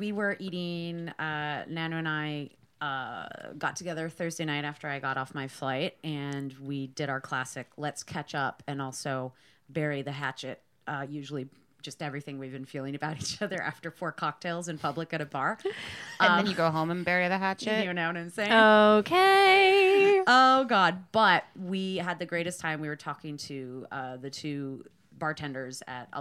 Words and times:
We 0.00 0.10
were 0.12 0.36
eating 0.40 1.08
uh 1.18 1.64
nano 1.68 1.96
and 1.98 2.08
i 2.08 2.48
uh 2.80 3.28
got 3.58 3.76
together 3.76 4.08
thursday 4.08 4.44
night 4.46 4.64
after 4.64 4.88
i 4.88 4.98
got 4.98 5.16
off 5.16 5.34
my 5.34 5.46
flight 5.46 5.96
and 6.02 6.52
we 6.60 6.86
did 6.88 7.08
our 7.10 7.20
classic 7.20 7.68
let's 7.76 8.02
catch 8.02 8.34
up 8.34 8.62
and 8.66 8.80
also 8.82 9.32
bury 9.68 10.02
the 10.02 10.12
hatchet 10.12 10.60
uh 10.88 11.06
usually 11.08 11.46
just 11.82 12.02
everything 12.02 12.38
we've 12.38 12.52
been 12.52 12.64
feeling 12.66 12.94
about 12.94 13.16
each 13.18 13.40
other 13.40 13.60
after 13.62 13.90
four 13.90 14.12
cocktails 14.12 14.68
in 14.68 14.76
public 14.76 15.14
at 15.14 15.20
a 15.22 15.26
bar 15.26 15.56
And 16.20 16.38
then 16.38 16.46
you 16.46 16.54
go 16.54 16.70
home 16.70 16.90
and 16.90 17.04
bury 17.06 17.28
the 17.28 17.38
hatchet. 17.46 17.84
you 17.84 17.92
know 17.94 18.06
what 18.08 18.16
i'm 18.16 18.30
saying 18.30 18.52
Okay. 18.52 20.22
Oh 20.26 20.64
God! 20.64 21.04
But 21.12 21.44
we 21.58 21.96
had 21.96 22.18
the 22.18 22.26
greatest 22.26 22.60
time. 22.60 22.80
We 22.80 22.88
were 22.88 22.96
talking 22.96 23.36
to 23.38 23.86
uh, 23.90 24.16
the 24.18 24.28
two 24.30 24.84
bartenders 25.18 25.82
at 25.88 26.08
A 26.12 26.20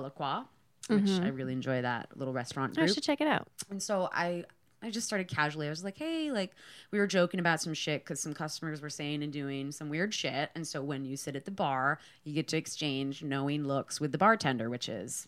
Which 0.90 1.02
I 1.02 1.06
mm-hmm. 1.06 1.36
really 1.36 1.54
enjoy 1.54 1.84
that 1.84 2.10
little 2.16 2.34
restaurant 2.34 2.78
I 2.80 2.88
should 2.88 3.04
check 3.04 3.22
it 3.22 3.28
out. 3.28 3.48
And 3.70 3.82
so 3.82 4.10
I 4.12 4.46
I 4.82 4.90
just 4.90 5.08
started 5.08 5.28
casually. 5.28 5.68
I 5.68 5.70
was 5.70 5.84
like, 5.84 5.98
hey, 5.98 6.32
like 6.32 6.52
we 6.92 7.00
were 7.00 7.08
joking 7.08 7.40
about 7.40 7.62
some 7.62 7.74
shit 7.74 8.04
because 8.04 8.20
some 8.20 8.34
customers 8.34 8.82
were 8.82 8.90
saying 8.90 9.24
and 9.24 9.34
doing 9.34 9.72
some 9.72 9.90
weird 9.90 10.14
shit. 10.14 10.50
And 10.56 10.66
so 10.68 10.82
when 10.82 11.06
you 11.06 11.18
sit 11.18 11.36
at 11.36 11.46
the 11.46 11.52
bar, 11.52 12.00
you 12.24 12.34
get 12.34 12.48
to 12.50 12.58
exchange 12.58 13.22
knowing 13.22 13.66
looks 13.66 14.00
with 14.00 14.12
the 14.12 14.18
bartender, 14.18 14.70
which 14.70 14.88
is 14.88 15.28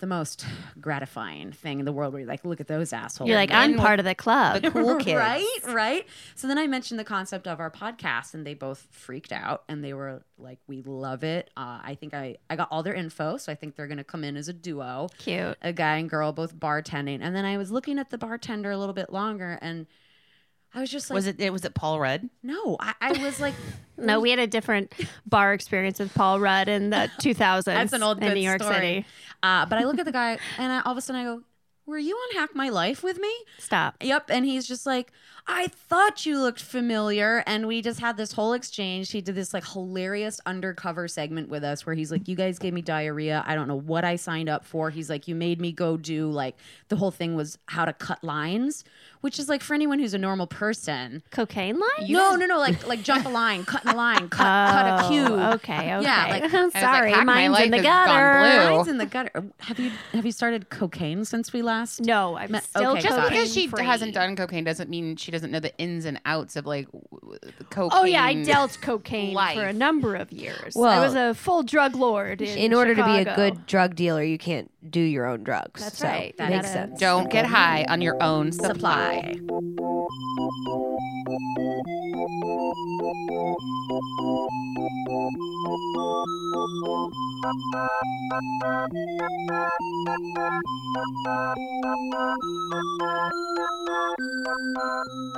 the 0.00 0.06
most 0.06 0.44
gratifying 0.80 1.52
thing 1.52 1.78
in 1.78 1.84
the 1.84 1.92
world 1.92 2.12
where 2.12 2.20
you're 2.20 2.28
like, 2.28 2.44
look 2.44 2.60
at 2.60 2.66
those 2.66 2.92
assholes. 2.92 3.28
You're 3.28 3.36
like, 3.36 3.52
I'm 3.52 3.76
part 3.76 3.98
of 4.00 4.04
the 4.04 4.14
club. 4.14 4.62
The 4.62 4.70
cool 4.72 4.96
kids. 4.96 5.16
Right, 5.16 5.58
right. 5.66 6.06
So 6.34 6.48
then 6.48 6.58
I 6.58 6.66
mentioned 6.66 6.98
the 6.98 7.04
concept 7.04 7.46
of 7.46 7.60
our 7.60 7.70
podcast, 7.70 8.34
and 8.34 8.46
they 8.46 8.54
both 8.54 8.86
freaked 8.90 9.32
out, 9.32 9.64
and 9.68 9.84
they 9.84 9.94
were 9.94 10.22
like, 10.38 10.58
"We 10.66 10.82
love 10.82 11.22
it." 11.22 11.50
Uh, 11.56 11.80
I 11.82 11.96
think 12.00 12.14
I 12.14 12.36
I 12.48 12.56
got 12.56 12.68
all 12.70 12.82
their 12.82 12.94
info, 12.94 13.36
so 13.36 13.52
I 13.52 13.54
think 13.54 13.76
they're 13.76 13.86
gonna 13.86 14.04
come 14.04 14.24
in 14.24 14.36
as 14.36 14.48
a 14.48 14.52
duo, 14.52 15.08
Cute. 15.18 15.56
a 15.62 15.72
guy 15.72 15.96
and 15.96 16.08
girl, 16.10 16.32
both 16.32 16.54
bartending. 16.56 17.18
And 17.22 17.36
then 17.36 17.44
I 17.44 17.56
was 17.56 17.70
looking 17.70 17.98
at 17.98 18.10
the 18.10 18.18
bartender 18.18 18.70
a 18.70 18.78
little 18.78 18.94
bit 18.94 19.12
longer, 19.12 19.58
and 19.60 19.86
I 20.74 20.80
was 20.80 20.90
just 20.90 21.10
like, 21.10 21.14
Was 21.16 21.26
it? 21.26 21.40
It 21.40 21.52
was 21.52 21.64
it 21.64 21.74
Paul 21.74 21.98
Rudd? 21.98 22.28
No, 22.42 22.76
I, 22.78 22.94
I 23.00 23.24
was 23.24 23.40
like, 23.40 23.54
No, 23.96 24.20
we 24.20 24.30
had 24.30 24.38
a 24.38 24.46
different 24.46 24.92
bar 25.26 25.52
experience 25.52 25.98
with 25.98 26.14
Paul 26.14 26.40
Rudd 26.40 26.68
in 26.68 26.90
the 26.90 27.10
2000s 27.20 27.64
That's 27.64 27.92
an 27.92 28.02
old 28.02 28.18
in 28.18 28.28
good 28.28 28.34
New 28.34 28.40
York 28.40 28.62
story. 28.62 28.74
City. 28.76 29.06
Uh, 29.42 29.66
but 29.66 29.78
I 29.78 29.84
look 29.84 29.98
at 29.98 30.04
the 30.06 30.12
guy, 30.22 30.38
and 30.58 30.72
I, 30.72 30.80
all 30.82 30.92
of 30.92 30.98
a 30.98 31.00
sudden 31.00 31.20
I 31.20 31.24
go, 31.24 31.42
"Were 31.86 31.98
you 31.98 32.14
on 32.14 32.36
Hack 32.38 32.50
My 32.54 32.68
Life 32.68 33.02
with 33.02 33.18
me?" 33.18 33.32
Stop. 33.58 33.96
Yep. 34.00 34.30
And 34.30 34.44
he's 34.46 34.66
just 34.66 34.86
like, 34.86 35.12
I 35.52 35.66
thought 35.66 36.24
you 36.26 36.38
looked 36.40 36.62
familiar. 36.62 37.42
And 37.46 37.66
we 37.66 37.82
just 37.82 37.98
had 38.00 38.16
this 38.16 38.32
whole 38.32 38.52
exchange. 38.52 39.10
He 39.10 39.20
did 39.20 39.34
this 39.34 39.52
like 39.52 39.66
hilarious 39.66 40.40
undercover 40.46 41.08
segment 41.08 41.48
with 41.48 41.64
us 41.64 41.84
where 41.84 41.94
he's 41.94 42.12
like, 42.12 42.28
You 42.28 42.36
guys 42.36 42.58
gave 42.58 42.72
me 42.72 42.82
diarrhea. 42.82 43.42
I 43.46 43.54
don't 43.54 43.66
know 43.68 43.78
what 43.78 44.04
I 44.04 44.16
signed 44.16 44.48
up 44.48 44.64
for. 44.64 44.90
He's 44.90 45.10
like, 45.10 45.26
You 45.26 45.34
made 45.34 45.60
me 45.60 45.72
go 45.72 45.96
do 45.96 46.30
like 46.30 46.56
the 46.88 46.96
whole 46.96 47.10
thing 47.10 47.34
was 47.34 47.58
how 47.66 47.84
to 47.84 47.92
cut 47.92 48.22
lines, 48.22 48.84
which 49.22 49.38
is 49.38 49.48
like 49.48 49.62
for 49.62 49.74
anyone 49.74 49.98
who's 49.98 50.14
a 50.14 50.18
normal 50.18 50.46
person. 50.46 51.22
Cocaine 51.30 51.78
line? 51.80 52.10
no, 52.10 52.36
no, 52.36 52.46
no, 52.46 52.58
like 52.58 52.86
like 52.86 53.02
jump 53.02 53.26
a 53.26 53.28
line, 53.28 53.64
cut 53.64 53.84
a 53.84 53.94
line, 53.96 54.28
cut 54.28 54.38
cut 54.70 54.86
a 54.86 55.04
Oh, 55.04 55.08
cube. 55.08 55.32
Okay, 55.56 55.94
okay. 55.96 56.02
Yeah, 56.02 56.26
like- 56.30 56.42
I'm 56.54 56.62
like, 56.64 56.72
sorry, 56.72 57.12
Hack 57.12 57.26
My 57.26 57.48
mine's 57.48 57.64
in 57.64 57.70
the 57.72 57.82
gutter. 57.82 58.70
Mine's 58.76 58.88
in 58.88 58.98
the 58.98 59.06
gutter. 59.06 59.44
Have 59.58 59.78
you 59.78 59.90
have 60.12 60.24
you 60.26 60.32
started 60.32 60.70
cocaine 60.70 61.24
since 61.24 61.52
we 61.52 61.62
last? 61.62 62.00
No, 62.02 62.36
I'm 62.36 62.52
Me- 62.52 62.60
still 62.60 62.92
okay, 62.92 63.00
Just 63.00 63.28
because 63.28 63.52
she 63.52 63.62
cocaine-free. 63.66 63.84
hasn't 63.86 64.14
done 64.14 64.36
cocaine 64.36 64.64
doesn't 64.64 64.88
mean 64.90 65.16
she 65.16 65.30
doesn't 65.30 65.39
know 65.48 65.60
the 65.60 65.76
ins 65.78 66.04
and 66.04 66.20
outs 66.26 66.56
of 66.56 66.66
like 66.66 66.86
w- 66.86 67.04
w- 67.20 67.38
the 67.58 67.64
cocaine. 67.64 67.98
Oh 68.00 68.04
yeah, 68.04 68.24
I 68.24 68.42
dealt 68.42 68.78
cocaine 68.80 69.32
life. 69.34 69.56
for 69.56 69.64
a 69.64 69.72
number 69.72 70.14
of 70.16 70.30
years. 70.32 70.74
Well, 70.76 70.90
I 70.90 71.00
was 71.04 71.14
a 71.14 71.34
full 71.34 71.62
drug 71.62 71.94
lord. 71.96 72.42
In, 72.42 72.58
in 72.58 72.74
order 72.74 72.94
to 72.94 73.04
be 73.04 73.18
a 73.18 73.34
good 73.34 73.66
drug 73.66 73.94
dealer, 73.94 74.22
you 74.22 74.38
can't 74.38 74.70
do 74.90 75.00
your 75.00 75.26
own 75.26 75.44
drugs. 75.44 75.82
That's 75.82 75.98
So, 75.98 76.06
right. 76.08 76.34
That 76.38 76.50
makes 76.50 76.66
gotta- 76.66 76.72
sense. 76.72 77.00
Don't 77.00 77.30
get 77.30 77.46
high 77.46 77.84
on 77.88 78.00
your 78.02 78.22
own 78.22 78.52
supply. 78.52 79.34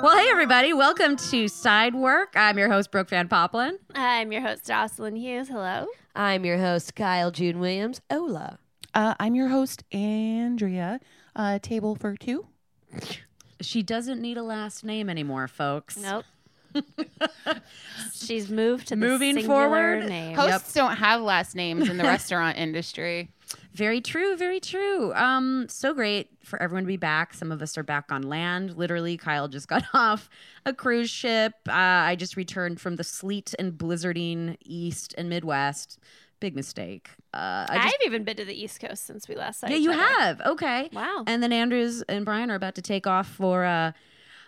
Well, 0.01 0.17
hey 0.17 0.27
everybody, 0.29 0.73
welcome 0.73 1.15
to 1.15 1.47
Side 1.47 1.95
Work. 1.95 2.33
I'm 2.35 2.57
your 2.57 2.69
host 2.69 2.91
Brooke 2.91 3.09
Van 3.09 3.27
Poppelen. 3.29 3.77
I'm 3.95 4.31
your 4.31 4.41
host 4.41 4.65
Jocelyn 4.65 5.15
Hughes. 5.15 5.47
Hello. 5.47 5.87
I'm 6.15 6.43
your 6.45 6.57
host, 6.57 6.95
Kyle 6.95 7.31
June 7.31 7.59
Williams. 7.59 8.01
Hola. 8.11 8.59
Uh, 8.93 9.13
I'm 9.19 9.35
your 9.35 9.47
host 9.49 9.83
Andrea. 9.91 10.99
Uh, 11.35 11.59
table 11.59 11.95
for 11.95 12.15
two. 12.15 12.47
She 13.61 13.81
doesn't 13.83 14.21
need 14.21 14.37
a 14.37 14.43
last 14.43 14.83
name 14.83 15.09
anymore, 15.09 15.47
folks. 15.47 15.97
Nope. 15.97 16.25
She's 18.13 18.49
moved 18.49 18.87
to 18.87 18.95
the 18.95 18.99
Moving 19.05 19.35
singular 19.35 19.67
forward, 19.67 20.09
name. 20.09 20.35
Hosts 20.35 20.73
don't 20.73 20.95
have 20.95 21.21
last 21.21 21.55
names 21.55 21.87
in 21.89 21.97
the 21.97 22.03
restaurant 22.05 22.57
industry. 22.57 23.29
Very 23.73 24.01
true, 24.01 24.35
very 24.35 24.59
true. 24.59 25.13
Um, 25.15 25.65
so 25.67 25.95
great 25.95 26.29
for 26.43 26.61
everyone 26.61 26.83
to 26.83 26.87
be 26.87 26.97
back. 26.97 27.33
Some 27.33 27.51
of 27.51 27.59
us 27.61 27.75
are 27.75 27.83
back 27.83 28.11
on 28.11 28.21
land. 28.21 28.77
Literally, 28.77 29.17
Kyle 29.17 29.47
just 29.47 29.67
got 29.73 29.83
off 29.93 30.29
a 30.65 30.73
cruise 30.73 31.09
ship. 31.09 31.53
Uh, 31.67 31.71
I 31.71 32.15
just 32.15 32.37
returned 32.37 32.79
from 32.79 32.97
the 32.97 33.03
sleet 33.03 33.55
and 33.57 33.73
blizzarding 33.73 34.57
East 34.63 35.15
and 35.17 35.27
Midwest. 35.27 35.97
Big 36.39 36.55
mistake. 36.55 37.09
Uh, 37.33 37.65
I 37.69 37.87
I've 37.87 38.05
even 38.05 38.23
been 38.23 38.37
to 38.37 38.45
the 38.45 38.53
East 38.53 38.79
Coast 38.79 39.05
since 39.05 39.27
we 39.27 39.35
last 39.35 39.61
saw 39.61 39.67
yeah, 39.67 39.77
you 39.77 39.91
other. 39.91 40.01
have. 40.01 40.41
Okay. 40.41 40.89
Wow. 40.93 41.23
And 41.25 41.41
then 41.41 41.51
Andrews 41.51 42.03
and 42.03 42.25
Brian 42.25 42.51
are 42.51 42.55
about 42.55 42.75
to 42.75 42.81
take 42.81 43.07
off 43.07 43.27
for 43.27 43.65
uh, 43.65 43.93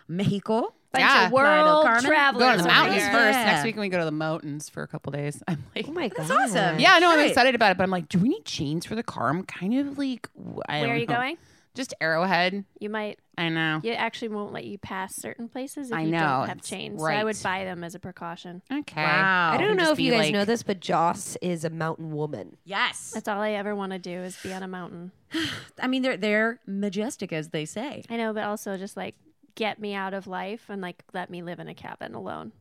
Mexico. 0.06 0.74
Bunch 0.98 1.10
Yeah. 1.14 1.26
of 1.26 1.32
world 1.32 1.84
Carmen. 1.84 2.04
travelers. 2.04 2.42
Go 2.42 2.56
to 2.56 2.62
the 2.62 2.68
mountains 2.68 3.02
here. 3.02 3.12
first. 3.12 3.38
Yeah. 3.38 3.44
Next 3.46 3.64
week 3.64 3.76
when 3.76 3.82
we 3.82 3.88
go 3.88 3.98
to 3.98 4.04
the 4.04 4.10
mountains 4.10 4.68
for 4.68 4.82
a 4.82 4.88
couple 4.88 5.12
days. 5.12 5.42
I'm 5.48 5.64
like, 5.74 5.86
Oh 5.88 5.92
my 5.92 6.08
god. 6.08 6.26
That's 6.26 6.30
awesome. 6.30 6.78
yeah, 6.78 6.98
no, 6.98 7.10
I'm 7.10 7.16
Great. 7.18 7.28
excited 7.30 7.54
about 7.54 7.70
it, 7.72 7.76
but 7.76 7.84
I'm 7.84 7.90
like, 7.90 8.08
do 8.08 8.18
we 8.18 8.28
need 8.28 8.44
chains 8.44 8.84
for 8.86 8.94
the 8.94 9.02
car? 9.02 9.28
I'm 9.28 9.42
kind 9.44 9.74
of 9.78 9.98
like, 9.98 10.28
w- 10.36 10.60
I 10.68 10.78
Where 10.80 10.86
don't 10.88 10.96
are 10.96 10.98
you 10.98 11.06
know. 11.06 11.14
going? 11.14 11.36
Just 11.74 11.92
Arrowhead. 12.00 12.64
You 12.80 12.88
might. 12.88 13.18
I 13.36 13.50
know. 13.50 13.80
You 13.84 13.92
actually 13.92 14.28
won't 14.28 14.50
let 14.54 14.64
you 14.64 14.78
pass 14.78 15.14
certain 15.14 15.46
places 15.46 15.90
if 15.90 15.94
I 15.94 16.00
you 16.04 16.10
know, 16.12 16.20
don't 16.20 16.48
have 16.48 16.56
it's 16.56 16.70
chains. 16.70 16.98
So 17.02 17.06
I 17.06 17.22
would 17.22 17.36
buy 17.42 17.64
them 17.64 17.84
as 17.84 17.94
a 17.94 17.98
precaution. 17.98 18.62
Okay. 18.72 19.02
Wow. 19.02 19.50
I 19.52 19.58
don't 19.58 19.76
know 19.76 19.92
if 19.92 20.00
you 20.00 20.10
be 20.12 20.16
guys 20.16 20.24
like- 20.26 20.32
know 20.32 20.46
this, 20.46 20.62
but 20.62 20.80
Joss 20.80 21.36
is 21.42 21.62
a 21.66 21.68
mountain 21.68 22.12
woman. 22.12 22.56
Yes. 22.64 23.10
That's 23.12 23.28
all 23.28 23.42
I 23.42 23.50
ever 23.50 23.76
want 23.76 23.92
to 23.92 23.98
do 23.98 24.10
is 24.22 24.38
be 24.42 24.54
on 24.54 24.62
a 24.62 24.68
mountain. 24.68 25.12
I 25.82 25.86
mean, 25.86 26.00
they're 26.00 26.16
they're 26.16 26.60
majestic, 26.66 27.30
as 27.30 27.50
they 27.50 27.66
say. 27.66 28.04
I 28.08 28.16
know, 28.16 28.32
but 28.32 28.44
also 28.44 28.78
just 28.78 28.96
like 28.96 29.14
get 29.56 29.80
me 29.80 29.92
out 29.94 30.14
of 30.14 30.28
life 30.28 30.66
and 30.68 30.80
like 30.80 31.02
let 31.12 31.28
me 31.30 31.42
live 31.42 31.58
in 31.58 31.66
a 31.66 31.74
cabin 31.74 32.14
alone. 32.14 32.52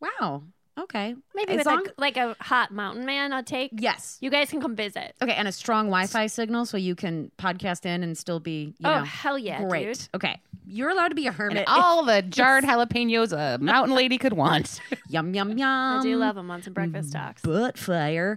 Wow. 0.00 0.44
Okay. 0.78 1.16
Maybe 1.34 1.52
As 1.54 1.58
with 1.58 1.66
long- 1.66 1.86
a, 1.88 2.00
like 2.00 2.16
a 2.16 2.36
hot 2.40 2.70
mountain 2.70 3.04
man. 3.04 3.32
I'll 3.32 3.42
take. 3.42 3.72
Yes. 3.74 4.16
You 4.20 4.30
guys 4.30 4.48
can 4.48 4.60
come 4.60 4.76
visit. 4.76 5.12
Okay, 5.20 5.32
and 5.32 5.48
a 5.48 5.52
strong 5.52 5.86
Wi-Fi 5.86 6.28
signal 6.28 6.66
so 6.66 6.76
you 6.76 6.94
can 6.94 7.32
podcast 7.36 7.84
in 7.84 8.04
and 8.04 8.16
still 8.16 8.38
be, 8.38 8.74
you 8.78 8.88
oh 8.88 8.98
know, 8.98 9.02
hell 9.04 9.36
yeah, 9.36 9.64
great. 9.64 9.86
dude! 9.86 10.08
Okay, 10.14 10.40
you're 10.64 10.90
allowed 10.90 11.08
to 11.08 11.16
be 11.16 11.26
a 11.26 11.30
And 11.30 11.36
hermit. 11.36 11.64
all 11.66 12.04
the 12.04 12.22
jarred 12.28 12.62
jalapenos 12.62 13.32
a 13.36 13.58
mountain 13.58 13.96
lady 13.96 14.18
could 14.18 14.34
want. 14.34 14.80
yum 15.08 15.34
yum 15.34 15.58
yum. 15.58 15.98
I 15.98 16.00
do 16.00 16.16
love 16.16 16.36
them 16.36 16.48
on 16.48 16.62
some 16.62 16.74
breakfast 16.74 17.10
mm, 17.10 17.12
talks. 17.12 17.42
butt 17.42 17.76
fire. 17.76 18.36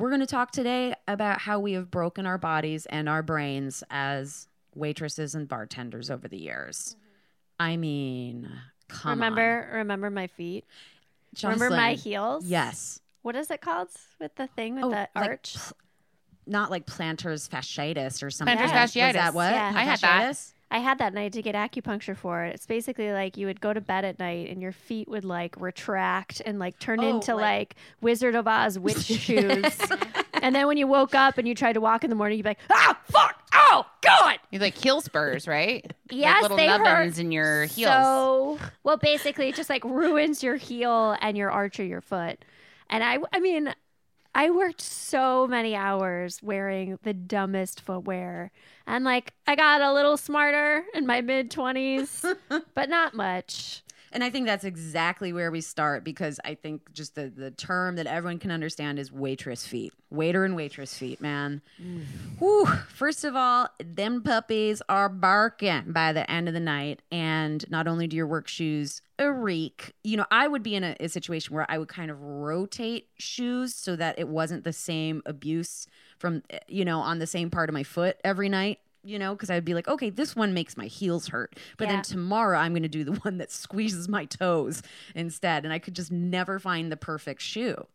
We're 0.00 0.08
going 0.08 0.20
to 0.20 0.26
talk 0.26 0.50
today 0.50 0.94
about 1.06 1.40
how 1.40 1.60
we 1.60 1.72
have 1.74 1.90
broken 1.90 2.26
our 2.26 2.38
bodies 2.38 2.86
and 2.86 3.08
our 3.08 3.22
brains 3.22 3.84
as 3.90 4.48
waitresses 4.74 5.34
and 5.34 5.46
bartenders 5.48 6.10
over 6.10 6.26
the 6.26 6.38
years. 6.38 6.96
Mm-hmm. 6.96 7.06
I 7.62 7.76
mean, 7.76 8.50
come 8.88 9.10
remember, 9.10 9.68
remember 9.74 10.10
my 10.10 10.26
feet. 10.26 10.64
on. 11.44 11.52
Remember 11.52 11.76
my 11.76 11.94
heels? 11.94 12.46
Yes. 12.46 13.00
What 13.22 13.36
is 13.36 13.50
it 13.50 13.60
called 13.60 13.88
with 14.18 14.34
the 14.36 14.46
thing 14.46 14.76
with 14.76 14.84
Oh, 14.84 14.90
the 14.90 15.08
like 15.14 15.28
arch? 15.28 15.56
pl- 15.56 15.76
not 16.46 16.70
like 16.70 16.86
plantar's 16.86 17.48
fasciitis 17.48 18.22
or 18.22 18.30
something. 18.30 18.56
Plantar's 18.56 18.94
Was 18.94 18.94
that 18.94 19.34
what? 19.34 19.52
Yeah. 19.52 19.72
I 19.76 19.82
had 19.82 20.00
that. 20.00 20.36
Fasciitis? 20.70 20.76
I 20.76 20.78
had 20.78 20.98
that 20.98 21.08
and 21.08 21.18
I 21.18 21.24
had 21.24 21.32
to 21.34 21.42
get 21.42 21.54
acupuncture 21.54 22.16
for 22.16 22.44
it. 22.44 22.54
It's 22.54 22.66
basically 22.66 23.12
like 23.12 23.36
you 23.36 23.46
would 23.46 23.60
go 23.60 23.72
to 23.72 23.80
bed 23.80 24.04
at 24.04 24.18
night 24.18 24.50
and 24.50 24.62
your 24.62 24.72
feet 24.72 25.08
would 25.08 25.24
like 25.24 25.54
retract 25.60 26.40
and 26.44 26.58
like 26.58 26.78
turn 26.78 27.00
Oh, 27.00 27.08
into 27.08 27.34
like- 27.34 27.40
like, 27.50 27.74
Wizard 28.00 28.34
of 28.34 28.46
Oz 28.46 28.78
witch 28.78 29.02
shoes. 29.04 29.78
and 30.34 30.54
then 30.54 30.66
when 30.66 30.76
you 30.76 30.86
woke 30.86 31.14
up 31.14 31.36
and 31.38 31.46
you 31.48 31.54
tried 31.54 31.72
to 31.74 31.80
walk 31.80 32.04
in 32.04 32.10
the 32.10 32.16
morning, 32.16 32.38
you'd 32.38 32.44
be 32.44 32.50
like, 32.50 32.58
ah, 32.72 32.98
fuck, 33.10 33.42
oh, 33.54 33.84
God. 34.02 34.38
You're 34.50 34.60
like 34.62 34.76
heel 34.76 35.00
spurs, 35.00 35.48
right? 35.48 35.92
Yes, 36.10 36.34
like 36.34 36.42
little 36.42 36.56
they 36.56 36.66
nubbins 36.66 37.16
hurt 37.16 37.18
in 37.24 37.32
your 37.32 37.64
heels. 37.64 37.90
So, 37.92 38.58
well, 38.84 38.96
basically, 38.96 39.48
it 39.48 39.54
just 39.56 39.68
like 39.70 39.84
ruins 39.84 40.42
your 40.42 40.56
heel 40.56 41.16
and 41.20 41.36
your 41.36 41.50
arch 41.50 41.78
of 41.80 41.86
your 41.86 42.00
foot. 42.00 42.44
And 42.88 43.02
I, 43.04 43.18
I 43.32 43.40
mean, 43.40 43.74
I 44.34 44.50
worked 44.50 44.80
so 44.80 45.46
many 45.46 45.74
hours 45.74 46.40
wearing 46.42 46.98
the 47.02 47.12
dumbest 47.12 47.80
footwear, 47.80 48.52
and 48.86 49.04
like 49.04 49.34
I 49.46 49.56
got 49.56 49.80
a 49.80 49.92
little 49.92 50.16
smarter 50.16 50.84
in 50.94 51.06
my 51.06 51.20
mid 51.20 51.50
twenties, 51.50 52.24
but 52.74 52.88
not 52.88 53.14
much. 53.14 53.82
And 54.12 54.24
I 54.24 54.30
think 54.30 54.46
that's 54.46 54.64
exactly 54.64 55.32
where 55.32 55.50
we 55.50 55.60
start 55.60 56.04
because 56.04 56.40
I 56.44 56.54
think 56.54 56.92
just 56.92 57.14
the, 57.14 57.28
the 57.28 57.50
term 57.50 57.96
that 57.96 58.06
everyone 58.06 58.38
can 58.38 58.50
understand 58.50 58.98
is 58.98 59.12
waitress 59.12 59.66
feet. 59.66 59.92
Waiter 60.10 60.44
and 60.44 60.56
waitress 60.56 60.98
feet, 60.98 61.20
man. 61.20 61.62
Whew. 62.38 62.66
First 62.88 63.24
of 63.24 63.36
all, 63.36 63.68
them 63.78 64.22
puppies 64.22 64.82
are 64.88 65.08
barking 65.08 65.92
by 65.92 66.12
the 66.12 66.28
end 66.28 66.48
of 66.48 66.54
the 66.54 66.60
night. 66.60 67.02
And 67.12 67.68
not 67.70 67.86
only 67.86 68.08
do 68.08 68.16
your 68.16 68.26
work 68.26 68.48
shoes 68.48 69.02
a 69.18 69.30
reek, 69.30 69.92
you 70.02 70.16
know, 70.16 70.26
I 70.30 70.48
would 70.48 70.62
be 70.62 70.74
in 70.74 70.82
a, 70.82 70.96
a 70.98 71.08
situation 71.08 71.54
where 71.54 71.66
I 71.68 71.78
would 71.78 71.88
kind 71.88 72.10
of 72.10 72.20
rotate 72.20 73.08
shoes 73.18 73.74
so 73.74 73.94
that 73.96 74.18
it 74.18 74.28
wasn't 74.28 74.64
the 74.64 74.72
same 74.72 75.22
abuse 75.26 75.86
from, 76.18 76.42
eh, 76.50 76.58
you 76.66 76.84
know, 76.84 77.00
on 77.00 77.18
the 77.18 77.26
same 77.26 77.50
part 77.50 77.68
of 77.68 77.74
my 77.74 77.84
foot 77.84 78.16
every 78.24 78.48
night. 78.48 78.80
You 79.02 79.18
know, 79.18 79.34
because 79.34 79.48
I'd 79.48 79.64
be 79.64 79.72
like, 79.72 79.88
okay, 79.88 80.10
this 80.10 80.36
one 80.36 80.52
makes 80.52 80.76
my 80.76 80.84
heels 80.84 81.28
hurt, 81.28 81.56
but 81.78 81.88
Yeah. 81.88 81.94
then 81.94 82.02
tomorrow 82.02 82.58
I'm 82.58 82.72
going 82.72 82.82
to 82.82 82.88
do 82.88 83.02
the 83.02 83.12
one 83.20 83.38
that 83.38 83.50
squeezes 83.50 84.08
my 84.08 84.26
toes 84.26 84.82
instead, 85.14 85.64
and 85.64 85.72
I 85.72 85.78
could 85.78 85.94
just 85.94 86.12
never 86.12 86.58
find 86.58 86.92
the 86.92 86.98
perfect 86.98 87.40
shoe. 87.40 87.86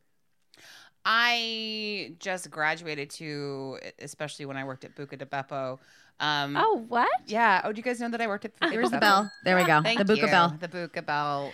I 1.06 2.16
just 2.20 2.50
graduated 2.50 3.10
to, 3.12 3.80
especially 4.00 4.46
when 4.46 4.58
I 4.58 4.64
worked 4.64 4.86
at 4.86 4.96
Buca 4.96 5.18
de 5.18 5.26
Beppo. 5.26 5.80
Um, 6.20 6.56
Oh, 6.58 6.84
what? 6.88 7.10
yeah. 7.28 7.62
Oh, 7.64 7.72
do 7.72 7.78
you 7.78 7.84
guys 7.84 8.00
know 8.00 8.10
that 8.10 8.22
I 8.22 8.28
worked 8.28 8.46
at? 8.46 8.56
Buca 8.56 8.72
de 8.72 8.72
There's 8.72 8.90
the 8.90 8.98
Beppo? 8.98 9.00
bell. 9.00 9.32
There 9.44 9.56
we 9.56 9.64
go. 9.66 9.82
Thank 9.84 10.00
the 10.08 10.16
Buca 10.16 10.22
you. 10.22 10.28
bell. 10.28 10.58
The 10.60 10.68
Buca 10.68 11.06
bell. 11.06 11.54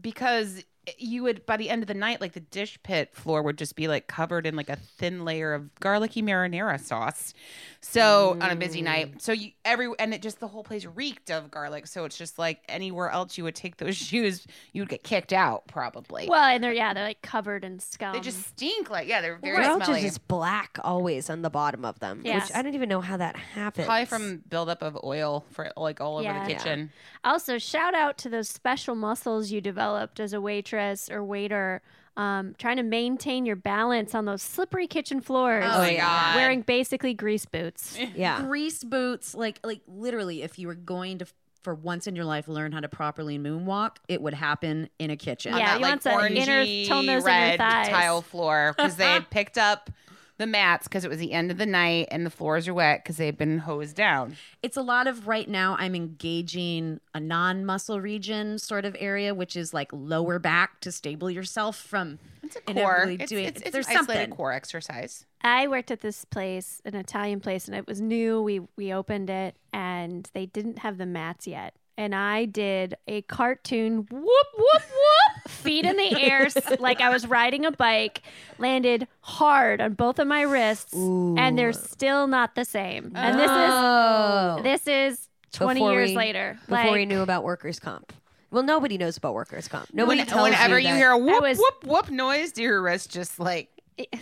Because 0.00 0.64
you 0.98 1.22
would, 1.22 1.46
by 1.46 1.56
the 1.56 1.70
end 1.70 1.82
of 1.82 1.86
the 1.88 1.94
night, 1.94 2.20
like 2.20 2.32
the 2.32 2.40
dish 2.40 2.78
pit 2.82 3.14
floor 3.14 3.42
would 3.42 3.58
just 3.58 3.76
be 3.76 3.88
like 3.88 4.06
covered 4.06 4.46
in 4.46 4.56
like 4.56 4.68
a 4.68 4.76
thin 4.76 5.24
layer 5.24 5.54
of 5.54 5.74
garlicky 5.80 6.22
marinara 6.22 6.80
sauce. 6.80 7.32
So 7.80 8.36
on 8.40 8.50
a 8.50 8.56
busy 8.56 8.80
Mm. 8.80 8.84
night, 8.84 9.22
so 9.22 9.32
you 9.32 9.52
every 9.64 9.88
and 9.98 10.12
it 10.14 10.22
just 10.22 10.40
the 10.40 10.48
whole 10.48 10.64
place 10.64 10.84
reeked 10.86 11.30
of 11.30 11.50
garlic. 11.50 11.86
So 11.86 12.04
it's 12.04 12.16
just 12.16 12.38
like 12.38 12.60
anywhere 12.68 13.10
else 13.10 13.36
you 13.38 13.44
would 13.44 13.54
take 13.54 13.76
those 13.76 13.96
shoes, 14.08 14.46
you 14.72 14.82
would 14.82 14.88
get 14.88 15.02
kicked 15.04 15.32
out 15.32 15.66
probably. 15.68 16.26
Well, 16.28 16.44
and 16.44 16.62
they're 16.64 16.72
yeah, 16.72 16.94
they're 16.94 17.04
like 17.04 17.22
covered 17.22 17.64
in 17.64 17.78
scum. 17.78 18.12
they 18.14 18.20
just 18.20 18.42
stink 18.46 18.90
like 18.90 19.06
yeah, 19.08 19.20
they're 19.20 19.36
very 19.36 19.56
They're 19.58 19.70
all 19.70 19.80
smelly. 19.80 20.02
just 20.02 20.26
black 20.28 20.78
always 20.82 21.28
on 21.30 21.42
the 21.42 21.50
bottom 21.50 21.84
of 21.84 21.98
them. 22.00 22.22
Yes. 22.24 22.48
Which 22.48 22.56
I 22.56 22.62
don't 22.62 22.74
even 22.74 22.88
know 22.88 23.00
how 23.00 23.16
that 23.18 23.36
happens. 23.36 23.86
Probably 23.86 24.06
from 24.06 24.42
buildup 24.48 24.82
of 24.82 24.98
oil 25.04 25.44
for 25.50 25.70
like 25.76 26.00
all 26.00 26.14
over 26.16 26.24
Yeah. 26.24 26.46
the 26.46 26.54
kitchen. 26.54 26.90
Also, 27.22 27.58
shout 27.58 27.94
out 27.94 28.18
to 28.18 28.28
those 28.28 28.48
special 28.48 28.94
muscles 28.94 29.50
you 29.50 29.60
developed 29.60 30.20
as 30.20 30.32
a 30.32 30.40
waitress 30.40 30.73
or 31.10 31.22
waiter, 31.24 31.82
um, 32.16 32.54
trying 32.58 32.76
to 32.76 32.82
maintain 32.82 33.44
your 33.46 33.56
balance 33.56 34.14
on 34.14 34.24
those 34.24 34.42
slippery 34.42 34.86
kitchen 34.86 35.20
floors. 35.20 35.64
Oh, 35.66 35.78
my 35.78 35.96
God. 35.96 36.36
Wearing 36.36 36.62
basically 36.62 37.14
grease 37.14 37.46
boots. 37.46 37.98
Yeah. 38.14 38.40
Grease 38.42 38.84
boots, 38.84 39.34
like 39.34 39.58
like 39.64 39.80
literally, 39.88 40.42
if 40.42 40.58
you 40.58 40.68
were 40.68 40.74
going 40.74 41.18
to 41.18 41.26
for 41.62 41.74
once 41.74 42.06
in 42.06 42.14
your 42.14 42.26
life 42.26 42.46
learn 42.46 42.72
how 42.72 42.80
to 42.80 42.88
properly 42.88 43.38
moonwalk, 43.38 43.96
it 44.06 44.20
would 44.20 44.34
happen 44.34 44.88
in 44.98 45.10
a 45.10 45.16
kitchen. 45.16 45.54
on 45.54 45.58
Yeah, 45.60 45.66
that 45.66 45.76
you 45.78 45.82
like 45.82 45.90
want 45.92 46.02
some 46.02 46.20
inner 46.36 46.62
orangey 46.64 46.86
tone 46.86 47.06
those 47.06 47.06
in 47.06 47.12
your 47.12 47.22
red 47.22 47.58
thighs. 47.58 47.88
tile 47.88 48.20
floor 48.22 48.74
because 48.76 48.96
they 48.96 49.06
had 49.06 49.30
picked 49.30 49.56
up 49.56 49.90
the 50.36 50.46
mats 50.46 50.88
because 50.88 51.04
it 51.04 51.08
was 51.08 51.18
the 51.18 51.32
end 51.32 51.50
of 51.50 51.58
the 51.58 51.66
night 51.66 52.08
and 52.10 52.26
the 52.26 52.30
floors 52.30 52.66
are 52.66 52.74
wet 52.74 53.02
because 53.02 53.16
they've 53.18 53.36
been 53.36 53.58
hosed 53.58 53.94
down. 53.94 54.36
It's 54.62 54.76
a 54.76 54.82
lot 54.82 55.06
of 55.06 55.28
right 55.28 55.48
now. 55.48 55.76
I'm 55.78 55.94
engaging 55.94 57.00
a 57.14 57.20
non-muscle 57.20 58.00
region 58.00 58.58
sort 58.58 58.84
of 58.84 58.96
area, 58.98 59.34
which 59.34 59.54
is 59.56 59.72
like 59.72 59.90
lower 59.92 60.38
back 60.38 60.80
to 60.80 60.90
stable 60.92 61.30
yourself 61.30 61.76
from. 61.76 62.18
It's 62.42 62.56
a 62.56 62.60
core. 62.60 63.06
It's, 63.08 63.30
doing- 63.30 63.44
it's, 63.46 63.60
it's 63.62 63.70
there's 63.70 63.86
an 63.86 63.96
isolated 63.96 64.20
something. 64.20 64.36
core 64.36 64.52
exercise. 64.52 65.24
I 65.42 65.68
worked 65.68 65.90
at 65.90 66.00
this 66.00 66.24
place, 66.24 66.80
an 66.84 66.94
Italian 66.94 67.40
place, 67.40 67.68
and 67.68 67.76
it 67.76 67.86
was 67.86 68.00
new. 68.00 68.42
We 68.42 68.60
we 68.76 68.92
opened 68.92 69.30
it, 69.30 69.56
and 69.72 70.28
they 70.34 70.46
didn't 70.46 70.78
have 70.78 70.98
the 70.98 71.06
mats 71.06 71.46
yet. 71.46 71.74
And 71.96 72.14
I 72.14 72.46
did 72.46 72.96
a 73.06 73.22
cartoon 73.22 74.06
whoop 74.10 74.10
whoop 74.10 74.82
whoop, 74.82 75.33
feet 75.48 75.84
in 75.84 75.96
the 75.96 76.20
air, 76.22 76.48
like 76.78 77.00
I 77.00 77.10
was 77.10 77.26
riding 77.26 77.64
a 77.64 77.70
bike. 77.72 78.22
Landed 78.58 79.08
hard 79.20 79.80
on 79.80 79.94
both 79.94 80.18
of 80.18 80.26
my 80.28 80.42
wrists, 80.42 80.92
and 80.94 81.58
they're 81.58 81.72
still 81.72 82.26
not 82.26 82.54
the 82.54 82.64
same. 82.64 83.12
And 83.14 83.38
this 83.38 83.50
Oh. 83.50 84.56
is 84.58 84.62
this 84.62 84.86
is 84.86 85.28
twenty 85.52 85.80
Before 85.80 85.92
years 85.92 86.10
we- 86.10 86.16
later. 86.16 86.58
Before 86.68 86.76
like, 86.84 86.92
we 86.92 87.06
knew 87.06 87.20
about 87.22 87.42
workers' 87.44 87.78
comp. 87.80 88.12
Well, 88.50 88.62
nobody 88.62 88.96
knows 88.98 89.16
about 89.16 89.34
workers' 89.34 89.66
comp. 89.66 89.88
Nobody 89.92 90.18
When- 90.20 90.26
tells 90.28 90.44
whenever 90.50 90.78
you, 90.78 90.88
you, 90.90 90.94
hear 90.94 91.10
a 91.10 91.18
whoop 91.18 91.42
was- 91.42 91.58
whoop 91.58 91.84
whoop 91.84 92.10
noise, 92.10 92.52
do 92.52 92.62
your 92.62 92.80
wrist 92.80 93.10
just 93.12 93.40
like 93.40 93.68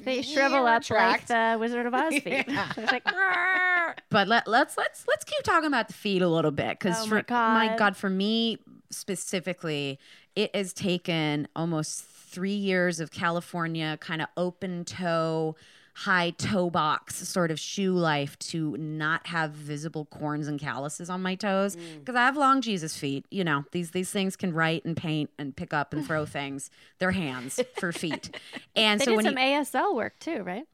they 0.05 0.23
shrivel 0.23 0.67
up 0.67 0.89
like 0.91 1.27
the 1.27 1.57
Wizard 1.61 1.87
of 1.87 1.95
Oz 1.95 2.13
feet. 2.19 2.45
it's 2.49 2.93
like, 2.93 3.05
But 4.11 4.29
let, 4.29 4.47
let's 4.49 4.77
let's 4.77 5.05
let's 5.09 5.25
keep 5.25 5.43
talking 5.43 5.67
about 5.67 5.89
the 5.89 5.95
feet 5.95 6.23
a 6.23 6.29
little 6.29 6.51
bit 6.51 6.79
because 6.79 7.03
Oh 7.03 7.07
my 7.07 7.17
my 7.17 7.67
God. 7.69 7.79
God, 7.79 7.97
for 7.97 8.11
me 8.11 8.59
specifically, 8.93 9.99
it 10.37 10.55
has 10.55 10.73
taken 10.73 11.49
almost 11.57 12.05
three 12.05 12.55
years 12.55 13.01
of 13.01 13.11
California 13.11 13.99
kind 14.01 14.23
of 14.23 14.29
open 14.37 14.85
toe, 14.85 15.55
high 15.95 16.31
toe 16.31 16.71
box 16.71 17.17
sort 17.29 17.51
of 17.51 17.61
shoe 17.61 17.93
life 17.93 18.39
to 18.39 18.75
not 18.79 19.27
have 19.27 19.51
visible 19.51 20.07
corns 20.07 20.49
and 20.49 20.59
calluses 20.59 21.11
on 21.11 21.21
my 21.21 21.35
toes 21.35 21.77
Mm. 21.77 21.99
because 21.99 22.15
I 22.17 22.25
have 22.25 22.37
long 22.37 22.63
Jesus 22.63 22.97
feet. 22.97 23.27
You 23.31 23.45
know 23.45 23.65
these 23.73 23.91
these 23.91 24.11
things 24.11 24.35
can 24.35 24.55
write 24.55 24.85
and 24.87 24.97
paint 24.97 25.29
and 25.39 25.55
pick 25.55 25.75
up 25.75 25.93
and 25.93 26.07
throw 26.07 26.25
things. 26.39 26.71
They're 26.99 27.11
hands 27.13 27.61
for 27.79 27.93
feet, 27.93 28.35
and 28.77 28.99
They 29.01 29.05
so 29.05 29.11
did 29.11 29.17
when 29.17 29.25
some 29.27 29.35
you, 29.37 29.45
ASL 29.45 29.95
work 29.95 30.19
too, 30.19 30.43
right? 30.43 30.65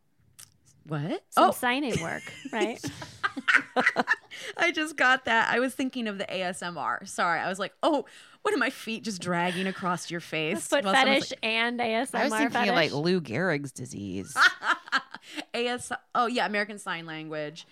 what 0.86 1.22
Some 1.30 1.44
oh 1.44 1.50
signing 1.50 2.00
work, 2.00 2.22
right? 2.52 2.80
I 4.56 4.72
just 4.72 4.96
got 4.96 5.24
that. 5.26 5.52
I 5.52 5.60
was 5.60 5.74
thinking 5.74 6.06
of 6.06 6.18
the 6.18 6.24
ASMR. 6.24 7.06
Sorry, 7.08 7.40
I 7.40 7.48
was 7.48 7.58
like, 7.58 7.72
oh, 7.82 8.04
what 8.42 8.54
are 8.54 8.58
my 8.58 8.70
feet 8.70 9.04
just 9.04 9.20
dragging 9.20 9.66
across 9.66 10.10
your 10.10 10.20
face? 10.20 10.66
Foot 10.68 10.84
while 10.84 10.94
someone's 10.94 11.28
fetish 11.28 11.38
and 11.42 11.80
ASMR 11.80 12.14
I 12.14 12.24
was 12.24 12.32
thinking 12.32 12.50
fetish. 12.50 12.68
of 12.68 12.74
like 12.74 12.92
Lou 12.92 13.20
Gehrig's 13.20 13.72
disease. 13.72 14.36
like, 15.54 15.66
AS. 15.66 15.92
Oh 16.14 16.26
yeah, 16.26 16.46
American 16.46 16.78
Sign 16.78 17.06
Language. 17.06 17.66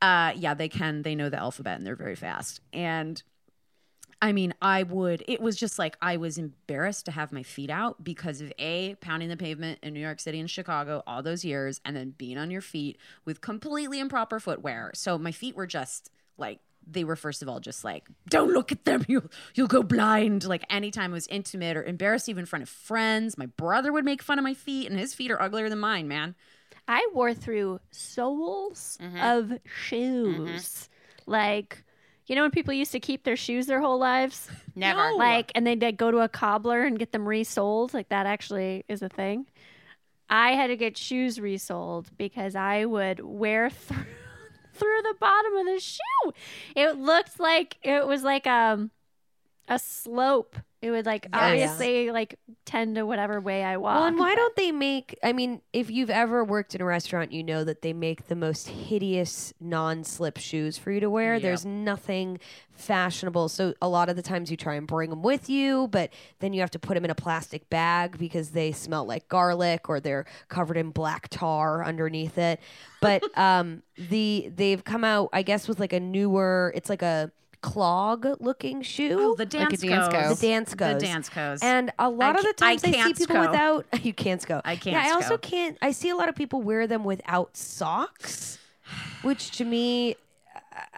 Uh, 0.00 0.32
yeah, 0.36 0.54
they 0.54 0.68
can. 0.68 1.02
They 1.02 1.14
know 1.14 1.28
the 1.28 1.38
alphabet 1.38 1.78
and 1.78 1.86
they're 1.86 1.96
very 1.96 2.16
fast. 2.16 2.60
And 2.72 3.22
I 4.20 4.32
mean, 4.32 4.52
I 4.60 4.82
would. 4.82 5.22
It 5.28 5.40
was 5.40 5.56
just 5.56 5.78
like 5.78 5.96
I 6.02 6.16
was 6.16 6.38
embarrassed 6.38 7.04
to 7.06 7.12
have 7.12 7.32
my 7.32 7.42
feet 7.42 7.70
out 7.70 8.02
because 8.02 8.40
of 8.40 8.52
a 8.58 8.96
pounding 8.96 9.28
the 9.28 9.36
pavement 9.36 9.78
in 9.82 9.94
New 9.94 10.00
York 10.00 10.18
City 10.20 10.40
and 10.40 10.50
Chicago 10.50 11.02
all 11.06 11.22
those 11.22 11.44
years, 11.44 11.80
and 11.84 11.96
then 11.96 12.14
being 12.18 12.36
on 12.38 12.50
your 12.50 12.60
feet 12.60 12.98
with 13.24 13.40
completely 13.40 14.00
improper 14.00 14.40
footwear. 14.40 14.90
So 14.94 15.18
my 15.18 15.32
feet 15.32 15.54
were 15.56 15.66
just 15.66 16.10
like 16.36 16.60
they 16.90 17.04
were 17.04 17.16
first 17.16 17.42
of 17.42 17.48
all 17.48 17.60
just 17.60 17.84
like 17.84 18.08
don't 18.30 18.52
look 18.52 18.72
at 18.72 18.84
them 18.86 19.04
you'll 19.08 19.24
you'll 19.54 19.66
go 19.66 19.82
blind 19.82 20.44
like 20.44 20.64
anytime 20.70 21.10
i 21.10 21.14
was 21.14 21.26
intimate 21.26 21.76
or 21.76 21.82
embarrassed 21.82 22.28
even 22.28 22.42
in 22.42 22.46
front 22.46 22.62
of 22.62 22.68
friends 22.68 23.36
my 23.36 23.44
brother 23.46 23.92
would 23.92 24.04
make 24.06 24.22
fun 24.22 24.38
of 24.38 24.42
my 24.44 24.54
feet 24.54 24.88
and 24.88 24.98
his 24.98 25.12
feet 25.12 25.30
are 25.30 25.42
uglier 25.42 25.68
than 25.68 25.80
mine 25.80 26.08
man 26.08 26.34
I 26.86 27.06
wore 27.12 27.34
through 27.34 27.80
soles 27.90 28.98
Mm-hmm. 29.02 29.22
of 29.22 29.58
shoes. 29.64 30.88
Like, 31.26 31.84
you 32.28 32.36
know 32.36 32.42
when 32.42 32.50
people 32.50 32.74
used 32.74 32.92
to 32.92 33.00
keep 33.00 33.24
their 33.24 33.36
shoes 33.36 33.66
their 33.66 33.80
whole 33.80 33.98
lives? 33.98 34.48
Never. 34.74 35.12
Like, 35.14 35.50
and 35.54 35.66
they'd 35.66 35.82
like, 35.82 35.96
go 35.96 36.10
to 36.10 36.18
a 36.18 36.28
cobbler 36.28 36.82
and 36.82 36.98
get 36.98 37.12
them 37.12 37.26
resold. 37.26 37.94
Like, 37.94 38.10
that 38.10 38.26
actually 38.26 38.84
is 38.88 39.02
a 39.02 39.08
thing. 39.08 39.46
I 40.30 40.52
had 40.52 40.68
to 40.68 40.76
get 40.76 40.96
shoes 40.96 41.40
resold 41.40 42.10
because 42.16 42.54
I 42.54 42.84
would 42.84 43.20
wear 43.20 43.70
through, 43.70 44.04
through 44.74 45.02
the 45.02 45.14
bottom 45.18 45.56
of 45.56 45.66
the 45.66 45.80
shoe. 45.80 46.32
It 46.76 46.98
looked 46.98 47.40
like 47.40 47.78
it 47.82 48.06
was 48.06 48.22
like 48.22 48.46
um, 48.46 48.90
a 49.66 49.78
slope 49.78 50.56
It 50.80 50.92
would 50.92 51.06
like 51.06 51.26
yeah. 51.32 51.46
obviously 51.46 52.10
like 52.12 52.38
tend 52.64 52.94
to 52.94 53.02
whatever 53.04 53.40
way 53.40 53.64
I 53.64 53.78
walk. 53.78 53.96
Well, 53.96 54.04
and 54.04 54.18
why 54.18 54.34
don't 54.36 54.54
they 54.54 54.70
make? 54.70 55.18
I 55.24 55.32
mean, 55.32 55.60
if 55.72 55.90
you've 55.90 56.10
ever 56.10 56.44
worked 56.44 56.74
in 56.74 56.80
a 56.80 56.84
restaurant, 56.84 57.32
you 57.32 57.42
know 57.42 57.64
that 57.64 57.82
they 57.82 57.92
make 57.92 58.28
the 58.28 58.36
most 58.36 58.68
hideous 58.68 59.52
non-slip 59.60 60.36
shoes 60.36 60.78
for 60.78 60.92
you 60.92 61.00
to 61.00 61.10
wear. 61.10 61.40
There's 61.40 61.64
nothing 61.64 62.38
fashionable, 62.70 63.48
so 63.48 63.74
a 63.82 63.88
lot 63.88 64.08
of 64.08 64.14
the 64.14 64.22
times 64.22 64.52
you 64.52 64.56
try 64.56 64.76
and 64.76 64.86
bring 64.86 65.10
them 65.10 65.22
with 65.22 65.50
you, 65.50 65.88
but 65.88 66.12
then 66.38 66.52
you 66.52 66.60
have 66.60 66.70
to 66.70 66.78
put 66.78 66.94
them 66.94 67.04
in 67.04 67.10
a 67.10 67.16
plastic 67.16 67.68
bag 67.70 68.16
because 68.16 68.50
they 68.50 68.70
smell 68.70 69.04
like 69.04 69.28
garlic 69.28 69.88
or 69.88 69.98
they're 69.98 70.26
covered 70.48 70.76
in 70.76 70.90
black 70.90 71.28
tar 71.28 71.84
underneath 71.84 72.38
it. 72.38 72.60
But 73.00 73.24
um, 73.36 73.82
the 73.96 74.52
they've 74.54 74.84
come 74.84 75.02
out, 75.02 75.30
I 75.32 75.42
guess, 75.42 75.66
with 75.66 75.80
like 75.80 75.92
a 75.92 75.98
newer. 75.98 76.72
It's 76.76 76.88
like 76.88 77.02
a 77.02 77.32
clog-looking 77.62 78.82
shoe. 78.82 79.16
Oh, 79.20 79.34
the 79.34 79.44
Like 79.44 79.72
a 79.72 79.76
dance 79.76 79.82
Dansko. 79.82 80.38
The 80.40 80.46
Dansko. 80.46 80.98
The 80.98 81.06
Dansko. 81.06 81.58
And 81.62 81.92
a 81.98 82.08
lot 82.08 82.36
I 82.36 82.38
of 82.38 82.44
the 82.44 82.54
ca- 82.54 82.66
I 82.66 82.70
times 82.76 82.84
I, 82.84 82.90
see 82.90 82.96
can't 82.96 83.16
people 83.18 83.34
go. 83.36 83.40
without 83.42 83.86
you 84.04 84.12
can't 84.12 84.46
go. 84.46 84.60
I 84.64 84.76
can't 84.76 84.94
Yeah, 84.94 85.04
I 85.06 85.10
also 85.14 85.30
go. 85.30 85.38
can't. 85.38 85.78
I 85.82 85.90
see 85.92 86.08
a 86.10 86.16
lot 86.16 86.28
of 86.28 86.34
people 86.34 86.62
wear 86.62 86.86
them 86.86 87.04
without 87.04 87.56
socks, 87.56 88.58
which 89.22 89.50
to 89.58 89.64
me, 89.64 90.16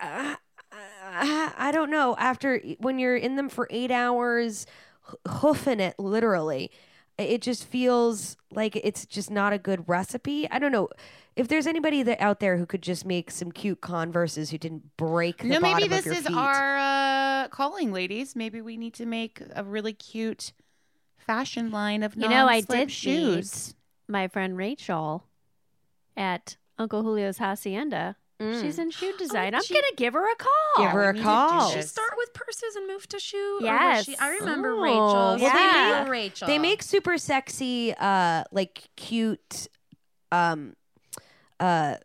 uh, 0.01 0.35
I 1.13 1.71
don't 1.73 1.91
know. 1.91 2.17
After 2.19 2.59
when 2.79 2.99
you're 2.99 3.17
in 3.17 3.37
them 3.37 3.49
for 3.49 3.67
eight 3.71 3.91
hours, 3.91 4.67
hoofing 5.29 5.81
it 5.81 5.99
literally, 5.99 6.71
it 7.23 7.43
just 7.43 7.65
feels 7.65 8.37
like 8.53 8.77
it's 8.77 9.07
just 9.07 9.31
not 9.31 9.53
a 9.53 9.59
good 9.59 9.89
recipe. 9.89 10.49
I 10.51 10.59
don't 10.59 10.73
know. 10.73 10.89
If 11.37 11.49
there's 11.49 11.67
anybody 11.67 12.03
that 12.03 12.21
out 12.21 12.41
there 12.41 12.57
who 12.57 12.67
could 12.67 12.83
just 12.83 13.07
make 13.07 13.31
some 13.31 13.53
cute 13.53 13.81
Converses 13.81 14.51
who 14.51 14.59
didn't 14.59 14.97
break 14.97 15.39
the 15.39 15.49
no, 15.49 15.61
bottom 15.61 15.75
maybe 15.75 15.85
of 15.85 15.91
this 15.91 16.07
your 16.07 16.15
is 16.15 16.27
feet. 16.27 16.37
our 16.37 16.77
uh, 17.45 17.49
calling, 17.49 17.93
ladies. 17.93 18.35
Maybe 18.37 18.61
we 18.61 18.77
need 18.77 18.95
to 18.95 19.07
make 19.07 19.41
a 19.55 19.63
really 19.65 19.93
cute 19.93 20.53
fashion 21.19 21.71
line 21.71 22.03
of 22.03 22.17
You 22.17 22.29
know, 22.29 22.47
I 22.47 22.57
non-slip 22.57 22.79
did 22.89 22.91
shoes. 22.91 23.75
my 24.09 24.27
friend 24.29 24.57
Rachel 24.57 25.25
at 26.17 26.57
Uncle 26.79 27.03
Julio's 27.03 27.39
hacienda. 27.39 28.17
She's 28.41 28.79
in 28.79 28.91
shoe 28.91 29.13
design. 29.19 29.55
I'm 29.55 29.63
she- 29.63 29.75
gonna 29.75 29.87
give 29.97 30.15
her 30.15 30.31
a 30.33 30.37
call. 30.37 30.51
Give 30.85 30.91
her 30.91 31.11
a 31.11 31.13
need 31.13 31.23
call. 31.23 31.71
Did 31.73 31.83
she 31.83 31.87
start 31.87 32.13
with 32.17 32.33
purses 32.33 32.75
and 32.77 32.87
move 32.89 33.07
to 33.09 33.19
shoe? 33.19 33.59
Yes. 33.63 34.07
she- 34.07 34.17
I 34.19 34.31
remember 34.31 34.73
Oh, 34.73 34.83
Rachel. 34.83 34.99
well, 35.13 35.37
they 35.39 35.45
Yeah. 35.45 36.01
make- 36.05 36.11
Rachel. 36.11 36.49
They 36.49 36.59
make 36.59 36.83
super 36.83 37.19
sexy, 37.19 37.95
uh, 37.99 38.45
like 38.51 38.83
cute, 38.97 39.69
um, 40.33 40.75
uh, 41.59 41.97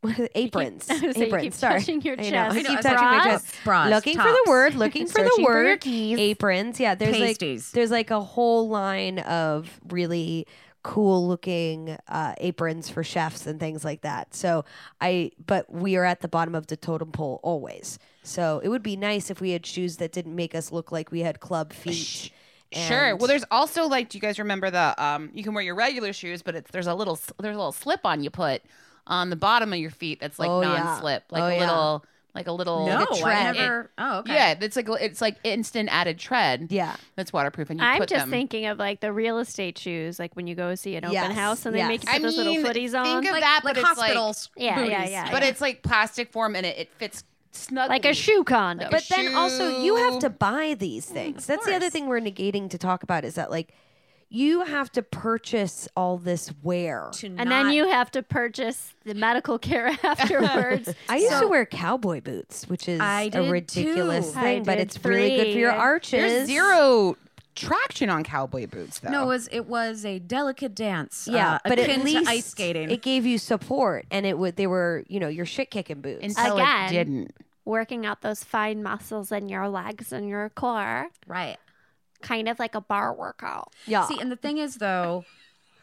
what 0.00 0.18
are 0.18 0.22
the- 0.22 0.38
aprons. 0.38 0.86
I 0.90 0.94
was 0.94 1.00
gonna 1.02 1.12
say, 1.14 1.20
you 1.20 1.26
aprons. 1.26 1.42
keep 1.44 1.52
Sorry, 1.54 1.78
touching 1.80 2.02
your 2.02 2.14
I 2.14 2.16
know. 2.16 2.30
chest. 2.30 2.34
I 2.34 2.58
I 2.58 2.62
know, 2.62 2.68
keep 2.70 2.78
I 2.78 2.82
touching 2.82 3.04
my 3.18 3.24
chest. 3.24 3.54
Bras, 3.64 3.90
looking 3.90 4.16
for 4.16 4.22
the 4.32 4.44
word. 4.48 4.74
Looking 4.74 5.06
for 5.06 5.22
the 5.22 5.28
Searching 5.28 5.44
for 5.44 5.52
your 5.52 5.64
word. 5.72 5.80
keys. 5.82 6.18
Aprons. 6.18 6.80
Yeah, 6.80 6.94
there's 6.94 7.16
Pasties. 7.16 7.66
like 7.68 7.72
there's 7.74 7.90
like 7.90 8.10
a 8.10 8.20
whole 8.20 8.68
line 8.68 9.18
of 9.20 9.68
really 9.88 10.46
cool 10.82 11.26
looking 11.28 11.96
uh, 12.08 12.34
aprons 12.38 12.88
for 12.88 13.04
chefs 13.04 13.46
and 13.46 13.60
things 13.60 13.84
like 13.84 14.00
that. 14.02 14.34
So 14.34 14.64
I, 15.00 15.32
but 15.44 15.70
we 15.72 15.96
are 15.96 16.04
at 16.04 16.20
the 16.20 16.28
bottom 16.28 16.54
of 16.54 16.68
the 16.68 16.76
totem 16.76 17.12
pole 17.12 17.40
always. 17.42 17.98
So 18.22 18.60
it 18.64 18.68
would 18.68 18.82
be 18.82 18.96
nice 18.96 19.30
if 19.30 19.40
we 19.40 19.50
had 19.50 19.66
shoes 19.66 19.98
that 19.98 20.12
didn't 20.12 20.34
make 20.34 20.54
us 20.54 20.72
look 20.72 20.90
like 20.92 21.10
we 21.10 21.20
had 21.20 21.40
club 21.40 21.72
feet. 21.72 22.30
Sure. 22.72 23.16
Well, 23.16 23.26
there's 23.26 23.44
also 23.50 23.86
like, 23.86 24.10
do 24.10 24.18
you 24.18 24.22
guys 24.22 24.38
remember 24.38 24.70
the? 24.70 24.94
Um, 25.02 25.30
you 25.34 25.42
can 25.42 25.54
wear 25.54 25.64
your 25.64 25.74
regular 25.74 26.12
shoes, 26.12 26.40
but 26.42 26.54
it's 26.54 26.70
there's 26.70 26.86
a 26.86 26.94
little 26.94 27.18
there's 27.40 27.56
a 27.56 27.58
little 27.58 27.72
slip 27.72 28.00
on 28.04 28.22
you 28.22 28.30
put 28.30 28.62
on 29.06 29.28
the 29.30 29.36
bottom 29.36 29.72
of 29.72 29.78
your 29.78 29.90
feet 29.90 30.20
that's 30.20 30.38
like 30.38 30.48
Oh, 30.48 30.60
non-slip, 30.60 31.24
like 31.30 31.42
Oh, 31.42 31.46
a 31.46 31.56
yeah. 31.56 31.66
Little 32.34 32.34
like 32.34 32.46
a 32.46 32.52
little 32.52 32.86
No, 32.86 32.94
like 32.96 33.08
a 33.10 33.14
I 33.14 33.20
tread. 33.20 33.56
never. 33.56 33.90
Oh, 33.98 34.18
okay. 34.20 34.34
Yeah, 34.34 34.54
it's 34.60 34.76
like 34.76 34.88
it's 35.00 35.20
like 35.20 35.36
instant 35.44 35.88
added 35.92 36.18
tread. 36.18 36.68
Yeah. 36.70 36.96
that's 37.16 37.32
waterproof, 37.32 37.70
and 37.70 37.80
you 37.80 37.86
I'm 37.86 37.98
put 38.00 38.08
just 38.08 38.22
them. 38.24 38.30
thinking 38.30 38.66
of 38.66 38.78
like 38.78 39.00
the 39.00 39.12
real 39.12 39.38
estate 39.38 39.78
shoes, 39.78 40.18
like 40.18 40.34
when 40.36 40.46
you 40.46 40.54
go 40.54 40.74
see 40.74 40.96
an 40.96 41.04
open 41.04 41.14
Yes, 41.14 41.32
house 41.34 41.66
and 41.66 41.74
they 41.74 41.86
make 41.86 42.02
you 42.02 42.06
put 42.08 42.14
I 42.16 42.18
those 42.20 42.36
little 42.36 42.54
footies 42.56 42.98
on. 42.98 43.04
think 43.04 43.26
of 43.26 43.32
Like, 43.32 43.42
that, 43.42 43.60
like 43.64 43.74
but 43.74 43.76
it's 43.80 43.84
like, 43.98 43.98
hospitals. 43.98 44.50
Yeah, 44.56 44.84
yeah, 44.84 44.98
booties. 44.98 45.10
yeah, 45.12 45.30
but 45.30 45.42
it's 45.42 45.60
like 45.60 45.82
plastic 45.82 46.30
form 46.32 46.54
and 46.56 46.64
it, 46.66 46.78
it 46.78 46.88
fits 46.98 47.24
snugly. 47.52 47.88
like 47.88 48.04
a 48.04 48.14
shoe 48.14 48.44
condom. 48.44 48.90
Like 48.90 49.02
a 49.02 49.08
But 49.08 49.16
then 49.16 49.34
also 49.34 49.82
you 49.82 49.96
have 49.96 50.20
to 50.20 50.30
buy 50.30 50.74
these 50.78 51.06
things. 51.06 51.46
That's 51.46 51.66
the 51.66 51.74
other 51.74 51.90
thing 51.90 52.06
we're 52.06 52.20
negating 52.20 52.70
to 52.70 52.78
talk 52.78 53.02
about 53.02 53.24
is 53.24 53.34
that 53.34 53.50
like 53.50 53.74
you 54.32 54.64
have 54.64 54.90
to 54.92 55.02
purchase 55.02 55.88
all 55.96 56.16
this 56.16 56.52
wear. 56.62 57.10
To 57.14 57.26
and 57.26 57.36
not- 57.36 57.48
then 57.48 57.72
you 57.72 57.88
have 57.88 58.10
to 58.12 58.22
purchase 58.22 58.94
the 59.04 59.14
medical 59.14 59.58
care 59.58 59.88
afterwards. 60.04 60.94
I 61.08 61.16
used 61.18 61.40
to 61.40 61.48
wear 61.48 61.66
cowboy 61.66 62.20
boots, 62.20 62.68
which 62.68 62.88
is 62.88 63.00
I 63.00 63.22
a 63.22 63.30
did 63.30 63.50
ridiculous 63.50 64.32
too. 64.32 64.38
I 64.38 64.42
thing, 64.42 64.62
but 64.62 64.76
did 64.76 64.82
it's 64.82 65.04
really 65.04 65.36
good 65.36 65.52
for 65.52 65.58
your 65.58 65.72
arches. 65.72 66.10
There's 66.12 66.46
zero 66.46 67.16
traction 67.56 68.08
on 68.08 68.22
cowboy 68.24 68.66
boots, 68.68 69.00
though. 69.00 69.10
No, 69.10 69.22
it 69.24 69.26
was 69.26 69.48
it 69.52 69.66
was 69.66 70.04
a 70.04 70.18
delicate 70.20 70.74
dance. 70.74 71.28
Yeah, 71.30 71.54
uh, 71.54 71.58
but 71.64 71.78
at 71.78 71.86
akin 71.88 71.98
to 72.00 72.04
least 72.04 72.28
ice 72.28 72.46
skating. 72.46 72.90
it 72.90 73.02
gave 73.02 73.26
you 73.26 73.36
support, 73.38 74.06
and 74.10 74.24
it 74.24 74.38
would 74.38 74.56
they 74.56 74.66
were 74.68 75.04
you 75.08 75.18
know 75.20 75.28
your 75.28 75.44
shit 75.46 75.70
kicking 75.70 76.00
boots. 76.00 76.24
until 76.24 76.56
Again. 76.58 76.86
it 76.86 76.90
didn't. 76.92 77.34
Working 77.64 78.06
out 78.06 78.22
those 78.22 78.42
fine 78.42 78.82
muscles 78.82 79.30
in 79.30 79.48
your 79.48 79.68
legs 79.68 80.12
and 80.12 80.28
your 80.28 80.48
core, 80.50 81.08
right. 81.26 81.56
Kind 82.22 82.48
of 82.48 82.58
like 82.58 82.74
a 82.74 82.80
bar 82.80 83.12
workout. 83.14 83.72
yeah, 83.86 84.06
See, 84.06 84.18
and 84.20 84.30
the 84.30 84.36
thing 84.36 84.58
is, 84.58 84.76
though, 84.76 85.24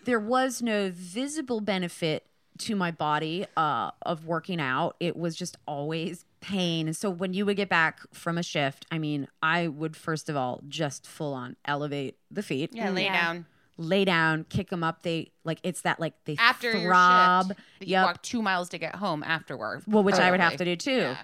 there 0.04 0.20
was 0.20 0.62
no 0.62 0.90
visible 0.94 1.60
benefit 1.62 2.26
to 2.60 2.76
my 2.76 2.92
body 2.92 3.46
uh, 3.56 3.92
of 4.04 4.26
working 4.26 4.60
out. 4.60 4.96
It 5.00 5.16
was 5.16 5.36
just 5.36 5.58
always 5.68 6.26
pain. 6.42 6.88
And 6.88 6.96
so 6.96 7.10
when 7.10 7.34
you 7.34 7.46
would 7.46 7.58
get 7.58 7.70
back 7.70 8.00
from 8.14 8.38
a 8.38 8.44
shift, 8.44 8.86
I 8.92 8.98
mean, 9.00 9.28
I 9.44 9.68
would 9.68 9.96
first 9.96 10.28
of 10.30 10.36
all 10.36 10.62
just 10.68 11.06
full 11.06 11.34
on 11.34 11.56
elevate 11.66 12.18
the 12.32 12.42
feet, 12.42 12.72
Yeah, 12.74 12.90
lay 12.90 13.04
Yeah. 13.06 13.14
down 13.22 13.46
lay 13.80 14.04
down, 14.06 14.44
kick 14.50 14.72
them 14.72 14.84
up. 14.84 15.04
They 15.04 15.32
like 15.44 15.60
it's 15.62 15.82
that 15.82 16.00
like 16.00 16.14
they 16.26 16.36
after 16.40 16.72
your 16.76 16.90
throb. 16.92 17.48
shift. 17.50 17.60
that 17.80 17.88
You 17.88 17.92
Yep. 17.92 18.06
walk 18.06 18.22
two 18.24 18.42
miles 18.42 18.70
to 18.70 18.80
get 18.80 18.96
home 18.96 19.22
afterward. 19.22 19.84
Well, 19.86 20.02
which 20.02 20.16
I 20.16 20.32
would 20.32 20.40
have 20.40 20.58
to 20.58 20.66
do 20.66 20.76
too. 20.76 20.92
Yeah. 20.98 21.18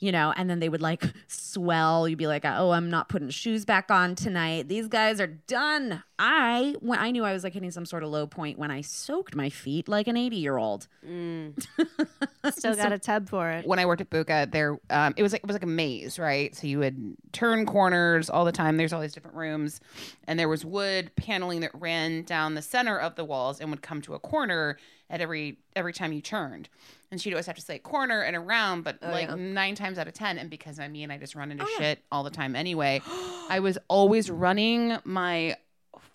You 0.00 0.12
know, 0.12 0.32
and 0.36 0.48
then 0.48 0.60
they 0.60 0.68
would 0.68 0.80
like 0.80 1.02
swell. 1.26 2.08
You'd 2.08 2.18
be 2.18 2.28
like, 2.28 2.44
"Oh, 2.44 2.70
I'm 2.70 2.88
not 2.88 3.08
putting 3.08 3.30
shoes 3.30 3.64
back 3.64 3.90
on 3.90 4.14
tonight. 4.14 4.68
These 4.68 4.88
guys 4.88 5.20
are 5.20 5.26
done." 5.26 6.02
I 6.20 6.74
when 6.80 6.98
I 6.98 7.12
knew 7.12 7.24
I 7.24 7.32
was 7.32 7.44
like 7.44 7.52
hitting 7.52 7.70
some 7.70 7.86
sort 7.86 8.02
of 8.02 8.10
low 8.10 8.26
point 8.26 8.58
when 8.58 8.72
I 8.72 8.80
soaked 8.80 9.36
my 9.36 9.50
feet 9.50 9.88
like 9.88 10.08
an 10.08 10.16
80 10.16 10.36
year 10.36 10.56
old. 10.56 10.88
Still 12.50 12.74
got 12.76 12.92
a 12.92 12.98
tub 12.98 13.28
for 13.28 13.50
it. 13.50 13.66
when 13.66 13.78
I 13.78 13.86
worked 13.86 14.00
at 14.00 14.10
Buca, 14.10 14.50
there 14.50 14.78
um, 14.90 15.14
it 15.16 15.22
was 15.22 15.32
like 15.32 15.42
it 15.42 15.46
was 15.46 15.54
like 15.54 15.62
a 15.62 15.66
maze, 15.66 16.18
right? 16.18 16.54
So 16.56 16.66
you 16.66 16.78
would 16.80 17.16
turn 17.32 17.66
corners 17.66 18.30
all 18.30 18.44
the 18.44 18.52
time. 18.52 18.76
There's 18.76 18.92
all 18.92 19.00
these 19.00 19.12
different 19.14 19.36
rooms, 19.36 19.80
and 20.26 20.38
there 20.38 20.48
was 20.48 20.64
wood 20.64 21.10
paneling 21.16 21.60
that 21.60 21.70
ran 21.74 22.22
down 22.22 22.54
the 22.54 22.62
center 22.62 22.98
of 22.98 23.14
the 23.14 23.24
walls 23.24 23.60
and 23.60 23.70
would 23.70 23.82
come 23.82 24.00
to 24.02 24.14
a 24.14 24.18
corner 24.18 24.76
at 25.10 25.20
every 25.20 25.58
every 25.76 25.92
time 25.92 26.12
you 26.12 26.20
turned. 26.20 26.68
And 27.10 27.20
she'd 27.20 27.32
always 27.32 27.46
have 27.46 27.56
to 27.56 27.62
say 27.62 27.78
corner 27.78 28.20
and 28.22 28.36
around, 28.36 28.82
but 28.82 28.98
oh, 29.00 29.10
like 29.10 29.34
nine 29.36 29.74
times 29.74 29.98
out 29.98 30.08
of 30.08 30.14
ten, 30.14 30.36
and 30.38 30.50
because 30.50 30.78
I'm 30.78 30.92
me 30.92 31.02
and 31.02 31.10
I 31.12 31.16
just 31.16 31.34
run 31.34 31.50
into 31.50 31.64
oh, 31.64 31.74
shit 31.78 32.04
all 32.12 32.22
the 32.22 32.30
time 32.30 32.54
anyway, 32.54 33.00
I 33.48 33.60
was 33.60 33.78
always 33.88 34.30
running 34.30 34.98
my 35.04 35.56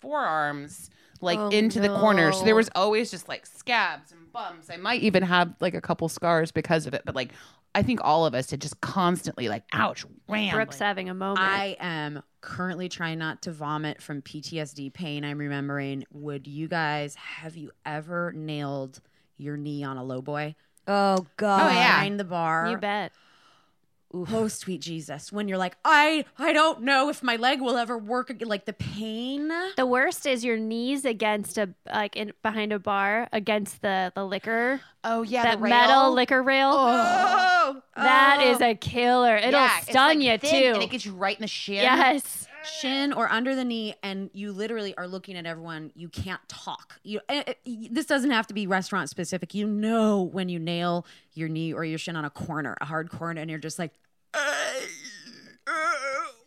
forearms 0.00 0.90
like 1.20 1.38
Oh, 1.38 1.48
into 1.48 1.80
the 1.80 1.88
corner. 1.88 2.32
So 2.32 2.44
there 2.44 2.54
was 2.54 2.68
always 2.74 3.10
just 3.10 3.28
like 3.28 3.46
scabs 3.46 4.12
and 4.12 4.30
bumps. 4.32 4.70
I 4.70 4.76
might 4.76 5.02
even 5.02 5.22
have 5.22 5.54
like 5.60 5.74
a 5.74 5.80
couple 5.80 6.08
scars 6.08 6.52
because 6.52 6.86
of 6.86 6.94
it, 6.94 7.02
but 7.04 7.14
like 7.14 7.32
I 7.74 7.82
think 7.82 8.00
all 8.04 8.24
of 8.24 8.34
us 8.34 8.50
had 8.50 8.60
just 8.60 8.80
constantly 8.80 9.48
like, 9.48 9.64
ouch, 9.72 10.04
wham. 10.26 10.54
Brooks 10.54 10.78
like- 10.78 10.86
having 10.86 11.08
a 11.08 11.14
moment. 11.14 11.40
I 11.40 11.76
am 11.80 12.22
currently 12.40 12.88
trying 12.88 13.18
not 13.18 13.42
to 13.42 13.52
vomit 13.52 14.00
from 14.00 14.22
PTSD 14.22 14.92
pain 14.92 15.24
I'm 15.24 15.38
remembering. 15.38 16.04
Would 16.12 16.46
you 16.46 16.68
guys 16.68 17.14
have 17.16 17.56
you 17.56 17.72
ever 17.84 18.32
nailed 18.32 19.00
your 19.38 19.56
knee 19.56 19.82
on 19.82 19.96
a 19.96 20.04
low 20.04 20.22
boy? 20.22 20.54
Oh, 20.86 21.16
oh 21.18 21.26
god, 21.36 21.70
Oh, 21.70 21.74
yeah. 21.74 21.96
Behind 21.96 22.20
the 22.20 22.24
bar. 22.24 22.68
you 22.70 22.76
bet. 22.76 23.12
Oh 24.30 24.46
sweet 24.46 24.80
Jesus. 24.80 25.32
When 25.32 25.48
you're 25.48 25.58
like, 25.58 25.76
I 25.84 26.24
I 26.38 26.52
don't 26.52 26.82
know 26.82 27.08
if 27.08 27.20
my 27.24 27.34
leg 27.34 27.60
will 27.60 27.76
ever 27.76 27.98
work 27.98 28.30
again. 28.30 28.46
Like 28.46 28.64
the 28.64 28.72
pain. 28.72 29.50
The 29.76 29.86
worst 29.86 30.24
is 30.24 30.44
your 30.44 30.56
knees 30.56 31.04
against 31.04 31.58
a 31.58 31.70
like 31.92 32.14
in, 32.14 32.32
behind 32.40 32.72
a 32.72 32.78
bar 32.78 33.28
against 33.32 33.82
the 33.82 34.12
the 34.14 34.24
liquor 34.24 34.80
oh 35.02 35.22
yeah, 35.22 35.42
that 35.42 35.60
the 35.60 35.66
metal 35.68 36.12
liquor 36.12 36.44
rail. 36.44 36.70
Oh, 36.72 37.82
That 37.96 38.40
is 38.44 38.60
a 38.60 38.76
killer. 38.76 39.34
It'll 39.36 39.50
Yeah, 39.50 39.78
it's, 39.78 39.90
stun 39.90 40.08
like, 40.10 40.18
you 40.20 40.38
thin, 40.38 40.62
too. 40.62 40.72
and 40.74 40.82
it 40.84 40.90
gets 40.90 41.04
you 41.06 41.12
right 41.12 41.36
in 41.36 41.42
the 41.42 41.48
shin. 41.48 41.82
yes. 41.82 42.46
Shin 42.64 43.12
or 43.12 43.30
under 43.30 43.54
the 43.54 43.64
knee, 43.64 43.94
and 44.02 44.30
you 44.32 44.52
literally 44.52 44.96
are 44.96 45.06
looking 45.06 45.36
at 45.36 45.46
everyone. 45.46 45.92
You 45.94 46.08
can't 46.08 46.40
talk. 46.48 46.98
You. 47.02 47.20
eh, 47.28 47.42
eh, 47.46 47.86
this 47.90 48.06
doesn't 48.06 48.30
have 48.30 48.46
to 48.48 48.54
be 48.54 48.66
restaurant 48.66 49.10
specific. 49.10 49.54
You 49.54 49.66
know 49.66 50.22
when 50.22 50.48
you 50.48 50.58
nail 50.58 51.06
your 51.34 51.48
knee 51.48 51.72
or 51.72 51.84
your 51.84 51.98
shin 51.98 52.16
on 52.16 52.24
a 52.24 52.30
corner, 52.30 52.76
a 52.80 52.84
hard 52.84 53.10
corner, 53.10 53.40
and 53.40 53.50
you're 53.50 53.58
just 53.58 53.78
like, 53.78 53.92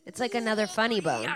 it's 0.05 0.19
like 0.19 0.35
another 0.35 0.67
funny 0.67 0.99
bone. 1.01 1.29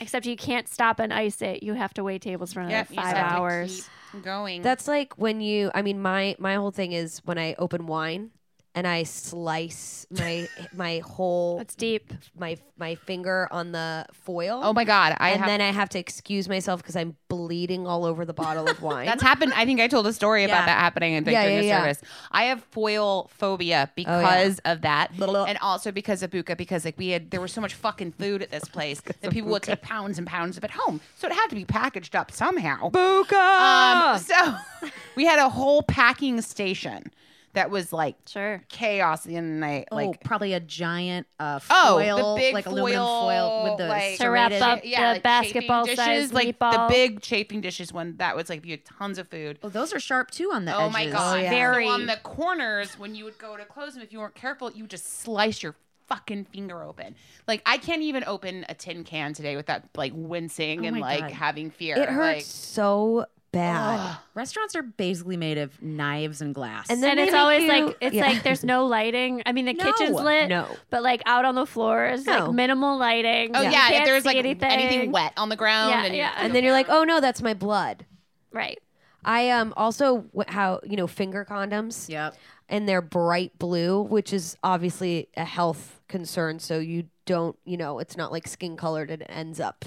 Except 0.00 0.26
you 0.26 0.36
can't 0.36 0.68
stop 0.68 0.98
and 0.98 1.12
ice 1.12 1.40
it. 1.42 1.62
You 1.62 1.74
have 1.74 1.94
to 1.94 2.04
wait 2.04 2.22
tables 2.22 2.52
for 2.52 2.60
another 2.60 2.76
Yep, 2.76 2.88
five 2.88 3.16
hours. 3.16 3.88
going. 4.22 4.62
That's 4.62 4.88
like 4.88 5.14
when 5.16 5.40
you. 5.40 5.70
I 5.74 5.82
mean, 5.82 6.00
my 6.00 6.36
my 6.38 6.54
whole 6.56 6.70
thing 6.70 6.92
is 6.92 7.20
when 7.24 7.38
I 7.38 7.54
open 7.58 7.86
wine, 7.86 8.30
and 8.76 8.86
I 8.86 9.04
slice 9.04 10.06
my 10.10 10.46
my 10.74 10.98
whole 10.98 11.56
That's 11.56 11.74
deep. 11.74 12.12
my 12.38 12.58
my 12.76 12.94
finger 12.94 13.48
on 13.50 13.72
the 13.72 14.04
foil. 14.12 14.60
Oh 14.62 14.74
my 14.74 14.84
god, 14.84 15.16
I 15.18 15.30
and 15.30 15.40
have 15.40 15.48
then 15.48 15.62
I 15.62 15.72
have 15.72 15.88
to 15.90 15.98
excuse 15.98 16.46
myself 16.46 16.82
because 16.82 16.94
I'm 16.94 17.16
bleeding 17.28 17.86
all 17.86 18.04
over 18.04 18.26
the 18.26 18.34
bottle 18.34 18.68
of 18.68 18.82
wine. 18.82 19.06
That's 19.06 19.22
happened. 19.22 19.54
I 19.54 19.64
think 19.64 19.80
I 19.80 19.88
told 19.88 20.06
a 20.06 20.12
story 20.12 20.42
Yeah. 20.42 20.48
about 20.48 20.66
that 20.66 20.78
happening 20.78 21.14
in 21.14 21.24
the 21.24 21.32
yeah, 21.32 21.60
yeah. 21.60 21.80
service. 21.80 22.02
I 22.30 22.44
have 22.44 22.62
foil 22.64 23.30
phobia 23.32 23.66
yeah. 23.66 23.86
because 23.96 24.58
of 24.66 24.82
that, 24.82 25.10
and 25.18 25.58
also 25.62 25.90
because 25.90 26.22
of 26.22 26.30
Buca. 26.30 26.54
Because 26.54 26.84
like 26.84 26.98
we 26.98 27.08
had, 27.08 27.30
there 27.30 27.40
was 27.40 27.52
so 27.52 27.62
much 27.62 27.72
fucking 27.72 28.12
food 28.12 28.42
at 28.42 28.50
this 28.50 28.64
place 28.68 29.00
that 29.00 29.30
people 29.30 29.50
would 29.52 29.62
take 29.62 29.80
pounds 29.80 30.18
and 30.18 30.26
pounds 30.26 30.58
of 30.58 30.64
it 30.64 30.70
home, 30.70 31.00
so 31.16 31.26
it 31.26 31.32
had 31.32 31.46
to 31.48 31.54
be 31.54 31.64
packaged 31.64 32.14
up 32.14 32.30
somehow. 32.30 32.90
Buca. 32.90 34.12
Um, 34.12 34.18
so 34.18 34.90
we 35.16 35.24
had 35.24 35.38
a 35.38 35.48
whole 35.48 35.82
packing 35.82 36.42
station 36.42 37.10
that 37.56 37.70
was 37.70 37.92
like 37.92 38.16
Sure. 38.28 38.62
chaos 38.68 39.26
in 39.26 39.34
the 39.34 39.40
night. 39.66 39.88
oh, 39.90 39.96
Like 39.96 40.22
probably 40.22 40.52
a 40.52 40.60
giant 40.60 41.26
uh, 41.40 41.58
Oh, 41.68 41.96
foil, 41.98 42.34
the 42.36 42.40
big 42.40 42.54
like 42.54 42.66
aluminum 42.66 42.98
foil 43.04 43.64
with 43.64 43.78
the 43.78 43.88
like, 43.88 44.18
To 44.18 44.28
wrap 44.30 44.52
serrated- 44.52 44.62
up 44.62 44.82
the 45.16 45.20
basketball 45.22 45.86
chafing 45.86 46.04
dishes, 46.06 46.32
like 46.32 46.58
meatball. 46.58 46.88
the 46.88 46.94
big 46.94 47.20
chafing 47.20 47.60
dishes 47.60 47.92
one 47.92 48.16
that 48.18 48.36
was 48.36 48.48
like 48.48 48.64
you 48.64 48.70
had 48.72 48.84
tons 48.84 49.18
of 49.18 49.28
food. 49.28 49.58
Oh, 49.62 49.68
those 49.68 49.92
are 49.92 50.00
sharp 50.00 50.30
too 50.30 50.50
on 50.52 50.64
the 50.64 50.74
Oh 50.76 50.82
edges. 50.84 50.92
my 50.92 51.06
god! 51.10 51.42
yeah. 51.42 51.50
Very. 51.50 51.86
So 51.86 51.92
on 51.92 52.06
the 52.06 52.16
corners, 52.22 52.98
when 52.98 53.14
you 53.14 53.24
would 53.24 53.38
go 53.38 53.56
to 53.56 53.64
close 53.64 53.94
them, 53.94 54.02
if 54.02 54.12
you 54.12 54.20
weren't 54.20 54.34
careful, 54.34 54.70
you 54.70 54.84
would 54.84 54.90
just 54.90 55.20
slice 55.20 55.62
your 55.62 55.74
fucking 56.08 56.44
finger 56.44 56.84
open. 56.84 57.16
Like 57.48 57.62
I 57.66 57.78
can't 57.78 58.02
even 58.02 58.22
open 58.28 58.64
a 58.68 58.74
tin 58.74 59.02
can 59.02 59.32
today 59.32 59.56
without 59.56 59.82
like 59.96 60.12
wincing 60.14 60.82
Oh 60.84 60.88
and 60.88 60.96
my 60.98 61.00
like 61.00 61.20
God. 61.20 61.30
having 61.32 61.70
fear. 61.70 61.96
it 61.96 62.08
hurts 62.08 62.36
Like, 62.36 62.42
so 62.44 63.26
bad. 63.56 64.16
Restaurants 64.34 64.76
are 64.76 64.82
basically 64.82 65.36
made 65.36 65.58
of 65.58 65.80
knives 65.82 66.40
and 66.40 66.54
glass. 66.54 66.88
And 66.90 67.02
then 67.02 67.12
And 67.18 67.20
it's 67.20 67.34
always 67.34 67.62
you- 67.62 67.68
like 67.68 67.96
it's 68.00 68.14
Yeah. 68.14 68.26
like 68.26 68.42
there's 68.42 68.64
no 68.64 68.86
lighting. 68.86 69.42
I 69.46 69.52
mean, 69.52 69.64
the 69.66 69.74
kitchen's 69.74 70.10
lit, 70.20 70.48
no. 70.48 70.66
but 70.90 71.02
like 71.02 71.22
out 71.26 71.44
on 71.44 71.54
the 71.54 71.66
floor 71.66 72.06
is 72.06 72.26
No. 72.26 72.46
like 72.46 72.52
minimal 72.54 72.98
lighting. 72.98 73.52
oh 73.54 73.62
You 73.62 73.70
yeah, 73.70 73.92
if 73.92 74.04
there's 74.04 74.24
like 74.24 74.36
anything. 74.36 74.70
anything. 74.70 75.12
wet 75.12 75.32
on 75.36 75.48
the 75.48 75.56
ground, 75.56 75.90
Yeah, 75.90 76.04
and 76.04 76.14
yeah. 76.16 76.32
and 76.38 76.54
then 76.54 76.64
you're 76.64 76.72
like, 76.72 76.88
oh 76.88 77.04
no, 77.04 77.20
that's 77.20 77.42
my 77.42 77.54
blood. 77.54 78.04
right? 78.52 78.78
I 79.24 79.50
um 79.50 79.74
also 79.76 80.26
how 80.48 80.80
you 80.84 80.96
know 80.96 81.06
finger 81.06 81.44
condoms. 81.48 82.08
Yep. 82.08 82.36
and 82.68 82.88
they're 82.88 83.00
bright 83.02 83.56
blue, 83.60 84.02
which 84.02 84.32
is 84.32 84.56
obviously 84.64 85.28
a 85.36 85.44
health 85.44 86.00
concern. 86.08 86.58
So 86.58 86.80
you 86.80 87.04
don't, 87.24 87.56
you 87.64 87.76
know, 87.76 88.00
it's 88.00 88.16
not 88.16 88.32
like 88.32 88.48
skin 88.48 88.76
colored 88.76 89.08
and 89.10 89.22
it 89.22 89.28
ends 89.30 89.60
up 89.60 89.84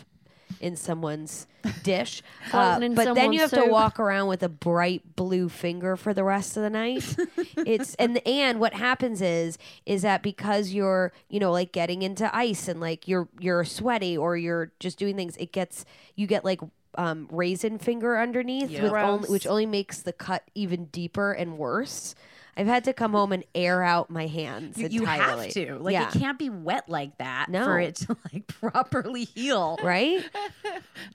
in 0.59 0.75
someone's 0.75 1.47
dish. 1.83 2.21
Uh, 2.51 2.79
in 2.81 2.95
but 2.95 3.15
then 3.15 3.33
you 3.33 3.39
have 3.39 3.49
someone's 3.49 3.69
to 3.69 3.71
walk 3.71 3.99
around 3.99 4.27
with 4.27 4.43
a 4.43 4.49
bright 4.49 5.15
blue 5.15 5.49
finger 5.49 5.95
for 5.95 6.13
the 6.13 6.23
rest 6.23 6.57
of 6.57 6.63
the 6.63 6.69
night. 6.69 7.15
it's 7.57 7.95
and 7.95 8.25
and 8.25 8.59
what 8.59 8.73
happens 8.73 9.21
is 9.21 9.57
is 9.85 10.01
that 10.01 10.23
because 10.23 10.71
you're 10.71 11.11
you 11.29 11.39
know 11.39 11.51
like 11.51 11.71
getting 11.71 12.01
into 12.01 12.33
ice 12.35 12.67
and 12.67 12.79
like 12.79 13.07
you're 13.07 13.27
you're 13.39 13.63
sweaty 13.63 14.17
or 14.17 14.37
you're 14.37 14.71
just 14.79 14.97
doing 14.97 15.15
things, 15.15 15.35
it 15.37 15.51
gets 15.51 15.85
you 16.15 16.27
get 16.27 16.45
like 16.45 16.61
um, 16.95 17.27
raisin 17.31 17.77
finger 17.77 18.19
underneath, 18.19 18.71
with 18.81 18.91
only, 18.91 19.29
which 19.29 19.47
only 19.47 19.65
makes 19.65 20.01
the 20.01 20.13
cut 20.13 20.43
even 20.55 20.85
deeper 20.85 21.31
and 21.31 21.57
worse. 21.57 22.15
I've 22.59 22.67
had 22.67 22.83
to 22.83 22.93
come 22.93 23.13
home 23.13 23.31
and 23.31 23.45
air 23.55 23.81
out 23.83 24.09
my 24.09 24.27
hands 24.27 24.77
You, 24.77 24.89
you 24.89 24.99
entirely. 25.01 25.45
have 25.45 25.53
to. 25.53 25.77
Like 25.79 25.93
yeah. 25.93 26.09
it 26.09 26.19
can't 26.19 26.37
be 26.37 26.49
wet 26.49 26.89
like 26.89 27.17
that 27.19 27.47
No. 27.49 27.63
for 27.63 27.79
it 27.79 27.95
to 27.95 28.17
like 28.33 28.47
properly 28.59 29.23
heal. 29.23 29.77
right? 29.81 30.21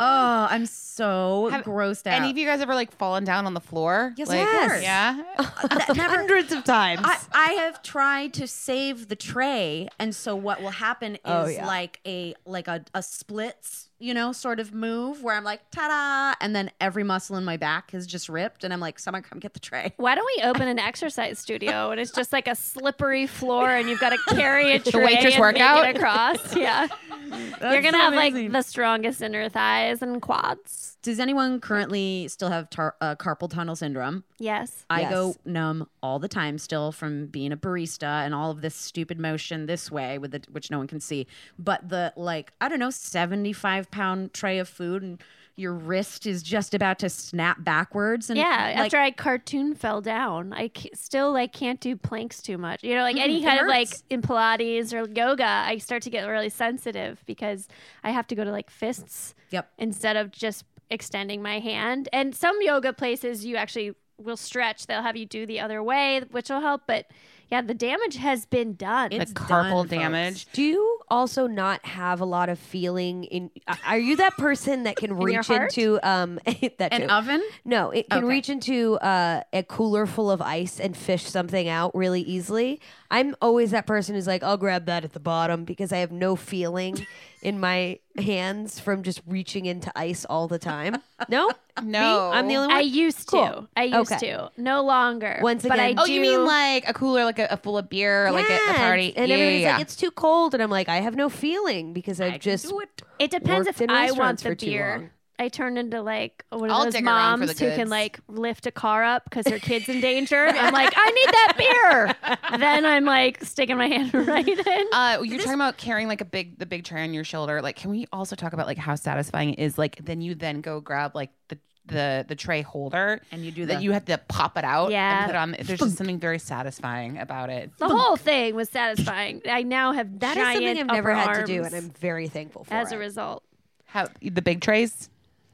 Oh, 0.00 0.46
I'm 0.50 0.64
so 0.64 1.50
Have 1.52 1.64
grossed 1.66 2.06
out. 2.06 2.14
any 2.14 2.30
of 2.30 2.38
you 2.38 2.46
guys 2.46 2.60
ever 2.62 2.74
like 2.74 2.90
fallen 2.96 3.24
down 3.24 3.44
on 3.46 3.52
the 3.52 3.60
floor? 3.60 4.14
Yes, 4.16 4.28
like, 4.28 4.40
of 4.40 4.48
course. 4.48 4.82
Yeah. 4.82 5.22
That 5.68 5.94
never- 5.94 6.08
Hundreds 6.16 6.52
of 6.52 6.64
times. 6.64 7.02
I, 7.04 7.18
I 7.32 7.52
have 7.54 7.82
tried 7.82 8.32
to 8.34 8.46
save 8.46 9.08
the 9.08 9.16
tray, 9.16 9.88
and 9.98 10.14
so 10.14 10.34
what 10.36 10.62
will 10.62 10.70
happen 10.70 11.18
oh, 11.26 11.42
is 11.44 11.48
Oh, 11.48 11.58
yeah. 11.60 11.66
like 11.66 12.00
a 12.06 12.34
like 12.46 12.66
a, 12.66 12.82
a 12.94 13.02
splits, 13.02 13.90
you 14.04 14.12
know, 14.12 14.32
sort 14.32 14.60
of 14.60 14.74
move 14.74 15.22
where 15.22 15.34
I'm 15.34 15.44
like 15.44 15.62
ta-da, 15.70 16.34
and 16.44 16.54
then 16.54 16.70
every 16.80 17.02
muscle 17.04 17.36
in 17.36 17.44
my 17.44 17.56
back 17.56 17.94
is 17.94 18.06
just 18.06 18.28
ripped, 18.28 18.62
and 18.62 18.72
I'm 18.72 18.80
like, 18.80 18.98
someone 18.98 19.22
come 19.22 19.38
get 19.38 19.54
the 19.54 19.60
tray. 19.60 19.94
Why 19.96 20.14
don't 20.14 20.26
we 20.36 20.42
open 20.42 20.68
an 20.68 20.78
exercise 20.78 21.38
studio 21.38 21.90
and 21.90 21.98
it's 21.98 22.10
just 22.10 22.32
like 22.32 22.46
a 22.46 22.54
slippery 22.54 23.26
floor 23.26 23.70
and 23.70 23.88
you've 23.88 24.00
got 24.00 24.10
to 24.10 24.18
carry 24.34 24.72
a 24.72 24.78
tray 24.80 25.04
waitress 25.04 25.34
and 25.34 25.40
workout? 25.40 25.82
make 25.82 25.94
it 25.94 25.98
across? 25.98 26.54
Yeah, 26.54 26.88
you're 27.62 27.82
gonna 27.82 27.96
have 27.96 28.14
like 28.14 28.34
the 28.34 28.62
strongest 28.62 29.22
inner 29.22 29.48
thighs 29.48 30.02
and 30.02 30.20
quads. 30.20 30.93
Does 31.04 31.20
anyone 31.20 31.60
currently 31.60 32.28
still 32.28 32.48
have 32.48 32.70
tar- 32.70 32.96
uh, 32.98 33.14
carpal 33.14 33.50
tunnel 33.50 33.76
syndrome? 33.76 34.24
Yes. 34.38 34.86
I 34.88 35.04
go 35.04 35.34
numb 35.44 35.86
all 36.02 36.18
the 36.18 36.28
time 36.28 36.56
still 36.56 36.92
from 36.92 37.26
being 37.26 37.52
a 37.52 37.58
barista 37.58 38.24
and 38.24 38.34
all 38.34 38.50
of 38.50 38.62
this 38.62 38.74
stupid 38.74 39.20
motion 39.20 39.66
this 39.66 39.90
way 39.90 40.16
with 40.16 40.30
the 40.30 40.40
which 40.50 40.70
no 40.70 40.78
one 40.78 40.86
can 40.86 41.00
see. 41.00 41.26
But 41.58 41.90
the 41.90 42.14
like 42.16 42.54
I 42.58 42.70
don't 42.70 42.78
know 42.78 42.88
seventy 42.90 43.52
five 43.52 43.90
pound 43.90 44.32
tray 44.32 44.58
of 44.58 44.66
food 44.66 45.02
and 45.02 45.22
your 45.56 45.74
wrist 45.74 46.26
is 46.26 46.42
just 46.42 46.74
about 46.74 46.98
to 47.00 47.08
snap 47.10 47.62
backwards 47.62 48.28
and 48.30 48.36
Yeah, 48.38 48.72
like, 48.74 48.86
after 48.86 48.98
I 48.98 49.10
cartoon 49.10 49.74
fell 49.74 50.00
down, 50.00 50.52
I 50.52 50.70
still 50.94 51.32
like 51.32 51.52
can't 51.52 51.80
do 51.80 51.96
planks 51.96 52.40
too 52.42 52.56
much. 52.58 52.82
You 52.82 52.94
know, 52.96 53.02
like 53.02 53.16
any 53.18 53.42
it 53.42 53.46
kind 53.46 53.60
of 53.60 53.66
like 53.68 53.90
in 54.08 54.22
Pilates 54.22 54.92
or 54.94 55.06
yoga, 55.12 55.44
I 55.44 55.76
start 55.78 56.02
to 56.04 56.10
get 56.10 56.24
really 56.26 56.48
sensitive 56.48 57.22
because 57.26 57.68
I 58.02 58.10
have 58.10 58.26
to 58.28 58.34
go 58.34 58.42
to 58.42 58.50
like 58.50 58.70
fists 58.70 59.34
Yep. 59.50 59.70
instead 59.78 60.16
of 60.16 60.32
just 60.32 60.64
extending 60.90 61.42
my 61.42 61.58
hand. 61.58 62.08
And 62.12 62.34
some 62.34 62.56
yoga 62.60 62.92
places 62.92 63.44
you 63.44 63.56
actually 63.56 63.94
will 64.18 64.36
stretch; 64.36 64.86
they'll 64.86 65.02
have 65.02 65.16
you 65.16 65.26
do 65.26 65.46
the 65.46 65.60
other 65.60 65.82
way, 65.82 66.22
which 66.30 66.50
will 66.50 66.60
help. 66.60 66.82
But 66.86 67.06
yeah, 67.50 67.60
the 67.62 67.74
damage 67.74 68.16
has 68.16 68.46
been 68.46 68.74
done. 68.74 69.12
It's 69.12 69.32
the 69.32 69.40
carpal 69.40 69.48
done, 69.48 69.70
folks. 69.70 69.90
damage. 69.90 70.46
Do 70.52 70.62
you 70.62 70.98
also 71.08 71.46
not 71.46 71.84
have 71.84 72.20
a 72.20 72.24
lot 72.24 72.48
of 72.48 72.58
feeling 72.58 73.24
in? 73.24 73.50
Are 73.86 73.98
you 73.98 74.16
that 74.16 74.36
person 74.36 74.84
that 74.84 74.96
can 74.96 75.10
your 75.18 75.24
reach 75.26 75.50
into 75.50 75.98
um 76.08 76.38
that 76.78 76.92
An 76.92 77.02
too. 77.02 77.06
oven? 77.08 77.42
No, 77.64 77.90
it 77.90 78.08
can 78.10 78.18
Okay. 78.24 78.26
reach 78.28 78.48
into 78.48 78.94
uh, 78.96 79.42
a 79.52 79.62
cooler 79.62 80.06
full 80.06 80.30
of 80.30 80.40
ice 80.42 80.80
and 80.80 80.96
fish 80.96 81.24
something 81.24 81.68
out 81.68 81.94
really 81.94 82.22
easily. 82.22 82.80
I'm 83.10 83.36
always 83.40 83.70
that 83.70 83.86
person 83.86 84.14
who's 84.16 84.26
like, 84.26 84.42
I'll 84.42 84.56
grab 84.56 84.86
that 84.86 85.04
at 85.04 85.12
the 85.12 85.20
bottom 85.20 85.64
because 85.64 85.92
I 85.92 85.98
have 85.98 86.10
no 86.10 86.34
feeling 86.36 87.06
in 87.42 87.60
my 87.60 87.98
hands 88.18 88.80
from 88.80 89.02
just 89.02 89.20
reaching 89.26 89.66
into 89.66 89.92
ice 89.94 90.24
all 90.24 90.48
the 90.48 90.58
time. 90.58 90.96
No, 91.28 91.50
No. 91.82 92.30
Me? 92.30 92.36
I'm 92.38 92.48
the 92.48 92.56
only 92.56 92.68
one. 92.68 92.76
I 92.76 92.80
used 92.80 93.28
to. 93.30 93.68
I 93.76 93.84
used 93.84 94.12
Okay. 94.12 94.30
to. 94.30 94.50
No 94.56 94.82
longer. 94.82 95.38
Once 95.42 95.62
but 95.62 95.78
I 95.78 95.88
again- 95.88 95.98
Oh, 96.00 96.06
you 96.06 96.20
mean 96.20 96.44
like 96.44 96.88
a 96.88 96.92
cooler, 96.94 97.24
like 97.24 97.33
a, 97.38 97.52
a 97.52 97.56
full 97.56 97.78
of 97.78 97.88
beer, 97.88 98.30
like 98.30 98.48
at 98.50 98.74
a 98.74 98.78
party? 98.78 99.16
and 99.16 99.28
yeah, 99.28 99.34
everybody's 99.34 99.62
yeah, 99.62 99.72
like, 99.74 99.82
it's 99.82 99.96
too 99.96 100.10
cold, 100.10 100.54
and 100.54 100.62
I'm 100.62 100.70
like, 100.70 100.88
I 100.88 100.96
have 100.96 101.16
no 101.16 101.28
feeling 101.28 101.92
because 101.92 102.20
I've 102.20 102.40
just 102.40 102.72
It 103.18 103.30
depends 103.30 103.68
if 103.68 103.80
in 103.80 103.90
I 103.90 104.12
want 104.12 104.40
restaurants 104.40 104.42
the 104.42 104.48
for 104.50 104.54
beer. 104.56 105.10
I 105.38 105.48
turn 105.48 105.76
into 105.76 106.00
like 106.00 106.44
one 106.50 106.70
of 106.70 106.76
I'll 106.76 106.84
those 106.84 106.92
dig 106.92 107.04
around 107.04 107.40
for 107.40 107.46
moms 107.46 107.58
who 107.58 107.66
can 107.70 107.88
like 107.88 108.20
lift 108.28 108.66
a 108.66 108.70
car 108.70 109.02
up 109.02 109.24
because 109.24 109.48
her 109.48 109.58
kid's 109.58 109.88
in 109.88 110.00
danger. 110.00 110.46
I'm 110.48 110.72
like, 110.72 110.92
I 110.96 111.10
need 111.10 111.26
that 111.26 111.54
beer. 111.58 112.58
then 112.60 112.86
I'm 112.86 113.04
like 113.04 113.42
sticking 113.42 113.76
my 113.76 113.88
hand 113.88 114.14
right 114.28 114.46
in. 114.46 114.86
Uh, 114.92 115.22
you're 115.24 115.38
talking 115.38 115.54
about 115.54 115.76
carrying 115.76 116.06
like 116.06 116.20
a 116.20 116.24
big, 116.24 116.58
the 116.58 116.66
big 116.66 116.84
tray 116.84 117.02
on 117.02 117.12
your 117.12 117.24
shoulder. 117.24 117.60
Like, 117.62 117.74
can 117.76 117.90
we 117.90 118.06
also 118.12 118.36
talk 118.36 118.52
about 118.52 118.66
like 118.66 118.78
how 118.78 118.94
satisfying 118.94 119.54
it 119.54 119.58
is? 119.58 119.76
Like, 119.76 120.04
then 120.04 120.20
you 120.20 120.36
then 120.36 120.60
go 120.60 120.80
grab 120.80 121.16
like 121.16 121.30
the 121.48 121.58
the 121.86 122.24
the 122.26 122.34
tray 122.34 122.62
holder, 122.62 123.20
And 123.30 123.44
you 123.44 123.50
do 123.52 123.66
that 123.66 123.78
the- 123.78 123.82
you 123.84 123.92
have 123.92 124.04
to 124.06 124.18
pop 124.28 124.56
it 124.56 124.64
out. 124.64 124.90
Yeah. 124.90 125.18
and 125.18 125.26
put 125.26 125.34
it 125.34 125.38
on. 125.38 125.50
There's 125.66 125.78
just 125.78 125.96
something 125.98 126.18
very 126.18 126.38
satisfying 126.38 127.18
about 127.18 127.50
it. 127.50 127.76
the 127.78 127.88
whole 127.88 128.16
thing 128.16 128.54
was 128.54 128.68
satisfying. 128.70 129.42
I 129.48 129.62
now 129.62 129.92
have 129.92 130.20
that 130.20 130.36
is 130.36 130.42
giant 130.42 130.54
something 130.64 130.78
I've 130.80 130.86
never 130.86 131.12
upper 131.12 131.30
had 131.34 131.40
to 131.40 131.46
do, 131.46 131.62
arms 131.62 131.72
and 131.74 131.84
I'm 131.84 131.90
very 131.90 132.28
thankful 132.28 132.64
for 132.64 132.72
as 132.74 132.92
it. 132.92 132.96
a 132.96 132.98
result. 132.98 133.42
How 133.86 134.08
the 134.22 134.42
big 134.42 134.60
trays? 134.60 135.08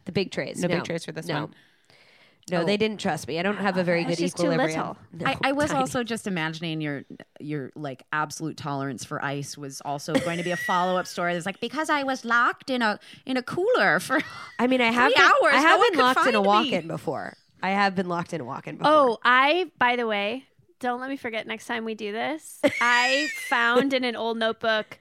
the 0.07 0.13
big 0.13 0.31
trays. 0.31 0.61
No 0.63 0.69
big 0.69 0.85
trays 0.85 1.05
for 1.05 1.13
this 1.13 1.27
no. 1.27 1.43
one? 1.43 1.55
No, 2.51 2.65
they 2.65 2.75
oh. 2.75 2.77
didn't 2.77 3.01
trust 3.01 3.29
me. 3.29 3.39
I 3.39 3.43
don't 3.43 3.57
have 3.57 3.77
a 3.77 3.85
very 3.85 4.05
good 4.05 4.19
She's 4.19 4.35
too 4.35 4.45
equilibrium. 4.45 4.79
little. 4.79 4.97
No, 5.13 5.27
I, 5.27 5.37
I 5.45 5.53
was 5.53 5.71
tiny. 5.71 5.81
also 5.81 6.05
just 6.05 6.27
imagining 6.27 6.81
your 6.81 7.05
your 7.39 7.71
like 7.75 8.03
absolute 8.13 8.57
tolerance 8.57 9.05
for 9.05 9.25
ice 9.25 9.57
was 9.57 9.81
also 9.83 10.15
going 10.15 10.39
to 10.39 10.45
be 10.45 10.51
a 10.51 10.57
follow 10.57 10.97
up 10.97 11.07
story. 11.07 11.35
It's 11.35 11.47
like 11.47 11.61
because 11.61 11.91
I 11.91 12.03
was 12.03 12.25
locked 12.25 12.71
in 12.71 12.83
a 12.83 12.99
in 13.27 13.37
a 13.37 13.43
cooler 13.43 14.01
for 14.01 14.21
I 14.59 14.67
mean, 14.67 14.81
I 14.81 14.91
have 14.91 15.15
been, 15.15 15.23
hours, 15.23 15.55
I 15.55 15.59
have 15.59 15.79
one 15.79 15.93
been 15.93 16.01
locked 16.01 16.27
in 16.27 16.35
a 16.35 16.43
walk-in 16.43 16.87
before. 16.87 17.35
I 17.63 17.71
have 17.71 17.95
been 17.95 18.09
locked 18.09 18.33
in 18.33 18.41
a 18.41 18.45
walk-in 18.45 18.77
before. 18.77 18.93
Oh, 18.93 19.19
I, 19.23 19.71
by 19.79 19.97
the 19.97 20.07
way, 20.07 20.45
don't 20.81 21.01
let 21.01 21.11
me 21.11 21.17
forget 21.17 21.47
next 21.47 21.67
time 21.67 21.85
we 21.85 21.95
do 21.95 22.13
this. 22.13 22.59
I 22.81 23.29
found 23.49 23.93
in 23.93 24.05
an 24.05 24.17
old 24.17 24.39
notebook 24.39 24.99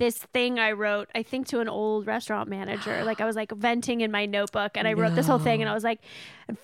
this 0.00 0.16
thing 0.16 0.58
I 0.58 0.72
wrote, 0.72 1.08
I 1.14 1.22
think 1.22 1.46
to 1.48 1.60
an 1.60 1.68
old 1.68 2.06
restaurant 2.06 2.48
manager. 2.48 3.04
Like 3.04 3.20
I 3.20 3.26
was 3.26 3.36
like 3.36 3.52
venting 3.52 4.00
in 4.00 4.10
my 4.10 4.26
notebook 4.26 4.72
and 4.74 4.88
I 4.88 4.94
wrote 4.94 5.14
this 5.14 5.26
whole 5.26 5.38
thing 5.38 5.60
and 5.60 5.68
I 5.70 5.74
was 5.74 5.84
like, 5.84 6.00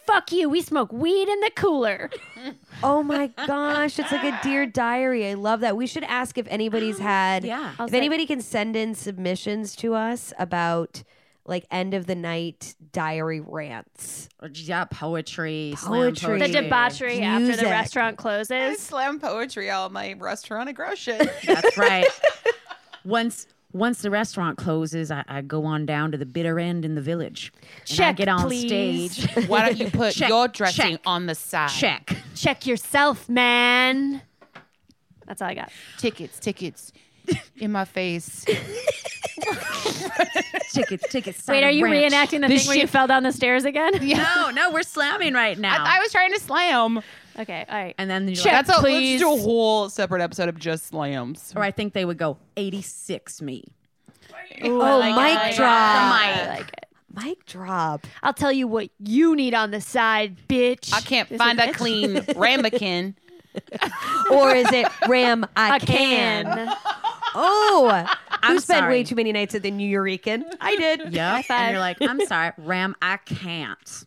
fuck 0.07 0.33
you, 0.33 0.49
we 0.49 0.63
smoke 0.63 0.93
weed 0.93 1.29
in 1.29 1.41
the 1.41 1.51
cooler. 1.55 2.11
Oh 2.83 3.03
my 3.03 3.29
gosh, 3.47 3.99
it's 3.99 4.13
like 4.13 4.23
a 4.25 4.39
dear 4.43 4.67
diary. 4.67 5.27
I 5.31 5.33
love 5.35 5.61
that. 5.61 5.77
We 5.79 5.87
should 5.87 6.05
ask 6.05 6.37
if 6.37 6.47
anybody's 6.49 6.99
had. 7.15 7.43
Yeah. 7.45 7.73
If 7.73 7.81
I'll 7.81 7.89
say- 7.89 7.97
anybody 7.97 8.27
can 8.27 8.41
send 8.43 8.77
in 8.77 8.95
submissions 8.95 9.75
to 9.77 9.95
us 9.95 10.33
about 10.39 11.03
like 11.47 11.65
end 11.71 11.95
of 11.95 12.07
the 12.07 12.15
night 12.15 12.75
diary 12.93 13.41
rants. 13.41 14.29
Yeah, 14.53 14.85
poetry, 14.85 15.75
Poetry. 15.77 16.17
slam 16.19 16.39
The 16.39 16.45
poetry. 16.47 16.63
debauchery 16.63 17.21
after 17.23 17.57
the 17.57 17.65
restaurant 17.65 18.15
I 18.19 18.23
closes. 18.23 18.79
slam 18.81 19.21
poetry 19.21 19.71
all 19.71 19.89
my 19.89 20.13
restaurant 20.15 20.69
aggression. 20.69 21.19
That's 21.47 21.79
right. 21.79 22.07
once 23.07 23.47
once 23.73 24.01
the 24.03 24.11
restaurant 24.11 24.57
closes, 24.57 25.11
I, 25.11 25.25
I 25.29 25.43
go 25.43 25.65
on 25.65 25.87
down 25.87 26.13
to 26.13 26.19
the 26.19 26.25
bitter 26.27 26.59
end 26.59 26.85
in 26.85 26.95
the 26.95 27.01
village. 27.01 27.53
And 27.53 27.73
I 27.73 27.85
Check, 27.85 28.17
get 28.17 28.29
on 28.29 28.43
please. 28.47 29.13
stage. 29.13 29.47
Why 29.49 29.67
don't 29.67 29.79
you 29.79 29.91
put 29.91 30.15
Check, 30.15 30.29
your 30.29 30.49
dressing 30.49 30.93
check, 30.93 31.01
on 31.05 31.27
the 31.27 31.35
side? 31.35 31.69
Check. 31.71 32.17
Check 32.35 32.67
yourself, 32.67 33.29
man. 33.29 34.23
That's 35.27 35.43
all 35.43 35.49
I 35.49 35.55
got. 35.55 35.71
Tickets, 35.99 36.39
tickets 36.39 36.93
in 37.59 37.73
my 37.73 37.85
face. 37.85 38.45
Tickets, 40.73 41.09
tickets. 41.09 41.47
Wait, 41.49 41.63
are 41.65 41.71
you 41.71 41.85
ranch. 41.85 42.13
reenacting 42.13 42.41
the 42.43 42.49
This 42.49 42.63
thing 42.63 42.69
where 42.69 42.77
you 42.79 42.87
fell 42.87 43.07
down 43.07 43.23
the 43.23 43.33
stairs 43.33 43.65
again? 43.65 43.93
No, 44.03 44.51
no, 44.51 44.71
we're 44.71 44.83
slamming 44.83 45.35
right 45.35 45.59
now. 45.59 45.83
I, 45.85 45.97
I 45.97 45.99
was 46.01 46.11
trying 46.13 46.33
to 46.33 46.41
slam. 46.41 47.03
Okay, 47.39 47.65
all 47.69 47.77
right. 47.79 47.95
and 47.99 48.09
then 48.11 48.27
you're 48.29 48.37
Check. 48.37 48.53
like, 48.53 48.67
That's 48.67 48.79
a, 48.79 48.83
let's 48.83 49.21
do 49.21 49.33
a 49.35 49.37
whole 49.37 49.89
separate 49.89 50.23
episode 50.23 50.49
of 50.49 50.59
just 50.59 50.87
slams. 50.87 51.53
or 51.55 51.63
I 51.63 51.71
think 51.71 51.93
they 51.93 52.05
would 52.05 52.19
go 52.19 52.39
86 52.57 53.43
me. 53.43 53.65
Ooh, 54.65 54.81
Oh, 54.81 55.01
I 55.01 55.15
like 55.15 55.15
mic 55.17 55.35
it. 55.35 55.39
I 55.39 55.47
like 55.47 55.57
drop. 55.57 55.69
I 55.71 56.49
like 56.57 56.69
it. 56.69 56.87
Mic 57.25 57.47
drop. 57.47 58.07
I'll 58.23 58.33
tell 58.35 58.53
you 58.53 58.67
what 58.67 58.89
you 58.99 59.35
need 59.37 59.55
on 59.55 59.71
the 59.71 59.81
side, 59.81 60.37
bitch. 60.49 60.93
I 60.95 61.01
can't 61.01 61.31
Is 61.31 61.39
find 61.39 61.59
a 61.61 61.69
bitch? 61.69 61.75
clean 61.75 62.15
ramekin. 62.37 63.15
Or 64.31 64.55
is 64.55 64.71
it 64.73 64.87
Ram 65.09 65.47
I, 65.57 65.73
I 65.73 65.79
can. 65.79 66.75
Oh, 67.35 68.07
I'm 68.43 68.55
who 68.55 68.61
spent 68.61 68.87
way 68.89 69.03
too 69.05 69.15
many 69.15 69.33
nights 69.33 69.55
at 69.55 69.63
the 69.63 69.71
Nuyorican? 69.71 70.45
I 70.61 70.77
did. 70.77 71.13
Yeah. 71.13 71.43
And 71.51 71.71
you're 71.73 71.81
like, 71.81 71.97
I'm 72.01 72.25
sorry, 72.27 72.53
Ram, 72.59 72.95
I 73.03 73.17
can't. 73.19 74.05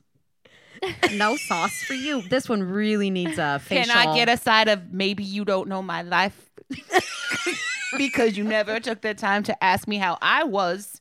No 1.13 1.35
sauce 1.35 1.83
for 1.83 1.93
you. 1.93 2.21
This 2.21 2.47
one 2.47 2.63
really 2.63 3.09
needs 3.09 3.37
a 3.37 3.59
facial. 3.59 3.93
Can 3.93 4.07
I 4.07 4.15
get 4.15 4.29
a 4.29 4.37
side 4.37 4.67
of 4.67 4.93
maybe 4.93 5.23
you 5.23 5.45
don't 5.45 5.67
know 5.67 5.81
my 5.81 6.01
life? 6.01 6.49
because 7.97 8.37
you 8.37 8.43
never 8.43 8.79
took 8.79 9.01
the 9.01 9.13
time 9.13 9.43
to 9.43 9.63
ask 9.63 9.87
me 9.87 9.97
how 9.97 10.17
I 10.21 10.43
was. 10.43 10.99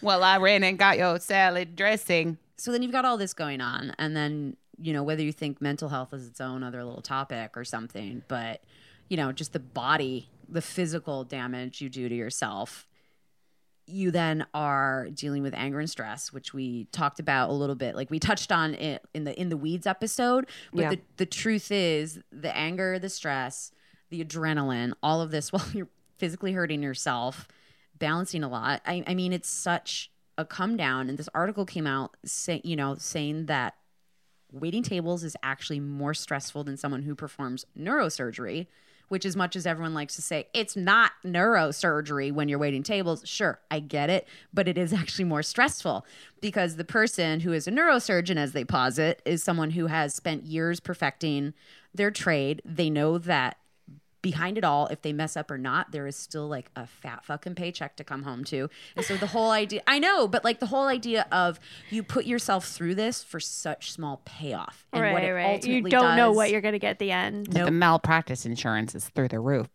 Well, 0.00 0.22
I 0.22 0.38
ran 0.38 0.62
and 0.64 0.78
got 0.78 0.98
your 0.98 1.18
salad 1.20 1.76
dressing. 1.76 2.38
so 2.56 2.72
then 2.72 2.82
you've 2.82 2.92
got 2.92 3.04
all 3.04 3.18
this 3.18 3.34
going 3.34 3.60
on 3.60 3.92
and 3.98 4.16
then 4.16 4.56
you 4.80 4.92
know 4.92 5.02
whether 5.02 5.22
you 5.22 5.32
think 5.32 5.60
mental 5.60 5.88
health 5.88 6.12
is 6.12 6.26
its 6.26 6.40
own 6.40 6.62
other 6.62 6.82
little 6.84 7.02
topic 7.02 7.56
or 7.56 7.64
something 7.64 8.22
but 8.28 8.60
you 9.08 9.16
know 9.16 9.30
just 9.32 9.52
the 9.52 9.58
body 9.60 10.28
the 10.48 10.60
physical 10.62 11.24
damage 11.24 11.80
you 11.80 11.88
do 11.88 12.08
to 12.08 12.14
yourself 12.14 12.86
you 13.86 14.10
then 14.10 14.46
are 14.54 15.08
dealing 15.12 15.42
with 15.42 15.52
anger 15.54 15.78
and 15.78 15.90
stress 15.90 16.32
which 16.32 16.54
we 16.54 16.84
talked 16.92 17.20
about 17.20 17.50
a 17.50 17.52
little 17.52 17.74
bit. 17.74 17.94
Like 17.94 18.10
we 18.10 18.18
touched 18.18 18.50
on 18.50 18.74
it 18.74 19.02
in 19.12 19.24
the 19.24 19.38
in 19.38 19.48
the 19.50 19.56
weeds 19.56 19.86
episode 19.86 20.46
but 20.72 20.80
Yeah. 20.82 20.90
the, 20.90 21.00
the 21.18 21.26
truth 21.26 21.70
is 21.70 22.20
the 22.32 22.54
anger 22.56 22.98
the 22.98 23.08
stress 23.10 23.70
the 24.10 24.24
adrenaline 24.24 24.92
all 25.02 25.20
of 25.20 25.30
this 25.30 25.52
while 25.52 25.66
you're 25.72 25.88
physically 26.18 26.52
hurting 26.52 26.82
yourself 26.82 27.46
balancing 27.98 28.42
a 28.42 28.48
lot. 28.48 28.80
I, 28.86 29.04
I 29.06 29.14
mean 29.14 29.32
it's 29.32 29.48
such 29.48 30.10
a 30.36 30.44
come 30.44 30.76
down. 30.76 31.08
And 31.08 31.16
this 31.18 31.28
article 31.34 31.64
came 31.64 31.86
out 31.86 32.16
say, 32.24 32.60
you 32.64 32.76
know 32.76 32.96
saying 32.98 33.46
that 33.46 33.74
waiting 34.50 34.82
tables 34.82 35.24
is 35.24 35.36
actually 35.42 35.80
more 35.80 36.14
stressful 36.14 36.64
than 36.64 36.76
someone 36.76 37.02
who 37.02 37.14
performs 37.14 37.66
neurosurgery 37.78 38.66
which 39.14 39.24
as 39.24 39.36
much 39.36 39.54
as 39.54 39.64
everyone 39.64 39.94
likes 39.94 40.16
to 40.16 40.22
say 40.22 40.48
it's 40.52 40.74
not 40.74 41.12
neurosurgery 41.24 42.32
when 42.32 42.48
you're 42.48 42.58
waiting 42.58 42.82
tables. 42.82 43.22
Sure 43.24 43.60
i 43.70 43.78
get 43.78 44.10
it 44.10 44.26
but 44.52 44.66
it 44.66 44.76
is 44.76 44.92
actually 44.92 45.24
more 45.24 45.42
stressful 45.42 46.04
because 46.40 46.74
the 46.74 46.84
person 46.84 47.38
who 47.38 47.52
is 47.52 47.68
a 47.68 47.70
neurosurgeon 47.70 48.36
as 48.36 48.50
they 48.50 48.64
posit 48.64 49.22
is 49.24 49.40
someone 49.40 49.70
who 49.70 49.86
has 49.86 50.12
spent 50.12 50.42
years 50.42 50.80
perfecting 50.80 51.54
their 51.94 52.10
trade. 52.10 52.60
They 52.64 52.90
know 52.90 53.18
that 53.18 53.56
behind 54.24 54.56
it 54.56 54.64
all, 54.64 54.86
if 54.86 55.02
they 55.02 55.12
mess 55.12 55.36
up 55.36 55.50
or 55.50 55.58
not, 55.58 55.92
there 55.92 56.06
is 56.06 56.16
still 56.16 56.48
like 56.48 56.70
a 56.74 56.86
fat 56.86 57.26
fucking 57.26 57.54
paycheck 57.54 57.94
to 57.96 58.02
come 58.02 58.22
home 58.22 58.42
to. 58.44 58.70
And 58.96 59.04
so 59.04 59.18
the 59.18 59.26
whole 59.26 59.50
idea, 59.50 59.82
I 59.86 59.98
know, 59.98 60.26
but 60.26 60.42
like 60.44 60.60
the 60.60 60.66
whole 60.66 60.86
idea 60.86 61.26
of 61.30 61.60
you 61.90 62.02
put 62.02 62.24
yourself 62.24 62.66
through 62.66 62.94
this 62.94 63.22
for 63.22 63.38
such 63.38 63.92
small 63.92 64.22
payoff. 64.24 64.86
And 64.94 65.02
right, 65.02 65.12
what 65.12 65.22
it 65.24 65.32
right. 65.32 65.62
You 65.62 65.82
don't 65.82 66.16
know 66.16 66.32
what 66.32 66.50
you're 66.50 66.62
going 66.62 66.72
to 66.72 66.78
get 66.78 66.92
at 66.92 66.98
the 66.98 67.10
end. 67.10 67.52
Nope. 67.52 67.66
The 67.66 67.70
malpractice 67.70 68.46
insurance 68.46 68.94
is 68.94 69.10
through 69.10 69.28
the 69.28 69.40
roof. 69.40 69.68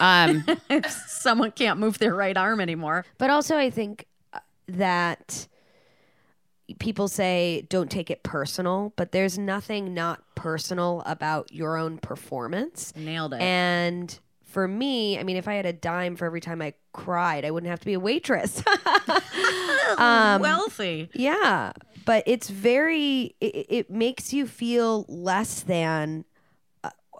Um, 0.00 0.44
if 0.68 0.90
someone 1.08 1.52
can't 1.52 1.80
move 1.80 1.96
their 1.98 2.14
right 2.14 2.36
arm 2.36 2.60
anymore. 2.60 3.06
But 3.16 3.30
also, 3.30 3.56
I 3.56 3.70
think 3.70 4.06
uh, 4.34 4.40
that 4.68 5.48
people 6.78 7.08
say 7.08 7.66
don't 7.68 7.90
take 7.90 8.10
it 8.10 8.22
personal, 8.22 8.92
but 8.96 9.12
there's 9.12 9.38
nothing 9.38 9.94
not 9.94 10.22
personal 10.34 11.02
about 11.06 11.52
your 11.52 11.76
own 11.76 11.98
performance. 11.98 12.92
Nailed 12.96 13.34
it. 13.34 13.40
And 13.42 14.18
for 14.44 14.68
me, 14.68 15.18
I 15.18 15.24
mean, 15.24 15.36
if 15.36 15.48
I 15.48 15.54
had 15.54 15.66
a 15.66 15.72
dime 15.72 16.16
for 16.16 16.26
every 16.26 16.40
time 16.40 16.62
I 16.62 16.74
cried, 16.92 17.44
I 17.44 17.50
wouldn't 17.50 17.70
have 17.70 17.80
to 17.80 17.86
be 17.86 17.94
a 17.94 18.00
waitress. 18.00 18.62
um, 19.98 20.40
Wealthy. 20.40 21.10
yeah, 21.12 21.72
but 22.04 22.22
it's 22.26 22.48
very. 22.48 23.34
It, 23.40 23.66
it 23.68 23.90
makes 23.90 24.32
you 24.32 24.46
feel 24.46 25.04
less 25.08 25.62
than 25.62 26.24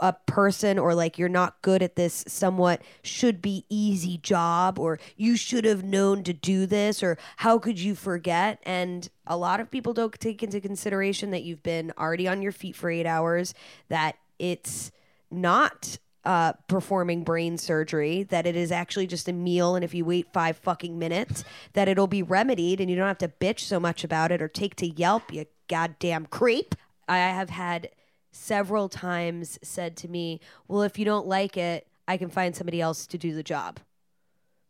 a, 0.00 0.12
person, 0.26 0.78
or 0.78 0.94
like 0.94 1.18
you're 1.18 1.28
not 1.28 1.61
good 1.62 1.83
at 1.83 1.96
this 1.96 2.24
somewhat 2.26 2.83
should 3.02 3.40
be 3.40 3.64
easy 3.68 4.18
job, 4.18 4.78
or 4.78 4.98
you 5.16 5.37
should 5.37 5.64
have 5.64 5.85
known 5.85 6.22
to 6.24 6.33
do 6.33 6.66
this, 6.66 7.02
or 7.02 7.18
how 7.38 7.59
could 7.59 7.78
you 7.78 7.94
forget? 7.94 8.61
And 8.64 9.09
a 9.26 9.37
lot 9.37 9.61
of 9.61 9.70
people 9.70 9.92
don't 9.92 10.18
take 10.18 10.42
into 10.42 10.61
consideration 10.61 11.30
that 11.30 11.42
you've 11.42 11.62
been 11.62 11.92
already 11.98 12.26
on 12.28 12.42
your 12.42 12.52
feet 12.52 12.76
for 12.76 12.90
eight 12.90 13.07
hours, 13.07 13.54
that 13.88 14.16
it's 14.38 14.90
not 15.30 15.98
uh, 16.24 16.54
performing 16.68 17.22
brain 17.22 17.59
surgery, 17.59 18.22
that 18.24 18.46
it 18.46 18.57
is 18.57 18.72
actually 18.72 19.07
just 19.07 19.28
a 19.28 19.33
meal, 19.33 19.74
and 19.74 19.85
if 19.85 19.94
you 19.94 20.04
wait 20.04 20.33
five 20.33 20.57
fucking 20.57 20.98
minutes, 20.98 21.44
that 21.74 21.88
it'll 21.88 22.07
be 22.07 22.22
remedied, 22.22 22.80
and 22.80 22.88
you 22.88 22.96
don't 22.96 23.07
have 23.07 23.18
to 23.18 23.28
bitch 23.28 23.61
so 23.61 23.78
much 23.78 24.04
about 24.04 24.33
it 24.33 24.40
or 24.40 24.48
take 24.48 24.74
to 24.76 24.88
Yelp, 24.88 25.33
you 25.33 25.44
goddamn 25.68 26.26
creep. 26.26 26.74
I 27.07 27.18
have 27.18 27.50
had 27.50 27.90
several 28.34 28.88
times 28.88 29.58
said 29.62 29.96
to 29.98 30.08
me, 30.08 30.40
"Well, 30.68 30.82
if 30.82 30.98
you 30.98 31.04
don't 31.04 31.26
like 31.26 31.56
it, 31.56 31.86
I 32.08 32.16
can 32.16 32.28
find 32.30 32.54
somebody 32.54 32.80
else 32.80 33.06
to 33.06 33.18
do 33.18 33.34
the 33.34 33.42
job," 33.42 33.80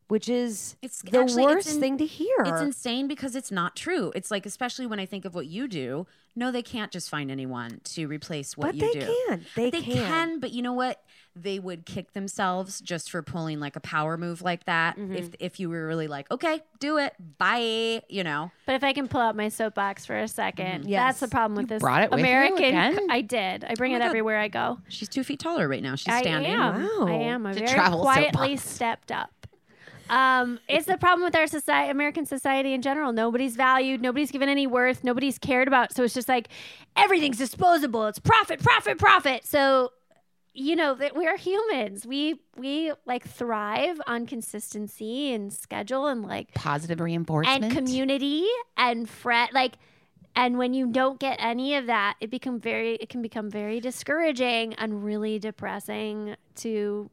which 0.08 0.28
is 0.28 0.76
It's 0.82 1.00
the 1.02 1.18
actually- 1.18 1.44
it's 1.44 1.54
worst 1.54 1.70
in- 1.74 1.80
thing 1.80 1.98
to 1.98 2.06
hear. 2.06 2.36
It's 2.40 2.60
insane 2.60 3.08
because 3.08 3.34
it's 3.34 3.50
not 3.50 3.74
true. 3.74 4.12
It's 4.14 4.30
like, 4.30 4.46
especially 4.46 4.86
when 4.86 5.00
I 5.00 5.06
think 5.06 5.24
of 5.24 5.34
what 5.34 5.46
you 5.46 5.66
do, 5.68 6.06
no, 6.36 6.50
they 6.50 6.62
can't 6.62 6.90
just 6.92 7.08
find 7.08 7.30
anyone 7.30 7.80
to 7.84 8.06
replace 8.06 8.56
what 8.56 8.66
but 8.66 8.74
you 8.76 8.92
they 8.92 9.00
do. 9.00 9.06
can. 9.28 9.46
They, 9.56 9.70
they 9.70 9.80
can. 9.82 9.94
They 9.94 10.00
can. 10.00 10.40
but 10.40 10.50
you 10.52 10.62
know 10.62 10.72
what? 10.72 11.03
They 11.36 11.58
would 11.58 11.84
kick 11.84 12.12
themselves 12.12 12.80
just 12.80 13.10
for 13.10 13.20
pulling 13.22 13.58
like 13.58 13.74
a 13.74 13.80
power 13.80 14.16
move 14.16 14.40
like 14.40 14.64
that. 14.66 14.96
Mm-hmm. 14.96 15.14
If 15.16 15.28
if 15.40 15.60
you 15.60 15.68
were 15.68 15.86
really 15.86 16.06
like, 16.06 16.30
okay, 16.30 16.60
do 16.78 16.98
it, 16.98 17.12
bye, 17.38 18.02
you 18.08 18.22
know. 18.22 18.52
But 18.66 18.76
if 18.76 18.84
I 18.84 18.92
can 18.92 19.08
pull 19.08 19.20
out 19.20 19.34
my 19.34 19.48
soapbox 19.48 20.06
for 20.06 20.16
a 20.18 20.24
2nd 20.24 20.54
Mm-hmm. 20.54 20.88
Yes. 20.88 21.00
that's 21.18 21.20
the 21.20 21.28
problem 21.28 21.56
with 21.56 21.68
this 21.68 21.80
brought 21.80 22.04
it 22.04 22.10
with 22.10 22.20
you 22.20 22.24
American. 22.26 22.64
again? 22.66 22.98
I 23.10 23.20
did. 23.20 23.64
I 23.64 23.74
bring 23.74 23.92
Oh 23.92 23.96
it 23.96 23.98
God. 23.98 24.06
everywhere 24.06 24.38
I 24.38 24.46
go. 24.48 24.78
She's 24.88 25.08
two 25.08 25.24
feet 25.24 25.40
taller 25.40 25.66
right 25.68 25.82
now. 25.82 25.96
She's 25.96 26.14
I 26.14 26.20
standing. 26.20 26.52
am. 26.52 26.82
Wow. 27.00 27.06
I 27.08 27.12
am. 27.14 27.46
I 27.46 27.52
very 27.52 27.66
quietly 27.90 28.56
soapbox. 28.56 28.62
stepped 28.70 29.10
up. 29.12 29.30
Um, 30.10 30.60
it's 30.68 30.86
the 30.86 30.98
problem 30.98 31.24
with 31.24 31.34
our 31.34 31.46
society, 31.46 31.90
American 31.90 32.26
society 32.26 32.74
in 32.74 32.82
general. 32.82 33.12
Nobody's 33.12 33.56
valued. 33.56 34.02
Nobody's 34.02 34.30
given 34.30 34.48
any 34.50 34.66
worth. 34.66 35.02
Nobody's 35.02 35.38
cared 35.38 35.66
about. 35.66 35.94
So 35.94 36.02
it's 36.04 36.12
just 36.14 36.28
like 36.28 36.48
everything's 36.94 37.38
disposable. 37.38 38.06
It's 38.06 38.18
profit, 38.18 38.62
profit, 38.62 38.98
profit. 38.98 39.46
So 39.46 39.92
you 40.54 40.76
know 40.76 40.94
that 40.94 41.16
we're 41.16 41.36
humans. 41.36 42.06
We 42.06 42.40
we 42.56 42.92
like 43.04 43.26
thrive 43.26 44.00
on 44.06 44.26
consistency 44.26 45.32
and 45.32 45.52
schedule 45.52 46.06
and 46.06 46.22
like 46.22 46.54
positive 46.54 47.00
reinforcement. 47.00 47.64
and 47.64 47.72
community 47.74 48.46
and 48.76 49.08
friend 49.08 49.50
like 49.52 49.74
and 50.36 50.56
when 50.56 50.72
you 50.72 50.86
don't 50.86 51.18
get 51.18 51.36
any 51.40 51.74
of 51.74 51.86
that 51.86 52.14
it 52.20 52.30
become 52.30 52.60
very 52.60 52.94
it 52.94 53.08
can 53.08 53.20
become 53.20 53.50
very 53.50 53.80
discouraging 53.80 54.74
and 54.74 55.04
really 55.04 55.38
depressing 55.40 56.36
to 56.54 57.10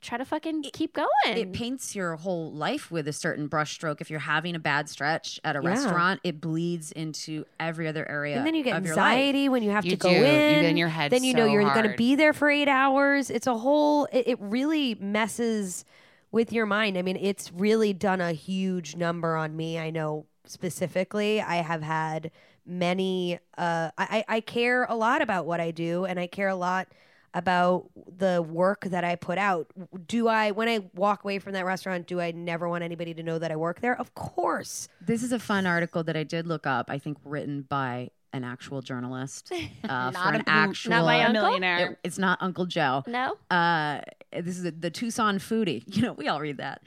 try 0.00 0.18
to 0.18 0.24
fucking 0.24 0.62
keep 0.72 0.92
going 0.94 1.08
It 1.26 1.52
paints 1.52 1.96
your 1.96 2.16
whole 2.16 2.52
life 2.52 2.90
with 2.90 3.08
a 3.08 3.12
certain 3.12 3.48
brushstroke. 3.48 4.00
If 4.00 4.10
you're 4.10 4.20
having 4.20 4.54
a 4.54 4.58
bad 4.58 4.88
stretch 4.88 5.40
at 5.44 5.56
a 5.56 5.60
Yeah. 5.62 5.68
restaurant, 5.68 6.20
it 6.24 6.40
bleeds 6.40 6.92
into 6.92 7.44
every 7.58 7.88
other 7.88 8.08
area. 8.08 8.36
And 8.36 8.46
then 8.46 8.54
you 8.54 8.62
get 8.62 8.76
of 8.76 8.84
your 8.86 8.94
life. 8.96 9.12
anxiety 9.16 9.48
when 9.48 9.62
you 9.62 9.70
have 9.70 9.84
You 9.84 9.92
to 9.92 9.96
go 9.96 10.08
do. 10.10 10.14
You 10.16 10.24
in. 10.24 10.60
get 10.62 10.64
in 10.70 10.76
your 10.76 10.88
head 10.88 11.10
Then 11.10 11.24
you 11.24 11.34
know 11.34 11.46
you're 11.46 11.62
going 11.74 11.90
to 11.90 11.96
be 11.96 12.14
there 12.16 12.32
for 12.32 12.50
eight 12.50 12.68
hours. 12.68 13.30
It's 13.30 13.46
a 13.46 13.56
whole. 13.56 14.06
It, 14.12 14.28
it 14.28 14.38
really 14.40 14.94
messes 14.96 15.84
with 16.30 16.52
your 16.52 16.66
mind. 16.66 16.98
I 16.98 17.02
mean, 17.02 17.16
it's 17.16 17.50
really 17.52 17.92
done 17.92 18.20
a 18.20 18.32
huge 18.32 18.96
number 18.96 19.36
on 19.36 19.56
me. 19.56 19.78
I 19.78 19.90
know 19.90 20.26
specifically. 20.44 21.40
I 21.40 21.56
have 21.56 21.82
had 21.82 22.30
many. 22.66 23.38
Uh, 23.56 23.90
I 23.96 24.24
I 24.28 24.36
I 24.36 24.40
care 24.40 24.84
a 24.88 24.94
lot 24.94 25.22
about 25.22 25.46
what 25.46 25.60
I 25.60 25.70
do, 25.70 26.04
and 26.04 26.20
I 26.20 26.26
care 26.26 26.48
a 26.48 26.54
lot 26.56 26.88
about 27.34 27.90
the 28.16 28.42
work 28.42 28.84
that 28.86 29.04
I 29.04 29.16
put 29.16 29.38
out. 29.38 29.66
Do 30.06 30.28
I, 30.28 30.50
when 30.50 30.68
I 30.68 30.80
walk 30.94 31.24
away 31.24 31.38
from 31.38 31.52
that 31.52 31.64
restaurant, 31.66 32.06
do 32.06 32.20
I 32.20 32.30
never 32.32 32.68
want 32.68 32.82
anybody 32.84 33.14
to 33.14 33.22
know 33.22 33.38
that 33.38 33.50
I 33.52 33.56
work 33.56 33.80
there? 33.80 33.98
Of 33.98 34.14
course. 34.14 34.88
This 35.00 35.22
is 35.22 35.32
a 35.32 35.38
fun 35.38 35.66
article 35.66 36.02
that 36.04 36.16
I 36.16 36.24
did 36.24 36.46
look 36.46 36.66
up. 36.66 36.90
I 36.90 36.98
think 36.98 37.18
written 37.24 37.62
by 37.62 38.10
an 38.34 38.44
actual 38.44 38.82
journalist 38.82 39.50
uh, 39.88 40.10
for 40.12 40.32
an 40.34 40.42
a- 40.42 40.50
actual. 40.50 40.90
not 40.90 41.04
my 41.06 41.24
uncle? 41.24 41.42
millionaire. 41.44 41.92
It- 41.92 41.98
it's 42.04 42.18
not 42.18 42.38
Uncle 42.42 42.66
Joe. 42.66 43.02
No? 43.06 43.36
Uh, 43.50 44.00
this 44.32 44.58
is 44.58 44.66
a, 44.66 44.70
the 44.70 44.90
Tucson 44.90 45.38
foodie. 45.38 45.82
You 45.96 46.02
know, 46.02 46.12
we 46.12 46.28
all 46.28 46.40
read 46.40 46.58
that. 46.58 46.82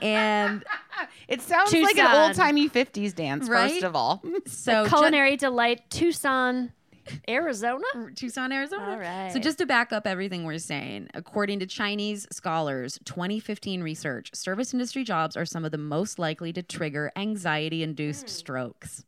And 0.00 0.64
It 1.28 1.42
sounds 1.42 1.72
like 1.72 1.98
an 1.98 2.06
old 2.28 2.34
timey 2.34 2.68
'50s 2.70 3.14
dance. 3.14 3.48
Right? 3.48 3.70
First 3.72 3.84
of 3.84 3.94
all, 3.94 4.22
so 4.46 4.84
ju- 4.84 4.88
Culinary 4.88 5.36
delight, 5.36 5.82
Tucson, 5.90 6.72
Arizona. 7.28 7.84
Tucson, 8.14 8.52
Arizona. 8.52 8.92
All 8.92 8.98
right. 8.98 9.32
So 9.32 9.38
just 9.38 9.58
to 9.58 9.66
back 9.66 9.92
up 9.92 10.06
everything 10.06 10.44
we're 10.44 10.58
saying, 10.58 11.08
according 11.14 11.60
to 11.60 11.66
Chinese 11.66 12.26
scholars, 12.32 12.98
2015 13.04 13.82
research, 13.82 14.30
service 14.34 14.72
industry 14.72 15.04
jobs 15.04 15.36
are 15.36 15.46
some 15.46 15.64
of 15.64 15.72
the 15.72 15.78
most 15.78 16.18
likely 16.18 16.52
to 16.52 16.62
trigger 16.62 17.12
anxiety-induced 17.16 18.22
hmm. 18.22 18.28
strokes. 18.28 19.04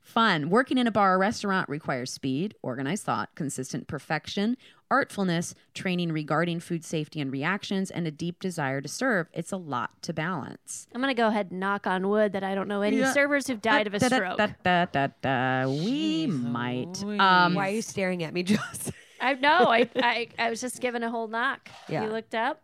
Fun. 0.00 0.50
Working 0.50 0.78
in 0.78 0.86
a 0.86 0.90
bar 0.90 1.14
or 1.14 1.18
restaurant 1.18 1.68
requires 1.68 2.12
speed, 2.12 2.54
organized 2.62 3.04
thought, 3.04 3.30
consistent 3.34 3.86
perfection, 3.86 4.56
artfulness, 4.90 5.54
training 5.74 6.12
regarding 6.12 6.60
food 6.60 6.84
safety 6.84 7.20
and 7.20 7.30
reactions, 7.32 7.90
and 7.90 8.06
a 8.06 8.10
deep 8.10 8.40
desire 8.40 8.80
to 8.80 8.88
serve. 8.88 9.28
It's 9.32 9.52
a 9.52 9.56
lot 9.56 10.02
to 10.02 10.12
balance. 10.12 10.86
I'm 10.94 11.00
going 11.00 11.14
to 11.14 11.20
go 11.20 11.28
ahead 11.28 11.50
and 11.50 11.60
knock 11.60 11.86
on 11.86 12.08
wood 12.08 12.32
that 12.32 12.42
I 12.44 12.54
don't 12.54 12.68
know 12.68 12.82
any 12.82 12.98
Yeah. 12.98 13.12
servers 13.12 13.46
who've 13.46 13.62
died 13.62 13.86
of 13.86 13.94
a 13.94 13.98
Da- 13.98 14.08
da- 14.08 14.16
stroke. 14.16 14.38
da- 14.38 14.46
da- 14.64 14.84
da- 14.86 15.08
da. 15.22 15.68
We 15.70 16.26
might. 16.26 17.02
Um, 17.04 17.54
Why 17.54 17.68
are 17.68 17.72
you 17.72 17.82
staring 17.82 18.22
at 18.22 18.32
me, 18.34 18.42
Joss? 18.44 18.90
I 19.20 19.34
know. 19.34 19.66
I, 19.68 19.88
I, 19.96 20.28
I 20.38 20.50
was 20.50 20.60
just 20.60 20.80
given 20.80 21.02
a 21.02 21.10
whole 21.10 21.28
knock. 21.28 21.68
Yeah. 21.88 22.04
You 22.04 22.10
looked 22.10 22.34
up. 22.34 22.62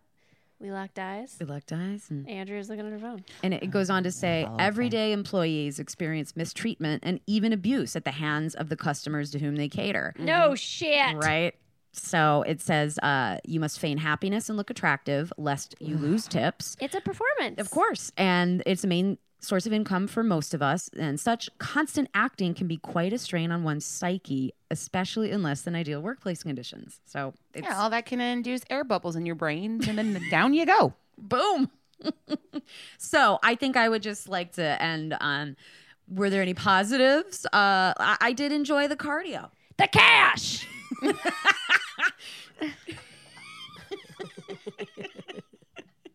We 0.59 0.71
locked 0.73 0.99
eyes. 0.99 1.37
we 1.39 1.45
locked 1.45 1.71
eyes 1.71 2.07
and 2.09 2.27
Andrew's 2.27 2.71
looking 2.71 2.87
at 2.87 2.93
her 2.93 2.99
phone. 2.99 3.23
And 3.43 3.53
it 3.53 3.71
goes 3.71 3.91
on 3.91 4.05
to 4.05 4.11
say 4.11 4.49
everyday 4.59 5.13
employees 5.13 5.79
experience 5.79 6.35
mistreatment 6.35 7.03
and 7.05 7.21
even 7.27 7.53
abuse 7.53 7.95
at 7.95 8.05
the 8.07 8.11
hands 8.13 8.55
of 8.55 8.71
the 8.71 8.77
customers 8.77 9.31
to 9.33 9.39
whom 9.39 9.57
they 9.57 9.69
cater. 9.69 10.15
No 10.19 10.55
shit. 10.55 11.15
Right? 11.17 11.55
So 11.99 12.43
it 12.47 12.61
says 12.61 12.99
uh, 12.99 13.39
you 13.45 13.61
must 13.61 13.79
feign 13.79 13.99
happiness 13.99 14.49
and 14.49 14.57
look 14.57 14.71
attractive 14.71 15.33
lest 15.37 15.75
you 15.81 15.97
lose 15.97 16.27
tips. 16.29 16.77
It's 16.81 16.95
a 16.95 17.01
performance. 17.01 17.59
Of 17.59 17.71
course. 17.71 18.13
And 18.17 18.63
it's 18.67 18.85
a 18.85 18.87
main 18.87 19.19
source 19.41 19.67
of 19.67 19.73
income 19.73 20.07
for 20.07 20.23
most 20.23 20.55
of 20.55 20.63
us. 20.63 20.91
And 20.99 21.19
such 21.19 21.49
constant 21.59 22.09
acting 22.15 22.55
can 22.55 22.67
be 22.67 22.77
quite 22.79 23.13
a 23.13 23.19
strain 23.19 23.51
on 23.53 23.63
one's 23.63 23.85
psyche, 23.85 24.53
especially 24.71 25.31
in 25.31 25.43
less 25.43 25.63
than 25.63 25.75
ideal 25.75 26.01
workplace 26.01 26.43
conditions. 26.43 27.01
So 27.07 27.35
it's 27.55 27.67
yeah, 27.67 27.81
all 27.81 27.91
that 27.91 28.07
can 28.07 28.21
induce 28.21 28.63
air 28.71 28.85
bubbles 28.85 29.17
in 29.17 29.27
your 29.27 29.35
brain, 29.35 29.81
and 29.89 29.99
then 29.99 30.21
down 30.31 30.55
you 30.55 30.67
go. 30.67 30.95
boom. 31.19 31.71
so 32.99 33.39
I 33.43 33.55
think 33.55 33.77
I 33.77 33.89
would 33.89 34.03
just 34.03 34.29
like 34.29 34.53
to 34.53 34.83
end 34.83 35.15
on 35.21 35.57
were 36.09 36.31
there 36.31 36.43
any 36.43 36.55
positives? 36.55 37.47
Uh, 37.47 37.93
I, 37.99 38.17
I 38.21 38.33
did 38.33 38.53
enjoy 38.53 38.87
the 38.87 38.97
cardio. 38.97 39.51
The 39.77 39.89
cash. 39.89 40.67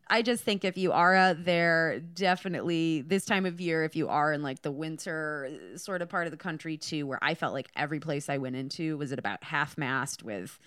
I 0.09 0.21
just 0.21 0.43
think 0.43 0.65
if 0.65 0.77
you 0.77 0.91
are 0.91 1.15
out 1.15 1.45
there, 1.45 2.01
definitely 2.01 3.01
this 3.01 3.23
time 3.23 3.45
of 3.45 3.61
year, 3.61 3.85
if 3.85 3.95
you 3.95 4.09
are 4.09 4.33
in 4.33 4.43
like 4.43 4.61
the 4.61 4.71
winter 4.71 5.49
sort 5.77 6.01
of 6.01 6.09
part 6.09 6.27
of 6.27 6.31
the 6.31 6.37
country 6.37 6.75
too, 6.75 7.07
where 7.07 7.19
I 7.21 7.33
felt 7.33 7.53
like 7.53 7.69
every 7.77 8.01
place 8.01 8.27
I 8.27 8.37
went 8.37 8.57
into 8.57 8.97
was 8.97 9.13
at 9.13 9.19
about 9.19 9.41
half 9.45 9.77
mast 9.77 10.21
with 10.21 10.59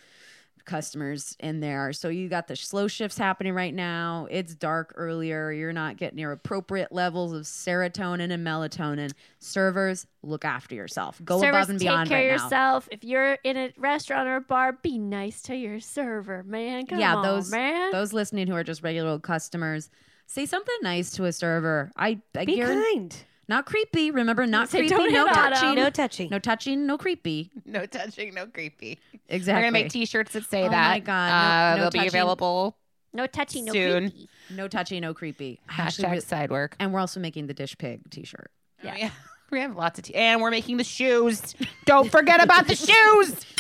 customers 0.64 1.37
in 1.40 1.61
there. 1.61 1.92
So 1.92 2.09
you 2.09 2.29
got 2.29 2.46
the 2.48 2.57
slow 2.57 2.88
shifts 2.88 3.18
happening 3.18 3.53
right 3.55 3.74
now. 3.74 4.27
It's 4.31 4.55
dark 4.55 4.92
earlier. 4.96 5.50
You're 5.53 5.72
not 5.72 5.96
getting 5.96 6.18
your 6.18 6.33
appropriate 6.33 6.92
levels 6.92 7.33
of 7.33 7.42
serotonin 7.42 8.31
and 8.33 8.46
melatonin. 8.46 9.12
Servers, 9.38 10.07
look 10.22 10.44
after 10.44 10.74
yourself. 10.74 11.20
Go 11.24 11.40
Servers, 11.40 11.57
above 11.57 11.70
and 11.70 11.79
beyond 11.79 12.09
take 12.09 12.16
care 12.18 12.29
right 12.31 12.35
of 12.35 12.40
now. 12.40 12.44
yourself. 12.44 12.88
If 12.90 13.05
you're 13.05 13.38
in 13.44 13.57
a 13.57 13.72
restaurant 13.77 14.29
or 14.29 14.37
a 14.37 14.40
bar, 14.40 14.72
be 14.72 14.98
nice 14.98 15.42
to 15.42 15.57
your 15.57 15.81
server, 15.81 16.42
man. 16.44 16.87
Come 16.87 16.98
yeah, 16.98 17.16
on, 17.16 17.22
those 17.22 17.50
man. 17.50 17.92
those 17.92 18.12
listening 18.12 18.46
who 18.46 18.55
are 18.55 18.64
just 18.64 18.83
regular 18.83 19.11
old 19.11 19.22
customers, 19.22 19.90
say 20.27 20.46
something 20.46 20.77
nice 20.83 21.11
to 21.12 21.24
a 21.24 21.33
server. 21.33 21.90
I, 21.96 22.20
I 22.37 22.44
Be 22.44 22.57
guarantee- 22.57 22.92
kind. 22.94 23.16
Not 23.48 23.66
creepy. 23.66 24.11
Remember, 24.11 24.46
not 24.46 24.68
Say, 24.68 24.78
creepy. 24.80 24.90
don't 24.96 25.12
No 25.12 25.26
hit 25.26 25.37
on 25.37 25.44
'em. 25.46 25.52
touching. 25.52 25.74
No 25.76 25.90
touching. 25.90 26.28
No 26.30 26.38
touching. 26.38 26.87
No 26.87 26.98
creepy. 26.98 27.50
No 27.64 27.87
touching, 27.87 28.35
no 28.35 28.46
creepy. 28.46 28.98
Exactly. 29.28 29.54
We're 29.59 29.61
gonna 29.66 29.72
make 29.72 29.90
T-shirts 29.92 30.33
that 30.33 30.44
say 30.44 30.62
that. 30.62 30.68
Oh 30.68 30.70
that. 30.70 30.88
my 30.90 30.98
God, 31.00 31.28
no- 31.28 31.35
uh, 31.35 31.74
no 31.76 31.80
they'll 31.83 31.90
be 31.90 31.98
touching. 31.98 32.09
available. 32.09 32.76
no 33.12 33.26
touching, 33.26 33.64
no 33.66 33.72
Soon. 33.72 34.11
creepy. 34.11 34.28
no 34.50 34.68
touching. 34.68 35.00
No 35.02 35.14
creepy. 35.14 35.61
Actually, 35.68 36.09
Hashtag 36.09 36.12
we- 36.14 36.20
side 36.20 36.50
work. 36.50 36.76
and 36.80 36.92
we're 36.92 37.00
also 37.00 37.20
making 37.20 37.46
the 37.46 37.54
dish 37.54 37.76
pig 37.78 38.11
T-shirt. 38.11 38.50
Yeah. 38.83 38.96
yeah. 38.96 39.11
We 39.50 39.61
have 39.61 39.76
lots 39.76 39.98
of 40.00 40.07
tea. 40.07 40.14
And 40.16 40.40
we're 40.40 40.50
making 40.50 40.78
the 40.78 40.85
shoes. 40.85 41.54
Don't 41.85 42.11
forget 42.11 42.42
about 42.42 42.66
the 42.66 42.74
shoes. 42.74 43.37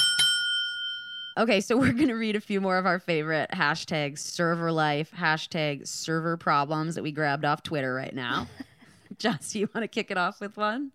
Okay, 1.36 1.60
so 1.60 1.76
we're 1.76 1.92
gonna 1.92 2.14
read 2.14 2.36
a 2.36 2.40
few 2.40 2.60
more 2.60 2.78
of 2.78 2.86
our 2.86 3.00
favorite 3.00 3.50
hashtags 3.52 4.18
server 4.20 4.70
life, 4.70 5.10
hashtag 5.16 5.84
server 5.86 6.36
problems 6.36 6.94
that 6.94 7.02
we 7.02 7.10
grabbed 7.10 7.44
off 7.44 7.62
Twitter 7.64 7.92
right 7.92 8.14
now. 8.14 8.46
Joss, 9.18 9.54
you 9.54 9.68
want 9.74 9.84
to 9.84 9.88
kick 9.88 10.10
it 10.10 10.18
off 10.18 10.40
with 10.40 10.56
one? 10.56 10.92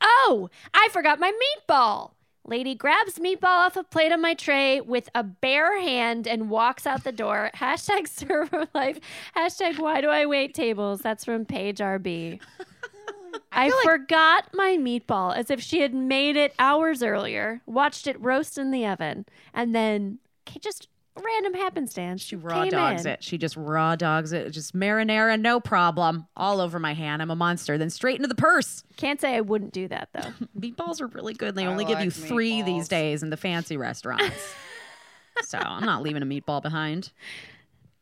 Oh, 0.00 0.50
I 0.72 0.88
forgot 0.92 1.18
my 1.18 1.32
meatball. 1.32 2.12
Lady 2.46 2.74
grabs 2.74 3.18
meatball 3.18 3.44
off 3.44 3.76
a 3.76 3.82
plate 3.82 4.12
on 4.12 4.20
my 4.20 4.34
tray 4.34 4.80
with 4.80 5.08
a 5.14 5.22
bare 5.22 5.80
hand 5.80 6.28
and 6.28 6.50
walks 6.50 6.86
out 6.86 7.02
the 7.02 7.12
door. 7.12 7.50
Hashtag 7.56 8.06
server 8.06 8.68
life. 8.74 9.00
Hashtag 9.34 9.78
why 9.78 10.02
do 10.02 10.08
I 10.08 10.26
wait 10.26 10.52
tables? 10.52 11.00
That's 11.00 11.24
from 11.24 11.46
Paige 11.46 11.78
RB. 11.78 12.40
I, 13.50 13.70
forgot 13.82 14.50
my 14.52 14.76
meatball 14.78 15.34
as 15.34 15.50
if 15.50 15.60
she 15.60 15.80
had 15.80 15.94
made 15.94 16.36
it 16.36 16.54
hours 16.58 17.02
earlier, 17.02 17.62
watched 17.66 18.06
it 18.06 18.20
roast 18.20 18.58
in 18.58 18.70
the 18.70 18.86
oven, 18.86 19.26
and 19.52 19.74
then 19.74 20.18
just 20.60 20.88
random 21.22 21.54
happenstance. 21.54 22.22
She 22.22 22.36
raw 22.36 22.62
came 22.62 22.70
dogs 22.70 23.06
in. 23.06 23.12
it. 23.12 23.22
She 23.24 23.38
just 23.38 23.56
raw 23.56 23.94
dogs 23.96 24.32
it. 24.32 24.50
Just 24.50 24.74
marinara, 24.74 25.40
no 25.40 25.60
problem. 25.60 26.26
All 26.36 26.60
over 26.60 26.78
my 26.78 26.94
hand. 26.94 27.22
I'm 27.22 27.30
a 27.30 27.36
monster. 27.36 27.78
Then 27.78 27.90
straight 27.90 28.16
into 28.16 28.28
the 28.28 28.34
purse. 28.34 28.82
Can't 28.96 29.20
say 29.20 29.36
I 29.36 29.40
wouldn't 29.40 29.72
do 29.72 29.86
that 29.88 30.08
though. 30.12 30.32
Meatballs 30.58 31.00
are 31.00 31.06
really 31.08 31.34
good. 31.34 31.54
They 31.54 31.64
I 31.64 31.66
only 31.66 31.84
give 31.84 31.98
you 32.00 32.06
like 32.06 32.12
three 32.12 32.62
these 32.62 32.88
days 32.88 33.22
in 33.22 33.30
the 33.30 33.36
fancy 33.36 33.76
restaurants. 33.76 34.54
so 35.42 35.58
I'm 35.58 35.84
not 35.84 36.02
leaving 36.02 36.22
a 36.22 36.26
meatball 36.26 36.62
behind. 36.62 37.12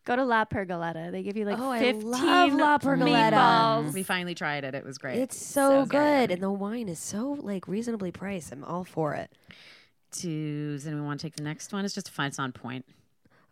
Go 0.05 0.16
to 0.16 0.25
La 0.25 0.44
Pergoletta. 0.44 1.12
They 1.12 1.22
give 1.22 1.37
you 1.37 1.44
like 1.44 1.59
Oh, 1.61 1.70
I 1.70 1.79
15 1.79 2.11
love 2.11 2.53
La 2.55 2.79
Pergoletta. 2.79 3.33
meatballs. 3.33 3.92
We 3.94 4.03
finally 4.03 4.35
tried 4.35 4.64
it. 4.64 4.75
It 4.75 4.85
was 4.85 4.98
great. 4.98 5.18
It's 5.18 5.37
so, 5.37 5.83
So 5.83 5.87
good. 5.87 5.90
good. 5.90 6.31
and 6.33 6.42
the 6.42 6.51
wine 6.51 6.88
is 6.88 6.98
so 6.98 7.38
like 7.40 7.68
reasonably 7.68 8.11
priced. 8.11 8.51
I'm 8.53 8.64
all 8.64 8.83
for 8.85 9.14
it. 9.14 9.31
Does 10.11 10.87
anyone 10.87 11.07
want 11.07 11.20
to 11.20 11.27
take 11.27 11.37
the 11.37 11.42
next 11.42 11.72
one? 11.72 11.85
It's 11.85 11.94
just 11.94 12.11
fun. 12.11 12.27
It's 12.27 12.38
on 12.40 12.51
point. 12.53 12.85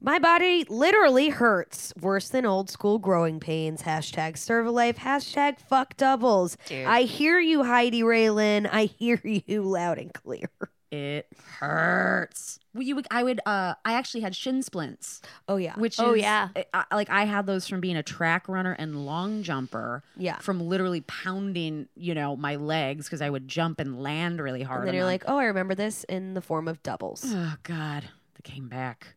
My 0.02 0.18
body 0.18 0.64
literally 0.68 1.28
hurts 1.28 1.92
worse 2.00 2.28
than 2.28 2.46
old 2.46 2.70
school 2.70 2.98
growing 2.98 3.38
pains. 3.38 3.82
Hashtag 3.82 4.38
serve 4.38 4.66
a 4.66 4.70
life. 4.70 4.96
Hashtag 4.98 5.58
fuck 5.60 5.96
doubles. 5.96 6.56
Dude. 6.66 6.86
I 6.86 7.02
hear 7.02 7.38
you, 7.38 7.64
Heidi 7.64 8.02
Raylan. 8.02 8.68
I 8.72 8.84
hear 8.86 9.20
you 9.24 9.62
loud 9.62 9.98
and 9.98 10.12
clear. 10.14 10.48
It 10.90 11.28
hurts. 11.58 12.58
Well, 12.74 12.82
you, 12.82 12.96
would- 12.96 13.06
I 13.10 13.22
would. 13.22 13.40
Uh, 13.46 13.74
I 13.84 13.92
actually 13.92 14.22
had 14.22 14.34
shin 14.34 14.62
splints, 14.62 15.20
Oh 15.48 15.56
yeah. 15.56 15.74
which 15.78 16.00
Oh, 16.00 16.14
is, 16.14 16.22
yeah. 16.22 16.48
I, 16.56 16.64
I- 16.90 16.94
like 16.96 17.10
I 17.10 17.24
had 17.26 17.46
those 17.46 17.68
from 17.68 17.80
being 17.80 17.96
a 17.96 18.02
track 18.02 18.48
runner 18.48 18.72
and 18.72 19.04
long 19.06 19.42
jumper. 19.42 20.02
Yeah. 20.16 20.38
from 20.38 20.60
literally 20.60 21.02
pounding, 21.02 21.88
you 21.94 22.14
know, 22.14 22.36
my 22.36 22.56
legs 22.56 23.04
because 23.06 23.20
I 23.22 23.30
would 23.30 23.46
jump 23.46 23.78
and 23.80 24.02
land 24.02 24.40
really 24.40 24.62
hard. 24.62 24.80
and 24.80 24.88
then 24.88 24.94
on 24.94 24.96
you're 24.96 25.04
them. 25.04 25.12
like, 25.12 25.24
oh, 25.28 25.36
I 25.38 25.44
remember 25.44 25.74
this 25.74 26.04
in 26.04 26.34
the 26.34 26.40
form 26.42 26.66
of 26.68 26.82
doubles. 26.82 27.22
oh 27.26 27.54
god, 27.62 28.04
they 28.34 28.50
came 28.50 28.68
back. 28.68 29.14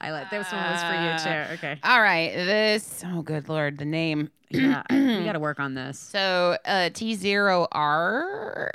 I 0.00 0.12
like 0.12 0.30
this 0.30 0.50
one 0.50 0.62
was 0.62 0.82
for 0.82 0.94
you 0.94 1.32
too. 1.32 1.52
Okay, 1.54 1.78
All 1.82 2.00
right. 2.00 2.32
This, 2.34 3.04
oh, 3.06 3.22
good 3.22 3.48
Lord, 3.48 3.78
the 3.78 3.84
name. 3.84 4.30
yeah, 4.48 4.82
we 4.90 4.96
got 5.24 5.32
to 5.32 5.40
work 5.40 5.60
on 5.60 5.74
this. 5.74 5.98
So 5.98 6.56
uh, 6.64 6.90
T0R. 6.90 7.68
Tor- 7.70 8.72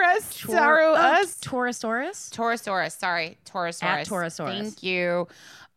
Restauro 0.00 0.94
oh. 0.96 1.24
Torosaurus. 1.42 2.30
Torosaurus, 2.30 2.98
sorry, 2.98 3.38
Torosaurus. 3.44 3.82
At 3.82 4.06
Torosaurus. 4.06 4.62
Thank 4.62 4.82
you. 4.82 5.26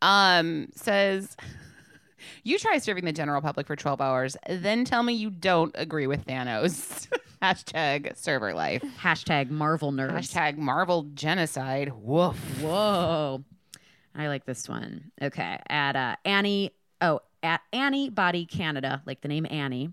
Um, 0.01 0.69
says 0.75 1.35
you 2.43 2.57
try 2.59 2.77
serving 2.77 3.05
the 3.05 3.13
general 3.13 3.41
public 3.41 3.67
for 3.67 3.75
12 3.75 4.01
hours, 4.01 4.37
then 4.47 4.85
tell 4.85 5.03
me 5.03 5.13
you 5.13 5.29
don't 5.29 5.73
agree 5.75 6.07
with 6.07 6.25
Thanos. 6.25 7.07
Hashtag 7.41 8.15
server 8.17 8.53
life. 8.53 8.83
Hashtag 9.01 9.49
Marvel 9.49 9.91
nerds. 9.91 10.13
Hashtag 10.13 10.57
Marvel 10.57 11.03
genocide. 11.13 11.91
Woof. 11.93 12.37
Whoa. 12.61 13.43
I 14.15 14.27
like 14.27 14.45
this 14.45 14.69
one. 14.69 15.11
Okay. 15.21 15.59
At 15.67 15.95
uh, 15.95 16.15
Annie, 16.25 16.71
oh, 17.01 17.21
at 17.41 17.61
Annie 17.71 18.09
Body 18.09 18.45
Canada, 18.45 19.01
like 19.05 19.21
the 19.21 19.27
name 19.27 19.45
Annie, 19.49 19.91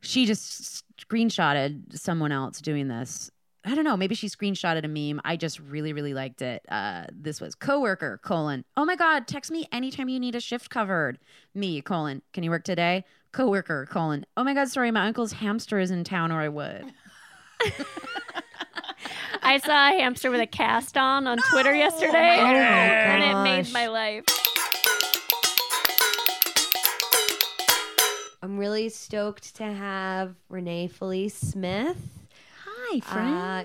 she 0.00 0.26
just 0.26 0.84
screenshotted 0.98 1.98
someone 1.98 2.32
else 2.32 2.60
doing 2.60 2.88
this. 2.88 3.30
I 3.64 3.74
don't 3.74 3.84
know. 3.84 3.96
Maybe 3.96 4.14
she 4.14 4.28
screenshotted 4.28 4.84
a 4.84 4.88
meme. 4.88 5.20
I 5.24 5.36
just 5.36 5.58
really, 5.60 5.92
really 5.92 6.14
liked 6.14 6.42
it. 6.42 6.64
Uh, 6.68 7.04
this 7.12 7.40
was 7.40 7.54
coworker 7.54 8.18
colon. 8.22 8.64
Oh 8.76 8.84
my 8.84 8.96
god, 8.96 9.26
text 9.26 9.50
me 9.50 9.66
anytime 9.72 10.08
you 10.08 10.20
need 10.20 10.34
a 10.34 10.40
shift 10.40 10.70
covered. 10.70 11.18
Me 11.54 11.82
colon. 11.82 12.22
Can 12.32 12.44
you 12.44 12.50
work 12.50 12.64
today? 12.64 13.04
Coworker 13.32 13.86
colon. 13.86 14.24
Oh 14.36 14.44
my 14.44 14.54
god, 14.54 14.68
sorry, 14.68 14.90
my 14.90 15.06
uncle's 15.06 15.32
hamster 15.32 15.78
is 15.78 15.90
in 15.90 16.04
town, 16.04 16.32
or 16.32 16.40
I 16.40 16.48
would. 16.48 16.92
I 19.48 19.56
saw 19.56 19.88
a 19.88 19.92
hamster 19.98 20.30
with 20.30 20.42
a 20.42 20.46
cast 20.46 20.98
on 20.98 21.26
on 21.26 21.38
Twitter 21.50 21.74
yesterday, 21.74 22.36
Oh 22.38 22.44
and 22.44 23.24
it 23.24 23.42
made 23.42 23.72
my 23.72 23.86
life. 23.86 24.24
I'm 28.42 28.58
really 28.58 28.90
stoked 28.90 29.56
to 29.56 29.64
have 29.64 30.34
Renee 30.50 30.88
Felice 30.88 31.34
Smith. 31.34 31.96
Hi, 32.66 33.00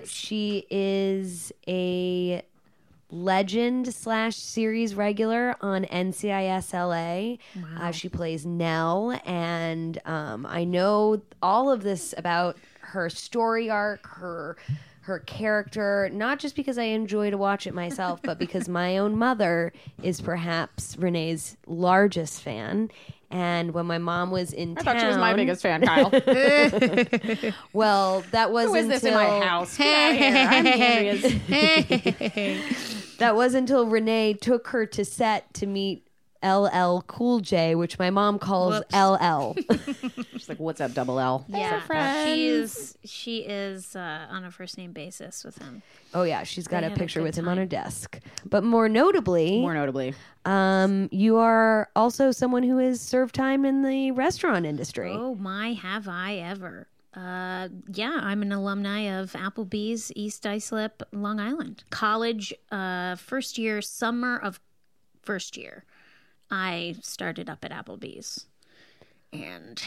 she 0.06 0.66
is 0.70 1.52
a 1.68 2.40
legend 3.10 3.92
slash 3.92 4.36
series 4.36 4.94
regular 4.94 5.54
on 5.60 5.84
NCIS 5.84 6.72
LA. 6.72 7.36
Uh, 7.78 7.90
she 7.90 8.08
plays 8.08 8.46
Nell, 8.46 9.20
and 9.26 10.00
um, 10.06 10.46
I 10.46 10.64
know 10.64 11.20
all 11.42 11.70
of 11.70 11.82
this 11.82 12.14
about 12.16 12.56
her 12.80 13.10
story 13.10 13.68
arc, 13.68 14.06
her 14.06 14.56
her 15.04 15.18
character, 15.20 16.08
not 16.12 16.38
just 16.38 16.56
because 16.56 16.78
I 16.78 16.84
enjoy 16.84 17.30
to 17.30 17.36
watch 17.38 17.66
it 17.66 17.74
myself, 17.74 18.20
but 18.22 18.38
because 18.38 18.68
my 18.68 18.96
own 18.98 19.16
mother 19.16 19.72
is 20.02 20.20
perhaps 20.20 20.96
Renee's 20.98 21.56
largest 21.66 22.42
fan. 22.42 22.90
And 23.30 23.72
when 23.74 23.86
my 23.86 23.98
mom 23.98 24.30
was 24.30 24.52
in 24.52 24.72
I 24.72 24.74
town, 24.82 24.84
thought 24.84 25.00
she 25.00 25.06
was 25.06 25.16
my 25.18 25.34
biggest 25.34 25.62
fan, 25.62 25.84
Kyle. 25.84 26.10
Well, 27.72 28.22
that 28.30 28.52
was 28.52 28.66
Who 28.68 28.74
is 28.76 28.84
until 28.84 29.00
this 29.00 29.04
in 29.04 29.14
my 29.14 29.40
house? 29.44 29.76
Here. 31.48 32.62
That 33.18 33.36
was 33.36 33.54
until 33.54 33.86
Renee 33.86 34.34
took 34.34 34.66
her 34.68 34.86
to 34.86 35.04
set 35.04 35.54
to 35.54 35.66
meet 35.66 36.04
LL 36.44 37.02
Cool 37.06 37.40
J, 37.40 37.74
which 37.74 37.98
my 37.98 38.10
mom 38.10 38.38
calls 38.38 38.82
LL. 38.92 39.54
She's 40.32 40.48
like, 40.48 40.58
"What's 40.58 40.80
up, 40.80 40.92
double 40.94 41.18
L?" 41.18 41.44
yeah, 41.48 41.80
friends. 41.80 42.28
she 42.34 42.48
is. 42.48 42.98
She 43.04 43.38
is 43.38 43.96
uh, 43.96 44.26
on 44.30 44.44
a 44.44 44.50
first 44.50 44.76
name 44.78 44.92
basis 44.92 45.44
with 45.44 45.58
him. 45.58 45.82
oh 46.12 46.22
yeah, 46.24 46.42
she's 46.42 46.66
got 46.68 46.80
They 46.80 46.86
a 46.86 46.90
have 46.90 46.98
a 46.98 47.00
picture 47.00 47.20
good 47.20 47.26
with 47.26 47.36
him 47.36 47.48
on 47.48 47.56
her 47.56 47.66
desk. 47.66 48.20
But 48.44 48.64
more 48.64 48.88
notably, 48.88 49.60
More 49.60 49.74
notably, 49.74 50.14
um, 50.44 51.08
you 51.10 51.36
are 51.38 51.88
also 51.96 52.30
someone 52.30 52.62
who 52.62 52.78
has 52.78 53.00
served 53.00 53.34
time 53.34 53.64
in 53.64 53.82
the 53.82 54.10
restaurant 54.10 54.66
industry. 54.66 55.12
Oh 55.12 55.34
my, 55.34 55.72
have 55.72 56.08
I 56.08 56.36
ever? 56.36 56.88
Uh, 57.16 57.68
yeah, 57.92 58.18
I'm 58.22 58.42
an 58.42 58.50
alumni 58.50 59.02
of 59.20 59.32
Applebee's 59.34 60.10
East 60.16 60.44
Islip, 60.44 61.00
Long 61.12 61.38
Island. 61.38 61.84
College, 61.90 62.52
uh, 62.72 63.14
first 63.14 63.56
year, 63.56 63.80
summer 63.80 64.36
of 64.36 64.58
first 65.22 65.56
year, 65.56 65.84
I 66.54 66.94
started 67.02 67.50
up 67.50 67.64
at 67.64 67.72
Applebee's, 67.72 68.46
and 69.32 69.82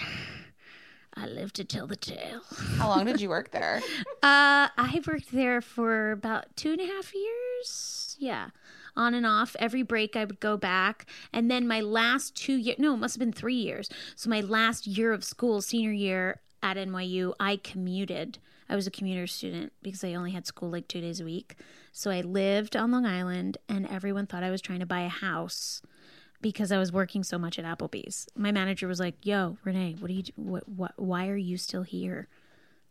I 1.16 1.26
live 1.26 1.54
to 1.54 1.64
tell 1.64 1.88
the 1.88 1.96
tale. 1.96 2.42
how 2.78 2.90
long 2.90 3.06
did 3.06 3.22
you 3.22 3.30
work 3.30 3.52
there? 3.52 3.82
Uh, 4.24 4.68
I 4.78 5.00
worked 5.08 5.32
there 5.32 5.62
for 5.62 6.12
about 6.12 6.48
two 6.58 6.72
and 6.72 6.82
a 6.82 6.86
half 6.86 7.14
years. 7.16 8.18
Yeah. 8.20 8.50
On 8.98 9.14
and 9.14 9.26
off. 9.26 9.56
Every 9.58 9.84
break 9.84 10.18
I 10.18 10.26
would 10.26 10.42
go 10.42 10.58
back. 10.58 11.06
And 11.32 11.50
then 11.50 11.66
my 11.68 11.80
last 11.80 12.36
two 12.36 12.56
years, 12.56 12.78
no, 12.78 12.96
it 12.96 12.98
must 12.98 13.16
have 13.16 13.20
been 13.20 13.32
three 13.32 13.56
years. 13.56 13.90
So 14.18 14.30
my 14.30 14.42
last 14.42 14.86
year 14.86 15.14
of 15.14 15.24
school, 15.24 15.62
senior 15.62 15.92
year 15.92 16.42
at 16.62 16.76
NYU, 16.76 17.34
I 17.40 17.58
commuted. 17.58 18.40
I 18.68 18.76
was 18.76 18.88
a 18.88 18.92
commuter 18.92 19.28
student 19.28 19.72
because 19.82 20.04
I 20.04 20.14
only 20.14 20.32
had 20.32 20.46
school 20.46 20.72
like 20.72 20.90
two 20.90 21.00
days 21.00 21.22
a 21.22 21.26
week. 21.26 21.56
So 21.94 22.12
I 22.12 22.22
lived 22.22 22.76
on 22.76 22.92
Long 22.92 23.06
Island 23.06 23.60
and 23.70 23.88
everyone 23.88 24.26
thought 24.26 24.44
I 24.44 24.52
was 24.52 24.62
trying 24.62 24.80
to 24.80 24.86
buy 24.86 25.02
a 25.02 25.10
house 25.10 25.82
because 26.41 26.71
I 26.71 26.78
was 26.78 26.91
working 26.91 27.23
so 27.23 27.38
much 27.38 27.58
at 27.60 27.65
Applebee's. 27.65 28.28
My 28.36 28.52
manager 28.52 28.88
was 28.88 29.00
like, 29.00 29.26
"Yo, 29.26 29.58
Renee, 29.63 29.95
what 30.00 30.10
are 30.10 30.13
you? 30.13 30.23
do- 30.23 30.34
What? 30.36 30.67
What? 30.69 30.93
Why 30.97 31.28
are 31.30 31.36
you 31.38 31.58
still 31.58 31.84
here? 31.84 32.28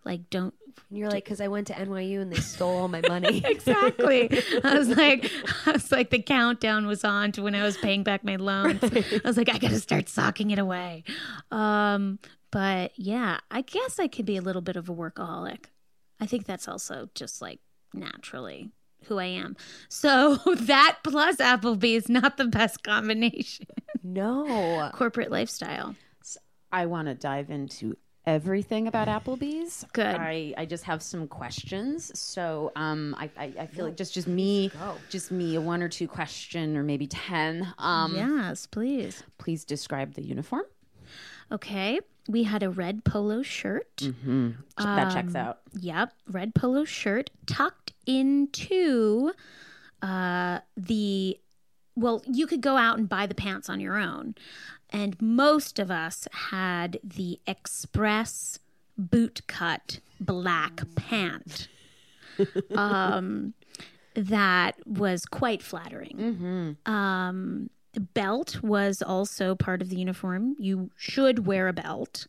Like, 0.04 0.30
don't 0.30 0.54
And 0.88 0.98
you're 0.98 1.11
like, 1.11 1.24
because 1.24 1.40
I 1.40 1.48
went 1.48 1.66
to 1.66 1.72
NYU 1.72 2.20
and 2.22 2.30
they 2.32 2.38
stole 2.38 2.76
all 2.78 2.87
my 2.87 3.00
money. 3.09 3.38
exactly. 3.44 4.30
I 4.62 4.78
was 4.78 4.88
like, 4.88 5.28
I 5.66 5.72
was 5.72 5.90
like, 5.90 6.11
the 6.11 6.22
countdown 6.22 6.87
was 6.87 7.02
on 7.04 7.32
to 7.32 7.42
when 7.42 7.56
I 7.56 7.64
was 7.64 7.76
paying 7.76 8.04
back 8.04 8.22
my 8.22 8.37
loans. 8.37 8.78
I 8.85 9.20
was 9.24 9.37
like, 9.37 9.48
I 9.48 9.59
got 9.59 9.70
to 9.70 9.80
start 9.80 10.09
socking 10.09 10.52
it 10.52 10.61
away. 10.61 11.02
Um, 11.50 12.20
but 12.52 12.92
yeah, 12.96 13.38
I 13.50 13.62
guess 13.62 13.98
I 13.98 14.06
could 14.06 14.26
be 14.26 14.37
a 14.37 14.42
little 14.42 14.62
bit 14.62 14.76
of 14.76 14.88
a 14.88 14.94
workaholic. 14.94 15.64
I 16.20 16.26
think 16.26 16.46
that's 16.46 16.68
also 16.68 17.09
just 17.16 17.42
like 17.42 17.59
naturally 17.92 18.70
who 19.07 19.19
I 19.19 19.27
am. 19.27 19.57
So 19.88 20.37
that 20.57 20.99
plus 21.03 21.37
Applebee 21.37 21.97
is 21.97 22.09
not 22.09 22.37
the 22.37 22.47
best 22.47 22.83
combination. 22.83 23.66
no. 24.03 24.90
Corporate 24.92 25.31
lifestyle. 25.31 25.95
I 26.73 26.87
want 26.87 27.09
to 27.09 27.14
dive 27.14 27.51
into 27.51 27.97
everything 28.27 28.88
about 28.88 29.09
Applebee's. 29.09 29.85
Good. 29.92 30.16
I, 30.16 30.53
I 30.59 30.66
just 30.66 30.85
have 30.85 31.03
some 31.03 31.29
questions. 31.29 32.19
So 32.19 32.73
um, 32.77 33.14
I, 33.19 33.31
I, 33.38 33.53
I 33.61 33.66
feel 33.66 33.87
like 33.87 33.97
just 33.97 34.12
just 34.12 34.27
me, 34.27 34.71
just 35.09 35.31
me, 35.31 35.55
a 35.55 35.61
one 35.61 35.83
or 35.83 35.88
two 35.88 36.09
question 36.09 36.77
or 36.77 36.83
maybe 36.83 37.07
ten. 37.07 37.73
Um, 37.79 38.16
yes, 38.16 38.66
please. 38.66 39.23
Please 39.38 39.64
describe 39.64 40.14
the 40.14 40.23
uniform. 40.23 40.64
Okay. 41.53 42.01
We 42.29 42.45
had 42.45 42.62
a 42.62 42.71
red 42.71 43.05
polo 43.05 43.43
shirt. 43.43 43.97
Mm-hmm. 43.97 44.51
that 44.79 45.12
checks 45.12 45.35
out. 45.35 45.61
Yep, 45.79 46.12
red 46.29 46.55
polo 46.55 46.85
shirt 46.85 47.31
tucked 47.47 47.93
into 48.07 49.33
uh, 50.03 50.61
the. 50.77 51.39
Well, 51.95 52.23
you 52.27 52.47
could 52.47 52.61
go 52.61 52.77
out 52.77 52.99
and 52.99 53.09
buy 53.09 53.27
the 53.27 53.35
pants 53.35 53.71
on 53.71 53.81
your 53.81 53.97
own, 53.97 54.35
and 54.91 55.21
most 55.21 55.79
of 55.79 55.91
us 55.91 56.29
had 56.51 56.99
the 57.03 57.41
express 57.47 58.59
boot 58.99 59.43
cut 59.47 60.01
black 60.21 60.83
pant. 60.95 61.69
um, 62.75 63.55
that 64.15 64.77
was 64.87 65.27
quite 65.27 65.62
flattering. 65.62 66.77
Um, 66.87 67.71
the 67.76 67.76
belt 68.00 68.62
was 68.62 69.02
also 69.02 69.54
part 69.54 69.82
of 69.82 69.88
the 69.88 69.96
uniform. 69.96 70.56
You 70.59 70.90
should 70.96 71.46
wear 71.46 71.68
a 71.68 71.72
belt. 71.72 72.26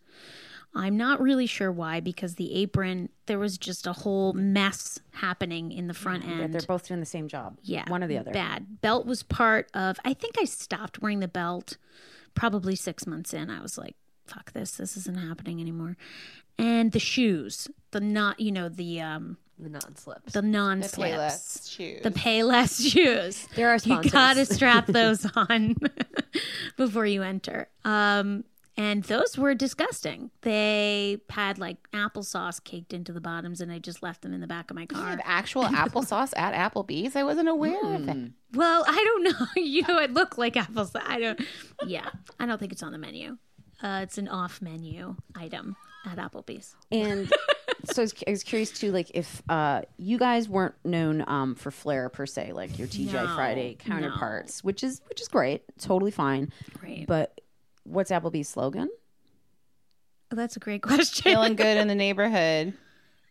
I'm 0.76 0.96
not 0.98 1.20
really 1.20 1.48
sure 1.48 1.72
why, 1.72 2.02
because 2.02 2.36
the 2.36 2.54
apron, 2.54 3.10
there 3.26 3.40
was 3.40 3.58
just 3.58 3.88
a 3.88 3.94
whole 3.94 4.34
mess 4.34 5.00
happening 5.12 5.72
in 5.72 5.88
the 5.88 5.94
front 5.94 6.24
end. 6.24 6.38
Yeah, 6.38 6.44
end. 6.44 6.54
they're 6.54 6.62
both 6.68 6.88
doing 6.88 7.00
the 7.00 7.06
same 7.06 7.28
job. 7.28 7.58
Yeah. 7.64 7.90
one 7.90 8.04
or 8.04 8.08
the 8.08 8.18
other. 8.18 8.32
Bad. 8.32 8.82
Belt 8.82 9.06
was 9.06 9.24
part 9.24 9.70
of, 9.74 9.98
I 10.06 10.14
think 10.14 10.36
I 10.40 10.46
stopped 10.46 11.02
wearing 11.02 11.20
the 11.20 11.28
belt 11.28 11.78
probably 12.36 12.76
six 12.76 13.08
months 13.08 13.34
in. 13.34 13.50
I 13.50 13.62
was 13.62 13.78
like, 13.78 13.96
fuck 14.26 14.52
this. 14.54 14.72
This 14.72 14.96
isn't 14.98 15.18
happening 15.18 15.60
anymore. 15.60 15.98
And 16.60 16.92
the 16.92 17.00
shoes, 17.00 17.68
the 17.92 18.00
not, 18.00 18.40
you 18.40 18.52
know, 18.52 18.70
the, 18.70 19.02
um, 19.02 19.38
The 19.60 19.70
non 19.70 19.96
slips. 19.96 20.34
the 20.34 20.42
non 20.42 20.80
The 20.82 20.88
slips. 20.88 21.16
Payless 21.18 21.72
shoes. 21.76 22.02
The 22.04 22.12
Payless 22.12 22.92
shoes. 22.94 23.48
There 23.56 23.70
are 23.70 23.78
You 23.84 24.02
gotta 24.10 24.46
strap 24.46 24.86
those 24.88 25.26
on 25.36 25.76
before 26.78 27.06
you 27.06 27.24
enter. 27.24 27.68
Um, 27.84 28.44
and 28.80 29.04
those 29.06 29.36
were 29.36 29.56
disgusting. 29.56 30.30
They 30.42 31.20
had 31.32 31.58
like 31.58 31.78
applesauce 31.92 32.64
caked 32.64 32.94
into 32.94 33.12
the 33.12 33.20
bottoms, 33.22 33.60
and 33.60 33.72
I 33.72 33.80
just 33.80 34.04
left 34.04 34.22
them 34.22 34.34
in 34.34 34.40
the 34.42 34.46
back 34.48 34.70
of 34.70 34.76
my 34.76 34.86
They 34.88 34.94
car. 34.94 35.06
have 35.10 35.22
actual 35.24 35.64
applesauce 35.64 36.38
at 36.38 36.54
Applebee's. 36.54 37.16
I 37.16 37.24
wasn't 37.24 37.50
aware 37.50 37.96
of 37.96 38.08
it. 38.08 38.32
Well, 38.54 38.86
I 38.88 38.94
don't 38.94 39.24
know. 39.24 39.48
you 39.64 39.82
know, 39.88 39.98
it 39.98 40.14
looked 40.14 40.38
like 40.38 40.54
applesauce. 40.54 41.02
I 41.04 41.20
don't. 41.20 41.42
Yeah, 41.88 42.08
I 42.40 42.46
don't 42.46 42.60
think 42.60 42.72
it's 42.72 42.84
on 42.84 42.92
the 42.92 43.00
menu. 43.00 43.38
Uh, 43.82 44.02
it's 44.04 44.20
an 44.20 44.28
off 44.28 44.62
menu 44.62 45.16
item 45.36 45.76
at 46.08 46.18
Applebee's. 46.18 46.76
And 46.92 47.32
so 47.86 48.02
I 48.02 48.04
was, 48.04 48.14
I 48.28 48.32
was 48.32 48.44
curious 48.44 48.72
too, 48.72 48.92
like 48.92 49.12
if 49.14 49.42
uh, 49.50 49.82
you 49.98 50.18
guys 50.18 50.48
weren't 50.50 50.76
known 50.84 51.24
um, 51.28 51.56
for 51.56 51.72
flair 51.72 52.10
per 52.10 52.26
se, 52.26 52.54
like 52.54 52.78
your 52.78 52.88
TGI 52.88 53.14
No, 53.14 53.36
Friday 53.36 53.76
counterparts, 53.80 54.64
which 54.64 54.84
is 54.84 55.02
which 55.10 55.22
is 55.22 55.28
great, 55.28 55.64
totally 55.80 56.12
fine. 56.12 56.52
Great. 56.80 57.08
But 57.08 57.40
what's 57.84 58.12
Applebee's 58.12 58.50
slogan? 58.50 58.90
That's 60.30 60.58
a 60.58 60.60
great 60.60 60.82
question. 60.84 61.24
Feeling 61.24 61.56
good 61.56 61.78
in 61.78 61.88
the 61.88 61.96
neighborhood. 61.96 62.74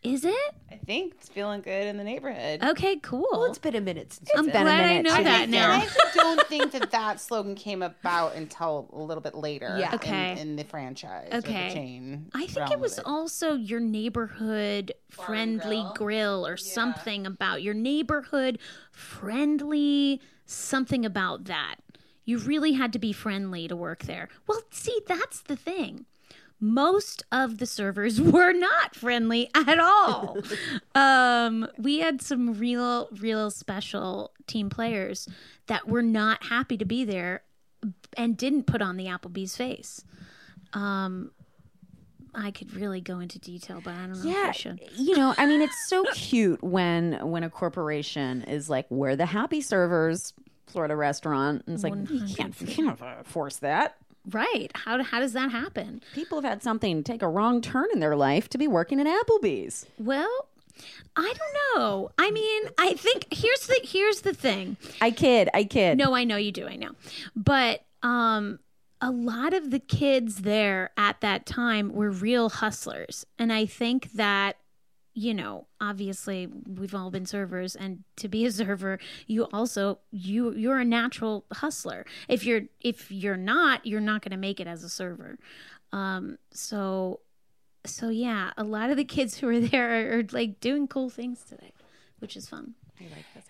Is 0.03 0.23
it 0.23 0.35
I 0.71 0.75
think 0.75 1.15
it's 1.15 1.27
feeling 1.27 1.61
good 1.61 1.87
in 1.87 1.97
the 1.97 2.03
neighborhood. 2.03 2.63
okay? 2.63 2.97
Cool. 2.97 3.27
Well, 3.31 3.45
it's 3.45 3.57
been 3.57 3.75
a 3.75 3.81
minute 3.81 4.13
since 4.13 4.29
I'm 4.35 4.45
you've 4.45 4.53
been. 4.53 4.63
glad 4.63 4.83
I 4.83 4.87
minute 4.87 5.03
know 5.03 5.15
since 5.15 5.23
that 5.25 5.49
now. 5.49 5.71
I 5.71 5.87
don't 6.13 6.47
think 6.47 6.71
that 6.73 6.91
that 6.91 7.19
slogan 7.19 7.55
came 7.55 7.81
about 7.81 8.35
until 8.35 8.89
a 8.93 8.99
little 9.01 9.21
bit 9.23 9.33
later. 9.35 9.75
Yeah. 9.79 9.89
in- 9.89 9.95
Okay. 9.95 10.39
In, 10.39 10.55
the 10.55 10.63
franchise. 10.63 11.29
Or 11.31 11.37
Okay. 11.39 11.69
the 11.69 11.73
chain. 11.73 12.29
I 12.33 12.45
think 12.45 12.69
it 12.71 12.75
of 12.75 12.79
was 12.81 12.99
also 12.99 13.53
your 13.55 13.79
neighborhood 13.79 14.93
friendly 15.09 15.83
grill, 15.95 16.45
or 16.45 16.57
something 16.57 17.25
about 17.25 17.63
your 17.63 17.73
neighborhood 17.73 18.59
friendly, 18.91 20.21
something 20.45 21.05
about 21.05 21.45
that. 21.45 21.75
You 22.23 22.37
really 22.39 22.73
had 22.73 22.93
to 22.93 22.99
be 22.99 23.13
friendly 23.13 23.67
to 23.67 23.75
work 23.75 24.03
there. 24.03 24.29
Well, 24.47 24.61
see, 24.69 25.01
that's 25.07 25.41
the 25.41 25.55
thing. 25.55 26.05
Most 26.59 27.23
of 27.31 27.57
the 27.59 27.65
servers 27.65 28.19
were 28.35 28.53
not 28.53 28.95
friendly 28.95 29.49
at 29.55 29.79
all. 29.79 30.37
um, 30.95 31.67
we 31.77 31.99
had 31.99 32.21
some 32.21 32.57
real, 32.57 33.09
real 33.19 33.51
special 33.51 34.31
team 34.47 34.69
players 34.69 35.27
that 35.67 35.87
were 35.87 36.01
not 36.01 36.45
happy 36.45 36.77
to 36.77 36.85
be 36.85 37.03
there 37.05 37.43
and 38.17 38.35
didn't 38.37 38.63
put 38.63 38.81
on 38.81 38.97
the 38.97 39.05
Applebee's 39.05 39.55
face. 39.55 40.03
Um, 40.73 41.31
I 42.33 42.51
could 42.51 42.73
really 42.73 43.01
go 43.01 43.19
into 43.19 43.39
detail, 43.39 43.81
but 43.83 43.93
I 43.95 44.05
don't 44.07 44.23
know 44.23 44.29
if 44.29 44.35
I 44.35 44.41
Yeah, 44.45 44.51
should. 44.51 44.81
you 44.95 45.15
know, 45.17 45.33
I 45.37 45.45
mean, 45.45 45.61
it's 45.61 45.87
so 45.87 46.03
cute 46.13 46.63
when 46.63 47.13
when 47.31 47.43
a 47.43 47.49
corporation 47.49 48.43
is 48.43 48.69
like, 48.69 48.85
"We're 48.89 49.15
the 49.15 49.25
happy 49.25 49.61
servers." 49.61 50.33
Florida 50.67 50.95
restaurant, 50.97 51.63
and 51.65 51.75
it's 51.75 51.83
like 51.83 51.93
you 52.11 52.35
can't, 52.35 52.59
you 52.61 52.67
can't 52.67 53.25
force 53.25 53.57
that. 53.57 53.95
Right. 54.29 54.69
How, 54.75 55.01
how 55.03 55.19
does 55.19 55.33
that 55.33 55.51
happen? 55.51 56.01
People 56.13 56.41
have 56.41 56.49
had 56.49 56.63
something 56.63 57.03
take 57.03 57.21
a 57.21 57.27
wrong 57.27 57.61
turn 57.61 57.87
in 57.93 57.99
their 57.99 58.15
life 58.15 58.49
to 58.49 58.57
be 58.57 58.67
working 58.67 58.99
at 58.99 59.07
Applebee's. 59.07 59.85
Well, 59.97 60.47
I 61.15 61.33
don't 61.33 61.79
know. 61.81 62.11
I 62.17 62.31
mean, 62.31 62.63
I 62.77 62.93
think 62.93 63.27
here's 63.31 63.67
the 63.67 63.79
here's 63.83 64.21
the 64.21 64.33
thing. 64.33 64.77
I 65.01 65.11
kid, 65.11 65.49
I 65.53 65.63
kid. 65.63 65.97
No, 65.97 66.13
I 66.13 66.23
know 66.23 66.37
you 66.37 66.51
do. 66.51 66.67
I 66.67 66.75
know. 66.75 66.91
But 67.35 67.83
um 68.03 68.59
a 69.01 69.11
lot 69.11 69.53
of 69.53 69.71
the 69.71 69.79
kids 69.79 70.37
there 70.41 70.91
at 70.97 71.21
that 71.21 71.45
time 71.45 71.93
were 71.93 72.09
real 72.09 72.49
hustlers. 72.49 73.25
And 73.37 73.53
I 73.53 73.65
think 73.65 74.13
that 74.13 74.57
you 75.17 75.33
know, 75.33 75.65
obviously 75.81 76.47
we've 76.67 76.93
all 76.93 77.09
been 77.09 77.25
servers 77.25 77.75
and 77.75 78.03
to 78.17 78.27
be 78.27 78.45
a 78.45 78.51
server, 78.61 78.99
you 79.25 79.45
also 79.45 79.97
you 80.11 80.53
you're 80.53 80.77
a 80.77 80.85
natural 80.85 81.43
hustler. 81.51 82.05
If 82.27 82.45
you're 82.45 82.61
if 82.81 83.11
you're 83.11 83.35
not, 83.35 83.83
you're 83.83 83.99
not 83.99 84.21
going 84.21 84.31
to 84.31 84.37
make 84.37 84.59
it 84.59 84.67
as 84.67 84.83
a 84.83 84.89
server. 84.89 85.39
Um 85.91 86.37
so 86.51 87.21
so 87.83 88.09
yeah, 88.09 88.51
a 88.57 88.63
lot 88.63 88.91
of 88.91 88.97
the 88.97 89.03
kids 89.03 89.39
who 89.39 89.49
are 89.49 89.59
there 89.71 89.89
are, 89.89 90.19
are 90.19 90.23
like 90.31 90.59
doing 90.59 90.87
cool 90.87 91.09
things 91.09 91.43
today, 91.43 91.73
which 92.19 92.37
is 92.37 92.47
fun. 92.47 92.75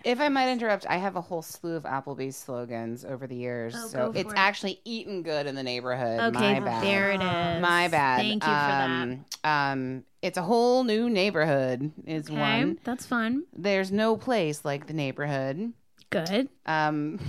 If 0.04 0.20
I 0.22 0.30
might 0.30 0.50
interrupt, 0.50 0.86
I 0.88 0.98
have 0.98 1.16
a 1.16 1.22
whole 1.22 1.42
slew 1.42 1.76
of 1.76 1.84
Applebee's 1.84 2.36
slogans 2.36 3.04
over 3.04 3.28
the 3.28 3.36
years, 3.36 3.74
Oh, 3.78 3.88
so 3.88 4.12
go 4.12 4.20
it's 4.20 4.32
it. 4.32 4.38
actually 4.38 4.80
eaten 4.86 5.24
good 5.24 5.48
in 5.48 5.56
the 5.56 5.64
neighborhood. 5.64 6.20
Okay, 6.36 6.60
My 6.60 6.66
bad. 6.66 6.84
there 6.84 7.12
it 7.12 7.16
is. 7.22 7.62
My 7.62 7.88
bad. 7.88 8.18
Thank 8.20 8.44
you 8.44 8.50
for 8.50 8.56
um, 8.56 9.26
that. 9.44 9.72
Um, 9.72 10.04
it's 10.22 10.38
a 10.38 10.42
whole 10.42 10.84
new 10.84 11.10
neighborhood 11.10 11.92
is 12.06 12.30
Okay, 12.30 12.38
one. 12.40 12.80
that's 12.84 13.06
fun. 13.06 13.44
There's 13.56 13.92
no 13.92 14.16
place 14.18 14.64
like 14.64 14.88
the 14.88 14.94
neighborhood. 14.94 15.74
Good. 16.10 16.50
Um, 16.66 17.20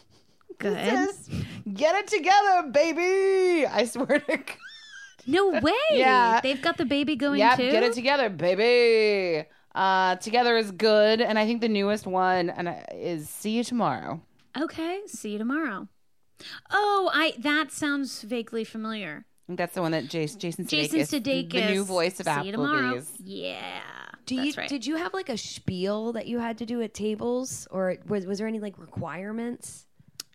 Good. 0.58 0.74
says, 0.74 1.30
Get 1.72 1.94
it 1.94 2.08
together, 2.08 2.68
baby! 2.72 3.66
I 3.66 3.84
swear 3.84 4.18
to 4.18 4.36
God. 4.36 4.56
No 5.26 5.50
way. 5.60 5.72
Yeah. 5.92 6.40
They've 6.42 6.60
got 6.60 6.78
the 6.78 6.84
baby 6.86 7.14
going 7.14 7.38
Yep, 7.40 7.56
too. 7.58 7.70
get 7.70 7.82
it 7.82 7.92
together, 7.92 8.28
baby. 8.30 9.46
Uh, 9.78 10.16
together 10.16 10.56
is 10.56 10.72
good, 10.72 11.20
and 11.20 11.38
I 11.38 11.46
think 11.46 11.60
the 11.60 11.68
newest 11.68 12.04
one 12.06 12.50
and 12.50 12.68
I- 12.68 12.84
is 12.92 13.28
"See 13.30 13.50
You 13.50 13.62
Tomorrow." 13.64 14.20
Okay. 14.60 15.02
See 15.06 15.30
you 15.30 15.38
tomorrow. 15.38 15.86
Oh, 16.70 17.10
I 17.14 17.34
that 17.38 17.70
sounds 17.70 18.22
vaguely 18.22 18.64
familiar. 18.64 19.24
I 19.24 19.46
think 19.46 19.58
that's 19.58 19.74
the 19.74 19.82
one 19.82 19.92
that 19.92 20.08
Jason 20.08 20.40
Jason 20.40 20.64
Sudeikis, 20.66 20.90
Jason 20.90 21.20
Sudeikis. 21.22 21.52
the 21.52 21.70
new 21.70 21.84
voice 21.84 22.18
of 22.20 22.26
See 22.26 22.46
you 22.46 22.52
tomorrow. 22.52 22.96
Applebee's. 22.96 23.12
Yeah. 23.22 23.80
Do 24.26 24.36
that's 24.36 24.48
you 24.48 24.54
right. 24.56 24.68
did 24.68 24.84
you 24.84 24.96
have 24.96 25.14
like 25.14 25.28
a 25.28 25.38
spiel 25.38 26.12
that 26.12 26.26
you 26.26 26.38
had 26.40 26.58
to 26.58 26.66
do 26.66 26.82
at 26.82 26.92
tables, 26.92 27.68
or 27.70 27.96
was 28.06 28.26
was 28.26 28.38
there 28.38 28.48
any 28.48 28.58
like 28.60 28.78
requirements? 28.78 29.86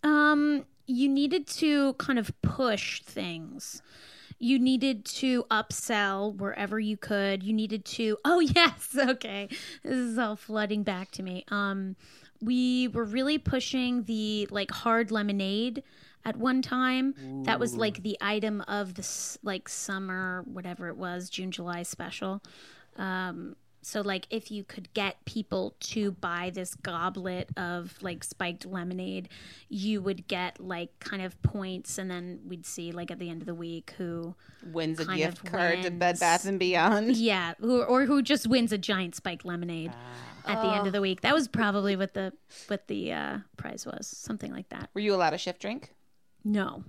Um, 0.03 0.65
you 0.87 1.07
needed 1.09 1.47
to 1.47 1.93
kind 1.95 2.17
of 2.17 2.31
push 2.41 3.01
things. 3.01 3.81
You 4.39 4.59
needed 4.59 5.05
to 5.05 5.43
upsell 5.51 6.35
wherever 6.35 6.79
you 6.79 6.97
could. 6.97 7.43
You 7.43 7.53
needed 7.53 7.85
to. 7.85 8.17
Oh 8.25 8.39
yes, 8.39 8.95
okay. 8.97 9.47
This 9.83 9.95
is 9.95 10.17
all 10.17 10.35
flooding 10.35 10.83
back 10.83 11.11
to 11.11 11.23
me. 11.23 11.45
Um, 11.49 11.95
we 12.41 12.87
were 12.87 13.03
really 13.05 13.37
pushing 13.37 14.03
the 14.03 14.47
like 14.49 14.71
hard 14.71 15.11
lemonade 15.11 15.83
at 16.25 16.35
one 16.37 16.61
time. 16.61 17.13
That 17.43 17.59
was 17.59 17.75
like 17.75 18.01
the 18.01 18.17
item 18.21 18.61
of 18.61 18.95
the 18.95 19.37
like 19.43 19.69
summer, 19.69 20.43
whatever 20.45 20.87
it 20.87 20.97
was, 20.97 21.29
June 21.29 21.51
July 21.51 21.83
special. 21.83 22.41
Um, 22.97 23.55
so 23.85 24.01
like 24.01 24.27
if 24.29 24.49
you 24.49 24.63
could 24.63 24.93
get 24.93 25.23
people 25.25 25.75
to 25.79 26.11
buy 26.11 26.51
this 26.53 26.75
goblet 26.75 27.49
of 27.57 27.97
like 28.01 28.23
spiked 28.23 28.65
lemonade, 28.65 29.29
you 29.69 30.01
would 30.01 30.27
get 30.27 30.59
like 30.59 30.97
kind 30.99 31.21
of 31.21 31.41
points 31.41 31.97
and 31.97 32.09
then 32.09 32.39
we'd 32.47 32.65
see 32.65 32.91
like 32.91 33.11
at 33.11 33.19
the 33.19 33.29
end 33.29 33.41
of 33.41 33.45
the 33.45 33.55
week 33.55 33.93
who 33.97 34.35
Wins 34.71 34.99
a 34.99 35.05
gift 35.05 35.39
of 35.39 35.51
card 35.51 35.83
to. 35.83 35.91
Bed 35.91 36.19
Bath 36.19 36.45
and 36.45 36.59
Beyond. 36.59 37.17
Yeah, 37.17 37.53
who, 37.59 37.81
or 37.83 38.05
who 38.05 38.21
just 38.21 38.47
wins 38.47 38.71
a 38.71 38.77
giant 38.77 39.15
spiked 39.15 39.45
lemonade 39.45 39.91
at 40.45 40.61
the 40.61 40.73
end 40.73 40.87
of 40.87 40.93
the 40.93 41.01
week. 41.01 41.21
That 41.21 41.33
was 41.33 41.47
probably 41.47 41.95
what 41.95 42.13
the 42.13 42.33
what 42.67 42.87
the 42.87 43.11
uh, 43.11 43.37
prize 43.57 43.85
was, 43.85 44.07
something 44.07 44.51
like 44.51 44.69
that. 44.69 44.89
Were 44.93 45.01
you 45.01 45.13
allowed 45.13 45.33
a 45.33 45.37
shift 45.37 45.61
drink? 45.61 45.93
No, 46.43 46.83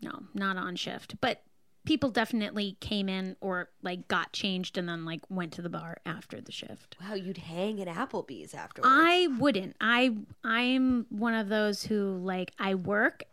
no, 0.00 0.24
not 0.34 0.56
on 0.56 0.76
shift, 0.76 1.20
but 1.20 1.42
people 1.86 2.10
definitely 2.10 2.76
came 2.80 3.08
in 3.08 3.36
or 3.40 3.70
like 3.82 4.06
got 4.08 4.32
changed 4.32 4.76
and 4.78 4.88
then 4.88 5.04
like 5.04 5.20
went 5.30 5.52
to 5.52 5.62
the 5.62 5.68
bar 5.70 5.96
after 6.04 6.40
the 6.40 6.52
shift. 6.52 6.96
Wow, 7.00 7.14
you'd 7.14 7.38
hang 7.38 7.80
at 7.80 7.88
Applebee's 7.88 8.54
afterwards. 8.54 8.92
I 8.94 9.28
wouldn't. 9.38 9.76
I 9.80 10.14
I'm 10.44 11.06
one 11.08 11.34
of 11.34 11.48
those 11.48 11.82
who 11.84 12.18
like 12.18 12.52
I 12.58 12.74
work 12.74 13.24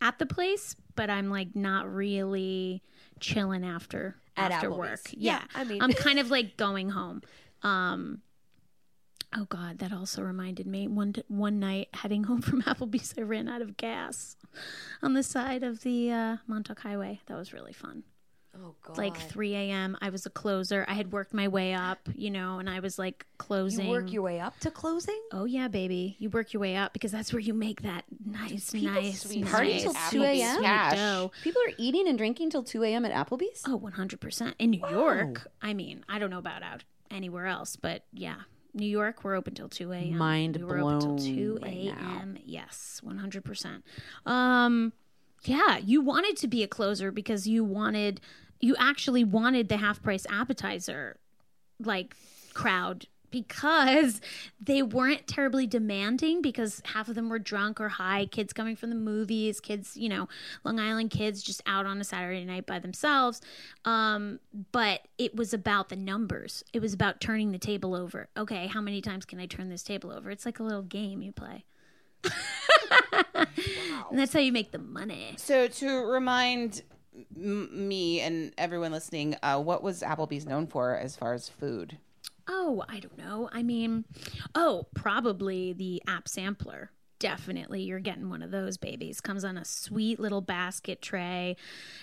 at 0.00 0.18
the 0.18 0.26
place, 0.26 0.76
but 0.94 1.10
I'm 1.10 1.30
like 1.30 1.56
not 1.56 1.92
really 1.92 2.82
chilling 3.20 3.64
after 3.64 4.16
At 4.36 4.52
after 4.52 4.68
Applebee's. 4.70 4.78
work. 4.78 5.00
Yeah, 5.12 5.32
Yeah, 5.40 5.42
I 5.54 5.64
mean- 5.64 5.82
I'm 5.82 5.92
kind 5.92 6.18
of 6.18 6.30
like 6.30 6.56
going 6.56 6.90
home. 6.90 7.22
Um 7.62 8.20
Oh 9.34 9.46
God, 9.48 9.78
that 9.78 9.92
also 9.92 10.22
reminded 10.22 10.66
me. 10.66 10.88
One 10.88 11.14
one 11.28 11.58
night 11.58 11.88
heading 11.92 12.24
home 12.24 12.42
from 12.42 12.62
Applebee's, 12.64 13.14
I 13.18 13.22
ran 13.22 13.48
out 13.48 13.62
of 13.62 13.76
gas 13.76 14.36
on 15.02 15.14
the 15.14 15.22
side 15.22 15.62
of 15.62 15.82
the 15.82 16.10
uh, 16.12 16.36
Montauk 16.46 16.80
Highway. 16.80 17.20
That 17.26 17.36
was 17.36 17.52
really 17.52 17.72
fun 17.72 18.04
oh 18.64 18.74
god, 18.82 18.98
like 18.98 19.16
3 19.16 19.54
a.m. 19.54 19.96
I 20.00 20.10
was 20.10 20.26
a 20.26 20.30
closer. 20.30 20.84
I 20.88 20.94
had 20.94 21.12
worked 21.12 21.34
my 21.34 21.48
way 21.48 21.74
up, 21.74 22.08
you 22.14 22.30
know, 22.30 22.58
and 22.58 22.68
I 22.68 22.80
was 22.80 22.98
like 22.98 23.26
closing. 23.38 23.86
you 23.86 23.90
work 23.90 24.12
your 24.12 24.22
way 24.22 24.40
up 24.40 24.58
to 24.60 24.70
closing. 24.70 25.20
oh 25.32 25.44
yeah, 25.44 25.68
baby, 25.68 26.16
you 26.18 26.30
work 26.30 26.52
your 26.52 26.60
way 26.60 26.76
up 26.76 26.92
because 26.92 27.12
that's 27.12 27.32
where 27.32 27.40
you 27.40 27.54
make 27.54 27.82
that 27.82 28.04
nice, 28.24 28.72
nice, 28.74 29.22
sweet 29.22 29.40
nice 29.40 29.52
Party 29.52 29.80
till 29.80 29.94
2 30.10 30.22
a.m.? 30.22 30.62
People 31.42 31.62
are 31.62 31.72
eating 31.78 32.08
and 32.08 32.18
drinking 32.18 32.50
till 32.50 32.62
2 32.62 32.82
a.m. 32.84 33.04
at 33.04 33.12
Applebee's? 33.12 33.62
Oh, 33.66 33.76
100 33.76 34.20
percent 34.20 34.54
in 34.58 34.70
New 34.70 34.86
York. 34.90 35.48
I 35.62 35.74
mean, 35.74 36.04
I 36.08 36.18
don't 36.18 36.30
know 36.30 36.38
about 36.38 36.62
out 36.62 36.84
anywhere 37.10 37.46
else, 37.46 37.76
but 37.76 38.02
yeah. 38.12 38.36
New 38.76 38.86
York, 38.86 39.24
we're 39.24 39.34
open 39.34 39.54
till 39.54 39.68
2 39.68 39.92
a.m. 39.92 40.18
Mind 40.18 40.56
we 40.56 40.64
were 40.64 40.78
open 40.78 41.00
till 41.00 41.16
blown 41.16 41.36
2 41.36 41.58
right 41.62 41.94
a.m. 41.98 42.38
Yes, 42.44 43.00
100%. 43.04 43.82
Um, 44.30 44.92
yeah, 45.44 45.78
you 45.78 46.00
wanted 46.00 46.36
to 46.38 46.46
be 46.48 46.62
a 46.62 46.68
closer 46.68 47.10
because 47.10 47.46
you 47.46 47.64
wanted, 47.64 48.20
you 48.60 48.76
actually 48.78 49.24
wanted 49.24 49.68
the 49.68 49.78
half 49.78 50.02
price 50.02 50.26
appetizer 50.30 51.16
like 51.80 52.14
crowd 52.54 53.06
because 53.30 54.20
they 54.60 54.82
weren't 54.82 55.26
terribly 55.26 55.66
demanding 55.66 56.42
because 56.42 56.82
half 56.84 57.08
of 57.08 57.14
them 57.14 57.28
were 57.28 57.38
drunk 57.38 57.80
or 57.80 57.88
high 57.88 58.26
kids 58.26 58.52
coming 58.52 58.76
from 58.76 58.90
the 58.90 58.96
movies 58.96 59.60
kids 59.60 59.96
you 59.96 60.08
know 60.08 60.28
long 60.64 60.78
island 60.80 61.10
kids 61.10 61.42
just 61.42 61.62
out 61.66 61.86
on 61.86 62.00
a 62.00 62.04
saturday 62.04 62.44
night 62.44 62.66
by 62.66 62.78
themselves. 62.78 63.40
Um, 63.84 64.40
but 64.72 65.00
it 65.18 65.34
was 65.36 65.54
about 65.54 65.88
the 65.88 65.96
numbers. 65.96 66.64
It 66.72 66.80
was 66.80 66.92
about 66.92 67.20
turning 67.20 67.52
the 67.52 67.58
table 67.58 67.94
over. 67.94 68.28
Okay 68.36 68.66
how 68.66 68.80
many 68.80 69.00
times 69.00 69.24
can 69.24 69.40
i 69.40 69.46
turn 69.46 69.68
this 69.68 69.82
table 69.82 70.10
over? 70.12 70.30
It's 70.30 70.46
like 70.46 70.58
a 70.58 70.62
little 70.62 70.82
game 70.82 71.22
you 71.22 71.32
play. 71.32 71.64
And 74.10 74.18
that's 74.18 74.32
how 74.32 74.40
you 74.40 74.52
make 74.52 74.72
the 74.72 74.78
money. 74.78 75.34
So 75.36 75.68
to 75.68 76.04
remind 76.04 76.82
m- 77.36 77.88
me 77.88 78.20
and 78.20 78.52
everyone 78.58 78.92
listening, 78.92 79.36
uh, 79.42 79.60
what 79.60 79.82
was 79.82 80.02
Applebee's 80.02 80.46
known 80.46 80.66
for 80.66 80.96
as 80.96 81.16
far 81.16 81.34
as 81.34 81.48
food? 81.48 81.98
Oh, 82.48 82.84
I 82.88 83.00
don't 83.00 83.18
know. 83.18 83.48
I 83.52 83.62
mean, 83.62 84.04
oh, 84.54 84.86
probably 84.94 85.72
the 85.72 86.02
app 86.06 86.28
sampler. 86.28 86.90
Definitely, 87.18 87.82
you're 87.82 87.98
getting 87.98 88.28
one 88.28 88.42
of 88.42 88.50
those 88.50 88.76
babies. 88.76 89.22
Comes 89.22 89.42
on 89.42 89.56
a 89.56 89.64
sweet 89.64 90.20
little 90.20 90.42
basket 90.42 91.00
tray. 91.00 91.56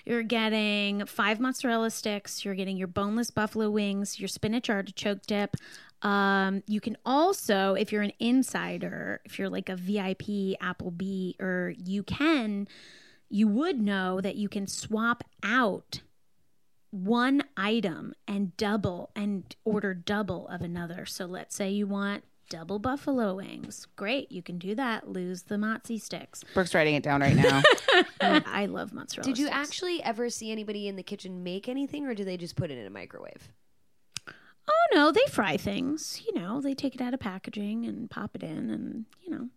You're 0.06 0.24
getting 0.24 1.06
five 1.06 1.39
mozzarella 1.39 1.91
sticks. 1.91 2.44
You're 2.44 2.56
getting 2.56 2.78
your 2.78 2.88
boneless 2.88 3.30
buffalo 3.30 3.70
wings, 3.70 4.20
your 4.20 4.28
spinach 4.28 4.72
artichoke 4.72 5.24
dip. 5.28 5.56
Um, 6.02 6.64
you 6.68 6.82
can 6.82 6.98
also, 7.06 7.76
if 7.76 7.91
you're 7.91 8.02
an 8.02 8.12
insider, 8.20 9.22
if 9.24 9.38
you're 9.38 9.50
like 9.50 9.70
a 9.70 9.76
VIP 9.76 10.58
Applebee, 10.60 11.39
or 11.39 11.74
you 11.78 12.02
can, 12.02 12.68
you 13.30 13.48
would 13.48 13.80
know 13.80 14.20
that 14.20 14.36
you 14.36 14.50
can 14.50 14.66
swap 14.66 15.24
out 15.44 16.02
one 16.94 17.44
item 17.58 18.14
and 18.28 18.56
double 18.56 19.10
and 19.16 19.56
order 19.66 19.96
double 19.96 20.48
of 20.48 20.62
another. 20.62 21.08
So 21.08 21.26
let's 21.26 21.56
say 21.56 21.72
you 21.72 21.88
want 21.88 22.24
double 22.50 22.78
buffalo 22.78 23.34
wings. 23.36 23.88
Great, 23.96 24.32
you 24.32 24.44
can 24.44 24.60
do 24.60 24.76
that. 24.76 25.10
Lose 25.10 25.44
the 25.44 25.56
mozzie 25.56 26.00
sticks. 26.00 26.44
Brooke's 26.54 26.76
writing 26.76 26.94
it 26.94 27.02
down 27.02 27.22
right 27.22 27.36
now. 27.36 27.64
I 28.22 28.68
love 28.68 28.94
mozzarella. 28.94 29.26
Did 29.26 29.39
you 29.39 29.48
sticks. 29.48 29.58
actually 29.58 30.04
ever 30.04 30.30
see 30.30 30.52
anybody 30.52 30.88
in 30.88 30.96
the 30.96 31.02
kitchen 31.02 31.44
make 31.44 31.68
anything, 31.68 32.06
or 32.06 32.14
do 32.14 32.24
they 32.24 32.38
just 32.38 32.56
put 32.56 32.70
it 32.70 32.78
in 32.78 32.86
a 32.86 32.91
microwave? 32.91 33.50
Oh 34.28 34.88
no, 34.94 35.12
they 35.12 35.26
fry 35.32 35.58
things. 35.58 36.22
You 36.28 36.39
know, 36.39 36.62
they 36.62 36.76
take 36.76 36.94
it 36.94 37.02
out 37.02 37.16
of 37.16 37.20
packaging 37.20 37.86
and 37.86 38.08
pop 38.08 38.36
it 38.36 38.44
in, 38.44 38.70
and 38.70 39.06
you 39.24 39.32
know, 39.32 39.50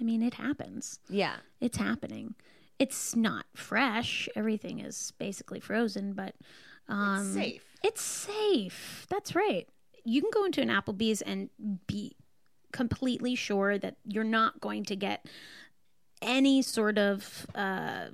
I 0.00 0.02
mean, 0.02 0.22
it 0.24 0.34
happens. 0.34 0.98
Yeah. 1.08 1.36
It's 1.60 1.78
happening. 1.78 2.34
It's 2.80 3.14
not 3.14 3.46
fresh. 3.54 4.28
Everything 4.34 4.80
is 4.80 5.12
basically 5.18 5.60
frozen, 5.60 6.14
but 6.14 6.34
um, 6.92 7.32
safe. 7.32 7.64
It's 7.82 8.02
safe. 8.02 9.06
That's 9.08 9.34
right. 9.34 9.68
You 10.04 10.20
can 10.20 10.30
go 10.32 10.44
into 10.44 10.60
an 10.60 10.68
Applebee's 10.68 11.22
and 11.22 11.50
be 11.86 12.16
completely 12.72 13.34
sure 13.34 13.78
that 13.78 13.96
you're 14.04 14.24
not 14.24 14.60
going 14.60 14.84
to 14.84 14.96
get 14.96 15.26
any 16.22 16.62
sort 16.62 16.98
of 16.98 17.46
uh, 17.54 18.06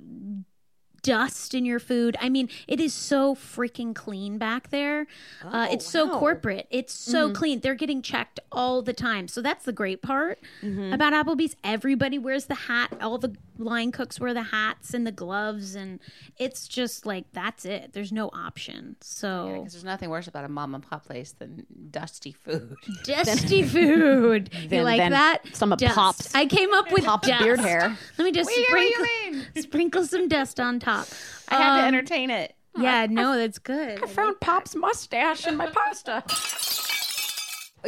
dust 1.07 1.54
in 1.54 1.64
your 1.64 1.78
food. 1.78 2.16
I 2.20 2.28
mean, 2.28 2.48
it 2.66 2.80
is 2.80 2.92
so 2.92 3.34
freaking 3.34 3.94
clean 3.94 4.38
back 4.38 4.70
there. 4.70 5.07
uh, 5.44 5.68
it's 5.70 5.86
so 5.86 6.18
corporate. 6.18 6.66
It's 6.70 6.92
so 6.92 7.32
clean. 7.32 7.61
They're 7.61 7.74
getting 7.74 8.02
checked 8.02 8.40
all 8.50 8.82
the 8.82 8.92
time. 8.92 9.28
So 9.28 9.40
that's 9.40 9.64
the 9.64 9.72
great 9.72 10.02
part 10.02 10.38
about 10.62 11.12
Applebee's. 11.12 11.54
Everybody 11.62 12.18
wears 12.18 12.46
the 12.46 12.54
hat. 12.54 12.92
All 13.00 13.18
the 13.18 13.34
line 13.59 13.90
cooks 13.92 14.20
wear 14.20 14.34
the 14.34 14.42
hats 14.42 14.92
and 14.92 15.07
the 15.07 15.12
gloves, 15.12 15.74
and 15.74 15.98
it's 16.38 16.66
just 16.68 17.07
like 17.07 17.24
that's 17.32 17.64
it. 17.64 17.92
There's 17.92 18.12
no 18.12 18.28
option. 18.32 18.96
So 19.00 19.59
Because 19.61 19.72
there's 19.74 19.84
nothing 19.84 20.11
worse 20.11 20.26
about 20.26 20.44
a 20.44 20.48
mom 20.48 20.74
and 20.74 20.82
pop 20.86 21.07
place 21.07 21.32
than 21.32 21.64
dusty 21.90 22.32
food. 22.32 22.74
dusty 23.04 23.62
food. 23.62 24.50
you 24.62 24.68
Then- 24.68 24.84
like 24.84 24.98
then 24.98 25.12
that? 25.12 25.42
some 25.54 25.72
of. 25.72 25.78
Pop's- 25.78 26.34
I 26.34 26.46
came 26.46 26.72
up 26.74 26.90
with 26.90 27.04
Pop's 27.04 27.28
dust. 27.28 27.42
beard 27.44 27.61
hair. 27.61 27.96
Let 28.18 28.24
me 28.24 28.32
just 28.32 28.50
get 28.50 28.70
what 28.70 28.80
you 28.80 29.07
sprinkle, 29.41 29.62
sprinkle 29.62 30.05
some 30.07 30.28
dust 30.28 30.59
on 30.61 30.80
top. 30.80 31.07
I 31.49 31.55
had 31.57 31.76
to 31.76 31.82
Um, 31.82 31.95
entertain 31.95 32.30
it. 32.30 32.55
Yeah, 32.78 33.07
no, 33.09 33.37
that's 33.39 33.59
good. 33.59 34.03
I 34.03 34.07
found 34.07 34.39
Pop's 34.41 34.74
mustache 34.74 35.47
in 35.47 35.57
my 35.57 35.70
pasta. 35.70 36.22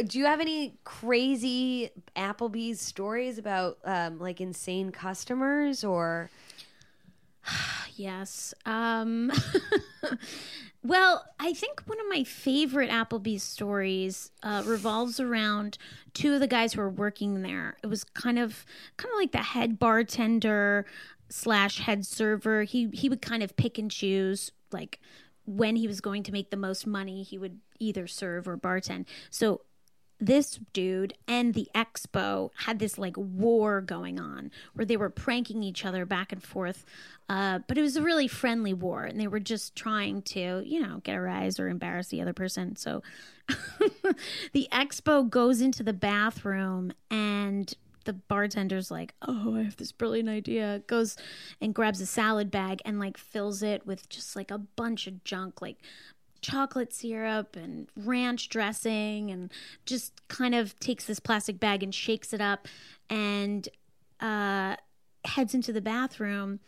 Do 0.03 0.17
you 0.17 0.25
have 0.25 0.39
any 0.39 0.77
crazy 0.83 1.91
Applebee's 2.15 2.79
stories 2.81 3.37
about 3.37 3.77
um, 3.83 4.17
like 4.19 4.41
insane 4.41 4.91
customers 4.91 5.83
or? 5.83 6.29
Yes. 7.95 8.53
Um, 8.65 9.29
well, 10.83 11.25
I 11.37 11.51
think 11.51 11.83
one 11.85 11.99
of 11.99 12.05
my 12.07 12.23
favorite 12.23 12.89
Applebee's 12.89 13.43
stories 13.43 14.31
uh, 14.41 14.63
revolves 14.65 15.19
around 15.19 15.77
two 16.13 16.33
of 16.33 16.39
the 16.39 16.47
guys 16.47 16.71
who 16.73 16.79
were 16.81 16.89
working 16.89 17.41
there. 17.41 17.75
It 17.83 17.87
was 17.87 18.05
kind 18.05 18.39
of 18.39 18.65
kind 18.95 19.11
of 19.13 19.17
like 19.17 19.33
the 19.33 19.39
head 19.39 19.79
bartender 19.79 20.85
slash 21.29 21.79
head 21.79 22.05
server. 22.05 22.63
He 22.63 22.89
he 22.93 23.09
would 23.09 23.21
kind 23.21 23.43
of 23.43 23.55
pick 23.55 23.77
and 23.77 23.89
choose 23.89 24.51
like 24.71 24.99
when 25.45 25.75
he 25.75 25.87
was 25.87 26.01
going 26.01 26.23
to 26.23 26.31
make 26.31 26.49
the 26.49 26.57
most 26.57 26.85
money. 26.85 27.23
He 27.23 27.37
would 27.37 27.59
either 27.79 28.07
serve 28.07 28.47
or 28.47 28.57
bartend. 28.57 29.05
So 29.29 29.61
this 30.19 30.59
dude 30.73 31.13
and 31.27 31.53
the 31.53 31.69
expo 31.73 32.49
had 32.65 32.79
this 32.79 32.97
like 32.97 33.15
war 33.17 33.79
going 33.79 34.19
on 34.19 34.51
where 34.73 34.85
they 34.85 34.97
were 34.97 35.09
pranking 35.09 35.63
each 35.63 35.85
other 35.85 36.05
back 36.05 36.31
and 36.31 36.43
forth 36.43 36.85
uh, 37.29 37.59
but 37.67 37.77
it 37.77 37.81
was 37.81 37.95
a 37.95 38.01
really 38.01 38.27
friendly 38.27 38.73
war 38.73 39.03
and 39.03 39.19
they 39.19 39.27
were 39.27 39.39
just 39.39 39.75
trying 39.75 40.21
to 40.21 40.61
you 40.65 40.79
know 40.79 40.99
get 41.03 41.15
a 41.15 41.21
rise 41.21 41.59
or 41.59 41.69
embarrass 41.69 42.09
the 42.09 42.21
other 42.21 42.33
person 42.33 42.75
so 42.75 43.01
the 44.51 44.67
expo 44.71 45.27
goes 45.27 45.61
into 45.61 45.83
the 45.83 45.93
bathroom 45.93 46.91
and 47.09 47.75
the 48.09 48.13
bartender's 48.13 48.89
like 48.89 49.13
oh 49.27 49.55
i 49.55 49.61
have 49.61 49.77
this 49.77 49.91
brilliant 49.91 50.27
idea 50.27 50.81
goes 50.87 51.15
and 51.61 51.75
grabs 51.75 52.01
a 52.01 52.07
salad 52.07 52.49
bag 52.49 52.81
and 52.85 52.99
like 52.99 53.17
fills 53.19 53.61
it 53.61 53.85
with 53.85 54.09
just 54.09 54.35
like 54.35 54.49
a 54.49 54.57
bunch 54.57 55.05
of 55.05 55.23
junk 55.23 55.61
like 55.61 55.77
chocolate 56.41 56.91
syrup 56.91 57.55
and 57.55 57.87
ranch 57.95 58.49
dressing 58.49 59.29
and 59.29 59.51
just 59.85 60.27
kind 60.27 60.55
of 60.55 60.79
takes 60.79 61.05
this 61.05 61.19
plastic 61.19 61.59
bag 61.59 61.83
and 61.83 61.93
shakes 61.93 62.33
it 62.33 62.41
up 62.41 62.67
and 63.11 63.69
uh, 64.19 64.75
heads 65.25 65.53
into 65.53 65.71
the 65.71 65.81
bathroom 65.81 66.59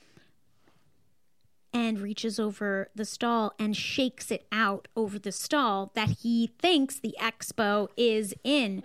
and 1.74 2.00
reaches 2.00 2.40
over 2.40 2.90
the 2.96 3.06
stall 3.06 3.54
and 3.58 3.78
shakes 3.78 4.30
it 4.30 4.46
out 4.52 4.88
over 4.96 5.18
the 5.18 5.32
stall 5.32 5.92
that 5.96 6.10
he 6.22 6.52
thinks 6.60 7.00
the 7.00 7.16
expo 7.20 7.88
is 7.96 8.34
in. 8.44 8.84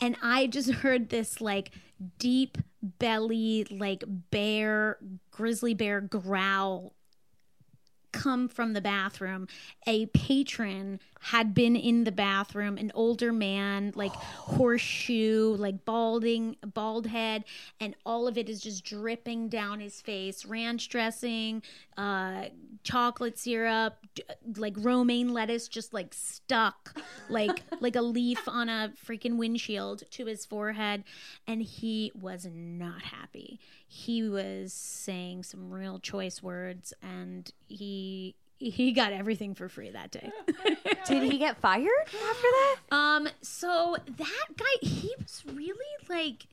And 0.00 0.16
I 0.22 0.46
just 0.46 0.70
heard 0.82 1.08
this 1.08 1.40
like 1.40 1.70
deep 2.18 2.58
belly, 2.82 3.66
like 3.70 4.04
bear, 4.30 4.98
grizzly 5.30 5.74
bear 5.74 6.00
growl 6.00 6.94
come 8.14 8.48
from 8.48 8.72
the 8.72 8.80
bathroom. 8.80 9.48
A 9.86 10.06
patron 10.06 11.00
had 11.20 11.52
been 11.54 11.74
in 11.74 12.04
the 12.04 12.12
bathroom, 12.12 12.78
an 12.78 12.92
older 12.94 13.32
man, 13.32 13.92
like 13.96 14.12
horseshoe, 14.12 15.56
like 15.56 15.84
balding, 15.84 16.56
bald 16.74 17.08
head, 17.08 17.44
and 17.80 17.96
all 18.06 18.28
of 18.28 18.38
it 18.38 18.48
is 18.48 18.60
just 18.60 18.84
dripping 18.84 19.48
down 19.48 19.80
his 19.80 20.00
face. 20.00 20.44
Ranch 20.44 20.88
dressing, 20.88 21.62
uh, 21.96 22.44
chocolate 22.84 23.38
syrup, 23.38 23.96
like 24.56 24.74
romaine 24.78 25.32
lettuce, 25.32 25.66
just 25.66 25.92
like 25.92 26.14
stuck, 26.14 26.96
like 27.28 27.62
like 27.80 27.96
a 27.96 28.02
leaf 28.02 28.46
on 28.46 28.68
a 28.68 28.92
freaking 29.04 29.36
windshield 29.36 30.04
to 30.12 30.26
his 30.26 30.46
forehead, 30.46 31.02
and 31.48 31.62
he 31.62 32.12
was 32.14 32.46
not 32.52 33.02
happy. 33.02 33.58
He 33.96 34.28
was 34.28 34.72
saying 34.72 35.44
some 35.44 35.70
real 35.70 36.00
choice 36.00 36.42
words, 36.42 36.92
and 37.00 37.48
he 37.68 38.34
he 38.58 38.90
got 38.90 39.12
everything 39.12 39.54
for 39.54 39.68
free 39.68 39.90
that 39.90 40.10
day. 40.10 40.32
Did 41.06 41.30
he 41.30 41.38
get 41.38 41.58
fired 41.58 41.86
after 42.06 42.16
that? 42.18 42.76
Um, 42.90 43.28
so 43.40 43.96
that 44.04 44.46
guy, 44.56 44.64
he 44.88 45.12
was 45.18 45.44
really 45.52 45.76
like, 46.08 46.46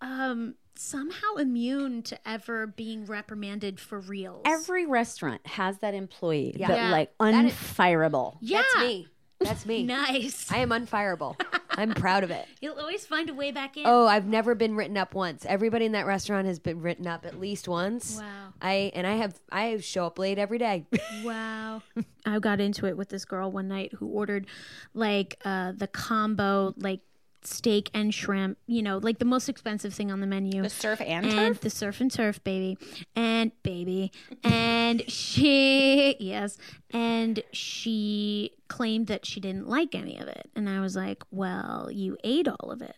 um, 0.00 0.54
somehow 0.74 1.34
immune 1.38 2.02
to 2.04 2.18
ever 2.26 2.66
being 2.66 3.04
reprimanded 3.04 3.78
for 3.78 3.98
real. 4.00 4.40
Every 4.46 4.86
restaurant 4.86 5.46
has 5.46 5.78
that 5.78 5.92
employee 5.92 6.54
Yeah. 6.58 6.68
that 6.68 6.76
Yeah. 6.76 6.90
like 6.92 7.12
That 7.18 7.44
is- 7.44 7.52
unfireable. 7.52 8.38
yeah, 8.40 8.62
That's 8.74 8.78
me. 8.86 9.08
That's 9.40 9.66
me. 9.66 9.82
nice. 9.86 10.50
I 10.50 10.58
am 10.58 10.70
unfireable. 10.70 11.38
I'm 11.76 11.92
proud 11.92 12.24
of 12.24 12.30
it. 12.30 12.46
You'll 12.60 12.78
always 12.78 13.04
find 13.06 13.28
a 13.28 13.34
way 13.34 13.52
back 13.52 13.76
in. 13.76 13.84
Oh, 13.86 14.06
I've 14.06 14.26
never 14.26 14.54
been 14.54 14.74
written 14.74 14.96
up 14.96 15.14
once. 15.14 15.44
Everybody 15.46 15.84
in 15.84 15.92
that 15.92 16.06
restaurant 16.06 16.46
has 16.46 16.58
been 16.58 16.80
written 16.80 17.06
up 17.06 17.26
at 17.26 17.38
least 17.38 17.68
once. 17.68 18.16
Wow. 18.18 18.54
I 18.60 18.90
and 18.94 19.06
I 19.06 19.16
have 19.16 19.38
I 19.52 19.76
show 19.78 20.06
up 20.06 20.18
late 20.18 20.38
every 20.38 20.58
day. 20.58 20.86
Wow. 21.24 21.82
I 22.24 22.38
got 22.38 22.60
into 22.60 22.86
it 22.86 22.96
with 22.96 23.08
this 23.08 23.24
girl 23.24 23.50
one 23.50 23.68
night 23.68 23.92
who 23.94 24.06
ordered 24.06 24.46
like 24.94 25.38
uh 25.44 25.72
the 25.72 25.86
combo 25.86 26.74
like 26.76 27.00
steak 27.46 27.90
and 27.94 28.12
shrimp, 28.12 28.58
you 28.66 28.82
know, 28.82 28.98
like 28.98 29.18
the 29.18 29.24
most 29.24 29.48
expensive 29.48 29.94
thing 29.94 30.10
on 30.10 30.20
the 30.20 30.26
menu. 30.26 30.62
The 30.62 30.70
surf 30.70 31.00
and, 31.00 31.26
and 31.26 31.34
turf? 31.34 31.60
the 31.60 31.70
surf 31.70 32.00
and 32.00 32.10
turf 32.10 32.42
baby. 32.44 32.78
And 33.14 33.52
baby. 33.62 34.12
And 34.42 35.02
she 35.10 36.16
yes. 36.20 36.58
And 36.92 37.42
she 37.52 38.52
claimed 38.68 39.06
that 39.06 39.24
she 39.26 39.40
didn't 39.40 39.68
like 39.68 39.94
any 39.94 40.18
of 40.18 40.28
it. 40.28 40.50
And 40.54 40.68
i 40.68 40.80
was 40.80 40.96
like 40.96 41.22
well 41.30 41.88
you 41.90 42.16
ate 42.24 42.48
all 42.48 42.70
of 42.70 42.82
it. 42.82 42.96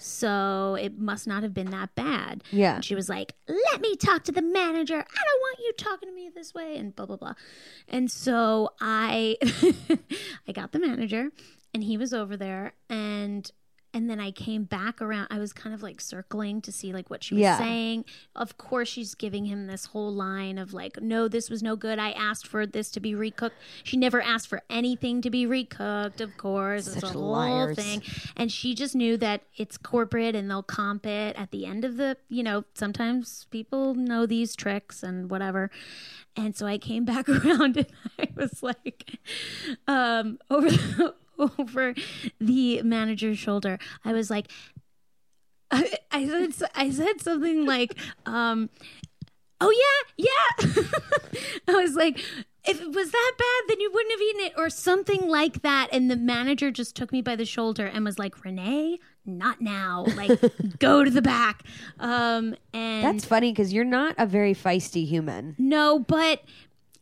So 0.00 0.76
it 0.80 0.96
must 0.98 1.26
not 1.26 1.42
have 1.42 1.52
been 1.52 1.70
that 1.70 1.94
bad. 1.96 2.44
Yeah. 2.50 2.76
and 2.76 2.84
she 2.84 2.94
was 2.94 3.08
like 3.08 3.34
let 3.48 3.80
me 3.80 3.96
talk 3.96 4.24
to 4.24 4.32
the 4.32 4.42
manager. 4.42 4.96
I 4.96 4.98
don't 4.98 5.40
want 5.40 5.58
you 5.60 5.72
talking 5.76 6.08
to 6.08 6.14
me 6.14 6.30
this 6.34 6.54
way. 6.54 6.76
And 6.76 6.94
blah 6.94 7.06
blah 7.06 7.16
blah. 7.16 7.34
And 7.88 8.10
so 8.10 8.70
i 8.80 9.36
i 10.48 10.52
got 10.52 10.72
the 10.72 10.78
manager 10.78 11.30
and 11.74 11.84
he 11.84 11.96
was 11.96 12.12
over 12.14 12.36
there 12.36 12.72
and 12.88 13.50
and 13.94 14.08
then 14.10 14.20
I 14.20 14.30
came 14.32 14.64
back 14.64 15.00
around. 15.00 15.28
I 15.30 15.38
was 15.38 15.54
kind 15.54 15.74
of 15.74 15.82
like 15.82 15.98
circling 16.02 16.60
to 16.60 16.70
see 16.70 16.92
like 16.92 17.08
what 17.08 17.24
she 17.24 17.32
was 17.34 17.40
Yeah. 17.40 17.56
saying. 17.56 18.04
Of 18.36 18.58
course, 18.58 18.86
she's 18.86 19.14
giving 19.14 19.46
him 19.46 19.66
this 19.66 19.86
whole 19.86 20.12
line 20.12 20.58
of 20.58 20.74
like, 20.74 21.00
"No, 21.00 21.26
this 21.26 21.48
was 21.48 21.62
no 21.62 21.74
good. 21.74 21.98
I 21.98 22.10
asked 22.10 22.46
for 22.46 22.66
this 22.66 22.90
to 22.90 23.00
be 23.00 23.12
recooked." 23.14 23.52
She 23.84 23.96
never 23.96 24.20
asked 24.20 24.46
for 24.46 24.60
anything 24.68 25.22
to 25.22 25.30
be 25.30 25.46
recooked. 25.46 26.20
Of 26.20 26.36
course, 26.36 26.86
it's 26.86 27.00
Such 27.00 27.14
a 27.14 27.18
whole 27.18 27.74
thing. 27.74 28.02
And 28.36 28.52
she 28.52 28.74
just 28.74 28.94
knew 28.94 29.16
that 29.16 29.44
it's 29.56 29.78
corporate 29.78 30.34
and 30.36 30.50
they'll 30.50 30.62
comp 30.62 31.06
it 31.06 31.34
at 31.36 31.50
the 31.50 31.64
end 31.64 31.82
of 31.86 31.96
the. 31.96 32.18
You 32.28 32.42
know, 32.42 32.64
sometimes 32.74 33.46
people 33.50 33.94
know 33.94 34.26
these 34.26 34.54
tricks 34.54 35.02
and 35.02 35.30
whatever. 35.30 35.70
And 36.36 36.54
so 36.54 36.66
I 36.66 36.76
came 36.76 37.04
back 37.06 37.26
around 37.26 37.78
and 37.78 37.86
I 38.18 38.28
was 38.36 38.62
like, 38.62 39.18
um, 39.88 40.38
over 40.50 40.68
the, 40.70 41.14
over 41.58 41.94
the 42.40 42.82
manager's 42.82 43.38
shoulder. 43.38 43.78
I 44.04 44.12
was 44.12 44.30
like, 44.30 44.50
I, 45.70 45.92
I 46.10 46.26
said 46.26 46.70
I 46.74 46.90
said 46.90 47.20
something 47.20 47.66
like, 47.66 47.94
um, 48.26 48.70
oh 49.60 49.72
yeah, 50.16 50.26
yeah. 50.26 50.72
I 51.68 51.72
was 51.72 51.94
like, 51.94 52.18
if 52.64 52.80
it 52.80 52.94
was 52.94 53.10
that 53.10 53.32
bad, 53.38 53.68
then 53.68 53.80
you 53.80 53.90
wouldn't 53.92 54.12
have 54.12 54.20
eaten 54.20 54.40
it, 54.46 54.52
or 54.56 54.70
something 54.70 55.28
like 55.28 55.62
that. 55.62 55.88
And 55.92 56.10
the 56.10 56.16
manager 56.16 56.70
just 56.70 56.96
took 56.96 57.12
me 57.12 57.22
by 57.22 57.36
the 57.36 57.44
shoulder 57.44 57.86
and 57.86 58.04
was 58.04 58.18
like, 58.18 58.44
Renee, 58.44 58.98
not 59.24 59.60
now. 59.60 60.04
Like, 60.16 60.40
go 60.78 61.04
to 61.04 61.10
the 61.10 61.22
back. 61.22 61.62
Um, 61.98 62.54
and 62.72 63.04
That's 63.04 63.24
funny 63.24 63.52
because 63.52 63.72
you're 63.72 63.84
not 63.84 64.14
a 64.18 64.26
very 64.26 64.54
feisty 64.54 65.06
human. 65.06 65.54
no, 65.58 65.98
but 65.98 66.42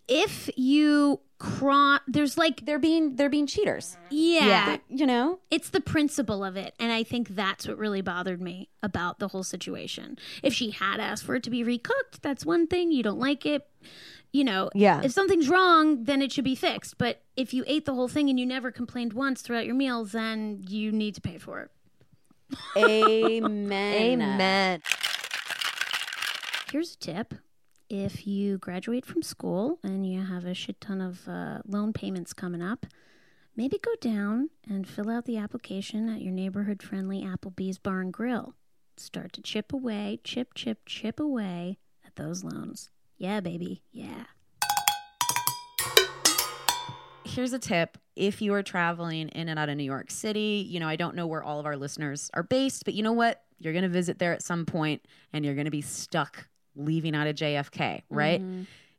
if 0.09 0.49
you 0.57 1.21
cross, 1.39 2.01
there's 2.07 2.39
like, 2.39 2.65
They're 2.65 2.79
being 2.79 3.17
they're 3.17 3.29
being 3.29 3.47
cheaters. 3.47 3.97
yeah, 4.11 4.79
You 4.89 5.05
know? 5.07 5.41
it's 5.51 5.69
the 5.71 5.81
principle 5.81 6.43
of 6.45 6.57
it. 6.57 6.75
And 6.81 6.91
I 6.93 7.03
think 7.03 7.29
that's 7.31 7.69
what 7.69 7.77
really 7.79 8.01
bothered 8.01 8.41
me 8.41 8.69
about 8.83 9.19
the 9.19 9.29
whole 9.29 9.43
situation. 9.45 10.17
If 10.43 10.55
she 10.55 10.71
had 10.71 10.99
asked 11.01 11.25
for 11.25 11.35
it 11.35 11.43
to 11.43 11.51
be 11.51 11.63
recooked, 11.65 12.21
that's 12.23 12.47
one 12.47 12.67
thing. 12.67 12.91
You 12.93 13.03
don't 13.03 13.19
like 13.19 13.45
it. 13.45 13.69
You 14.33 14.45
know, 14.45 14.71
Yeah. 14.75 15.03
if 15.03 15.13
something's 15.13 15.49
wrong, 15.49 16.05
then 16.05 16.21
it 16.23 16.33
should 16.33 16.45
be 16.45 16.55
fixed. 16.55 16.99
But 16.99 17.23
if 17.37 17.53
you 17.55 17.65
ate 17.67 17.85
the 17.85 17.95
whole 17.95 18.09
thing 18.09 18.29
and 18.31 18.39
you 18.41 18.47
never 18.47 18.71
complained 18.71 19.13
once 19.13 19.43
throughout 19.43 19.67
your 19.67 19.75
meals, 19.75 20.13
then 20.13 20.65
you 20.69 20.91
need 20.93 21.15
to 21.17 21.21
pay 21.21 21.39
for 21.39 21.61
it. 21.61 21.71
Amen. 22.77 23.73
Amen. 24.23 24.83
Here's 26.71 26.95
a 26.95 26.99
tip. 26.99 27.35
If 27.89 28.27
you 28.27 28.59
graduate 28.59 29.07
from 29.07 29.23
school 29.23 29.79
and 29.85 30.05
you 30.05 30.21
have 30.21 30.45
a 30.45 30.55
shit 30.55 30.81
ton 30.81 31.01
of 31.01 31.29
uh, 31.29 31.59
loan 31.65 31.93
payments 31.93 32.33
coming 32.33 32.61
up, 32.61 32.85
maybe 33.55 33.79
go 33.79 33.93
down 34.01 34.51
and 34.69 34.89
fill 34.89 35.09
out 35.09 35.25
the 35.25 35.37
application 35.37 36.09
at 36.09 36.21
your 36.21 36.33
neighborhood 36.33 36.83
friendly 36.83 37.23
Applebee's 37.23 37.79
Bar 37.79 38.01
and 38.01 38.13
Grill. 38.13 38.55
Start 38.97 39.33
to 39.35 39.43
chip 39.43 39.73
away, 39.73 40.19
chip, 40.25 40.53
chip, 40.55 40.81
chip 40.85 41.21
away 41.21 41.79
at 42.05 42.17
those 42.17 42.43
loans. 42.43 42.91
Yeah, 43.19 43.39
baby. 43.39 43.85
Yeah. 43.93 44.25
Here's 47.25 47.53
a 47.53 47.59
tip. 47.61 47.99
If 48.17 48.43
you 48.43 48.53
are 48.55 48.65
traveling 48.65 49.29
in 49.29 49.49
and 49.49 49.61
out 49.61 49.69
of 49.69 49.77
New 49.77 49.85
York 49.85 50.11
City, 50.11 50.67
you 50.69 50.81
know, 50.81 50.89
I 50.89 50.97
don't 50.97 51.15
know 51.15 51.29
where 51.29 51.43
all 51.43 51.61
of 51.61 51.67
our 51.67 51.77
listeners 51.77 52.31
are 52.35 52.43
based, 52.43 52.85
but 52.85 52.95
you 52.95 53.05
know 53.05 53.13
what? 53.13 53.43
You're 53.61 53.75
going 53.75 53.85
to 53.85 53.89
visit 53.89 54.19
there 54.19 54.33
at 54.33 54.43
some 54.43 54.67
point 54.67 55.05
and 55.33 55.45
you're 55.45 55.55
going 55.55 55.67
to 55.67 55.71
be 55.71 55.83
stuck 55.83 56.49
leaving 56.77 57.15
out 57.17 57.27
of 57.27 57.35
JFK, 57.37 58.03
right? 58.11 58.43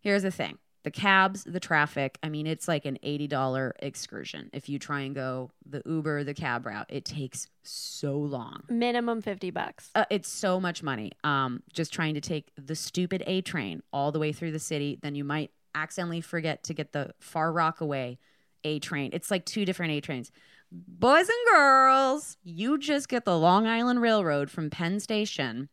Here's 0.02 0.24
the 0.24 0.32
thing 0.32 0.58
the 0.88 0.92
cabs, 0.92 1.44
the 1.44 1.60
traffic, 1.60 2.18
I 2.24 2.30
mean, 2.30 2.48
it's 2.48 2.66
like 2.66 2.86
an 2.86 2.98
$80 3.04 3.74
excursion. 3.80 4.50
If 4.54 4.70
you 4.70 4.80
try 4.80 5.02
and 5.02 5.14
go 5.14 5.52
the 5.66 5.82
Uber, 5.86 6.24
the 6.24 6.34
cab 6.34 6.66
route, 6.66 6.86
it 6.88 7.04
takes 7.04 7.50
so 7.64 8.14
long. 8.16 8.64
Minimum 8.70 9.22
50 9.22 9.52
bucks. 9.52 9.90
Uh, 9.94 10.06
it's 10.10 10.30
so 10.30 10.62
much 10.62 10.82
money. 10.84 11.12
Um, 11.26 11.62
just 11.74 11.92
trying 11.92 12.14
to 12.14 12.22
take 12.22 12.54
the 12.56 12.74
stupid 12.74 13.22
A 13.28 13.42
train 13.42 13.84
all 13.92 14.14
the 14.14 14.20
way 14.20 14.32
through 14.32 14.54
the 14.54 14.60
city. 14.60 14.98
Then 15.02 15.14
you 15.14 15.26
might 15.26 15.52
accidentally 15.76 16.22
forget 16.22 16.64
to 16.64 16.74
get 16.74 16.94
the 16.94 17.12
Far 17.20 17.52
Rockaway 17.52 18.18
A 18.64 18.80
train. 18.80 19.10
It's 19.12 19.30
like 19.30 19.44
two 19.44 19.66
different 19.66 19.92
A 19.92 20.00
trains. 20.00 20.32
Boys 20.72 21.28
and 21.28 21.54
girls, 21.54 22.38
you 22.46 22.78
just 22.78 23.10
get 23.10 23.26
the 23.26 23.38
Long 23.38 23.68
Island 23.68 24.02
Railroad 24.02 24.50
from 24.50 24.70
Penn 24.70 25.02
Station. 25.02 25.68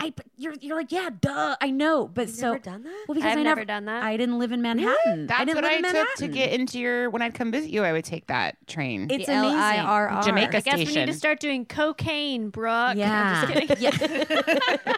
I, 0.00 0.14
you're 0.36 0.54
you're 0.60 0.76
like, 0.76 0.92
yeah, 0.92 1.10
duh, 1.20 1.56
I 1.60 1.70
know, 1.70 2.06
but 2.06 2.28
so 2.30 2.52
never 2.52 2.58
done 2.60 2.82
that? 2.84 3.04
well 3.08 3.14
because 3.14 3.24
I've 3.32 3.38
I 3.38 3.42
never 3.42 3.60
never 3.60 3.64
done 3.64 3.84
that. 3.86 4.02
I 4.04 4.16
didn't 4.16 4.38
live 4.38 4.52
in 4.52 4.62
Manhattan. 4.62 5.24
I 5.24 5.26
That's 5.26 5.38
didn't 5.46 5.54
what 5.56 5.64
live 5.64 5.84
I 5.84 5.88
in 5.88 5.94
took 5.94 6.14
to 6.16 6.28
get 6.28 6.52
into 6.52 6.78
your. 6.78 7.10
When 7.10 7.20
I'd 7.20 7.34
come 7.34 7.50
visit 7.50 7.70
you, 7.70 7.82
I 7.82 7.92
would 7.92 8.04
take 8.04 8.28
that 8.28 8.56
train. 8.68 9.08
It's 9.10 9.26
The 9.26 9.32
amazing. 9.38 9.56
L-I-R-R. 9.58 10.22
Jamaica 10.22 10.58
I 10.58 10.60
guess 10.60 10.74
we 10.74 10.84
need 10.84 10.90
station. 10.90 11.06
to 11.08 11.14
start 11.14 11.40
doing 11.40 11.66
cocaine, 11.66 12.50
Brooke. 12.50 12.96
Yeah. 12.96 13.44
I'm 13.48 13.66
just. 13.66 13.80
Yeah. 13.80 14.94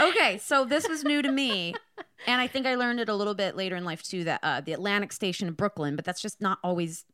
okay, 0.00 0.38
so 0.38 0.64
this 0.64 0.88
was 0.88 1.04
new 1.04 1.22
to 1.22 1.30
me. 1.30 1.74
And 2.26 2.40
I 2.40 2.46
think 2.46 2.66
I 2.66 2.74
learned 2.74 3.00
it 3.00 3.08
a 3.08 3.14
little 3.14 3.34
bit 3.34 3.56
later 3.56 3.76
in 3.76 3.84
life 3.84 4.02
too 4.02 4.24
that 4.24 4.40
uh, 4.42 4.60
the 4.60 4.72
Atlantic 4.72 5.12
Station 5.12 5.48
in 5.48 5.54
Brooklyn, 5.54 5.96
but 5.96 6.04
that's 6.04 6.20
just 6.20 6.40
not 6.40 6.58
always 6.62 7.04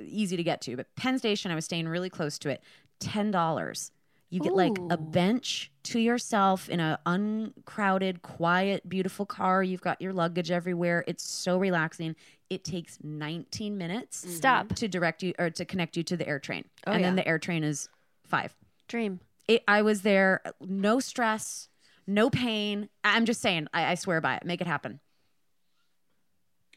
easy 0.00 0.36
to 0.36 0.42
get 0.42 0.60
to. 0.62 0.76
But 0.76 0.86
Penn 0.96 1.18
Station, 1.18 1.50
I 1.50 1.54
was 1.54 1.64
staying 1.64 1.88
really 1.88 2.10
close 2.10 2.38
to 2.40 2.48
it. 2.50 2.62
$10. 3.00 3.90
You 4.32 4.40
get 4.40 4.54
like 4.54 4.72
a 4.88 4.96
bench 4.96 5.70
to 5.82 5.98
yourself 5.98 6.70
in 6.70 6.80
a 6.80 6.98
uncrowded, 7.04 8.22
quiet, 8.22 8.88
beautiful 8.88 9.26
car. 9.26 9.62
You've 9.62 9.82
got 9.82 10.00
your 10.00 10.14
luggage 10.14 10.50
everywhere. 10.50 11.04
It's 11.06 11.22
so 11.22 11.58
relaxing. 11.58 12.16
It 12.48 12.64
takes 12.64 12.96
19 13.02 13.76
minutes 13.76 14.22
mm-hmm. 14.22 14.34
Stop. 14.34 14.74
to 14.76 14.88
direct 14.88 15.22
you 15.22 15.34
or 15.38 15.50
to 15.50 15.66
connect 15.66 15.98
you 15.98 16.02
to 16.04 16.16
the 16.16 16.26
air 16.26 16.38
train. 16.38 16.64
Oh, 16.86 16.92
and 16.92 17.04
then 17.04 17.14
the 17.14 17.28
air 17.28 17.38
train 17.38 17.62
is 17.62 17.90
5 18.24 18.56
Dream. 18.88 19.20
it, 19.48 19.64
I 19.68 19.82
was 19.82 20.00
there, 20.00 20.40
no 20.62 20.98
stress, 20.98 21.68
no 22.06 22.30
pain. 22.30 22.88
I'm 23.04 23.26
just 23.26 23.42
saying, 23.42 23.66
I, 23.74 23.92
I 23.92 23.94
swear 23.96 24.22
by 24.22 24.36
it. 24.36 24.46
Make 24.46 24.62
it 24.62 24.66
happen. 24.66 25.00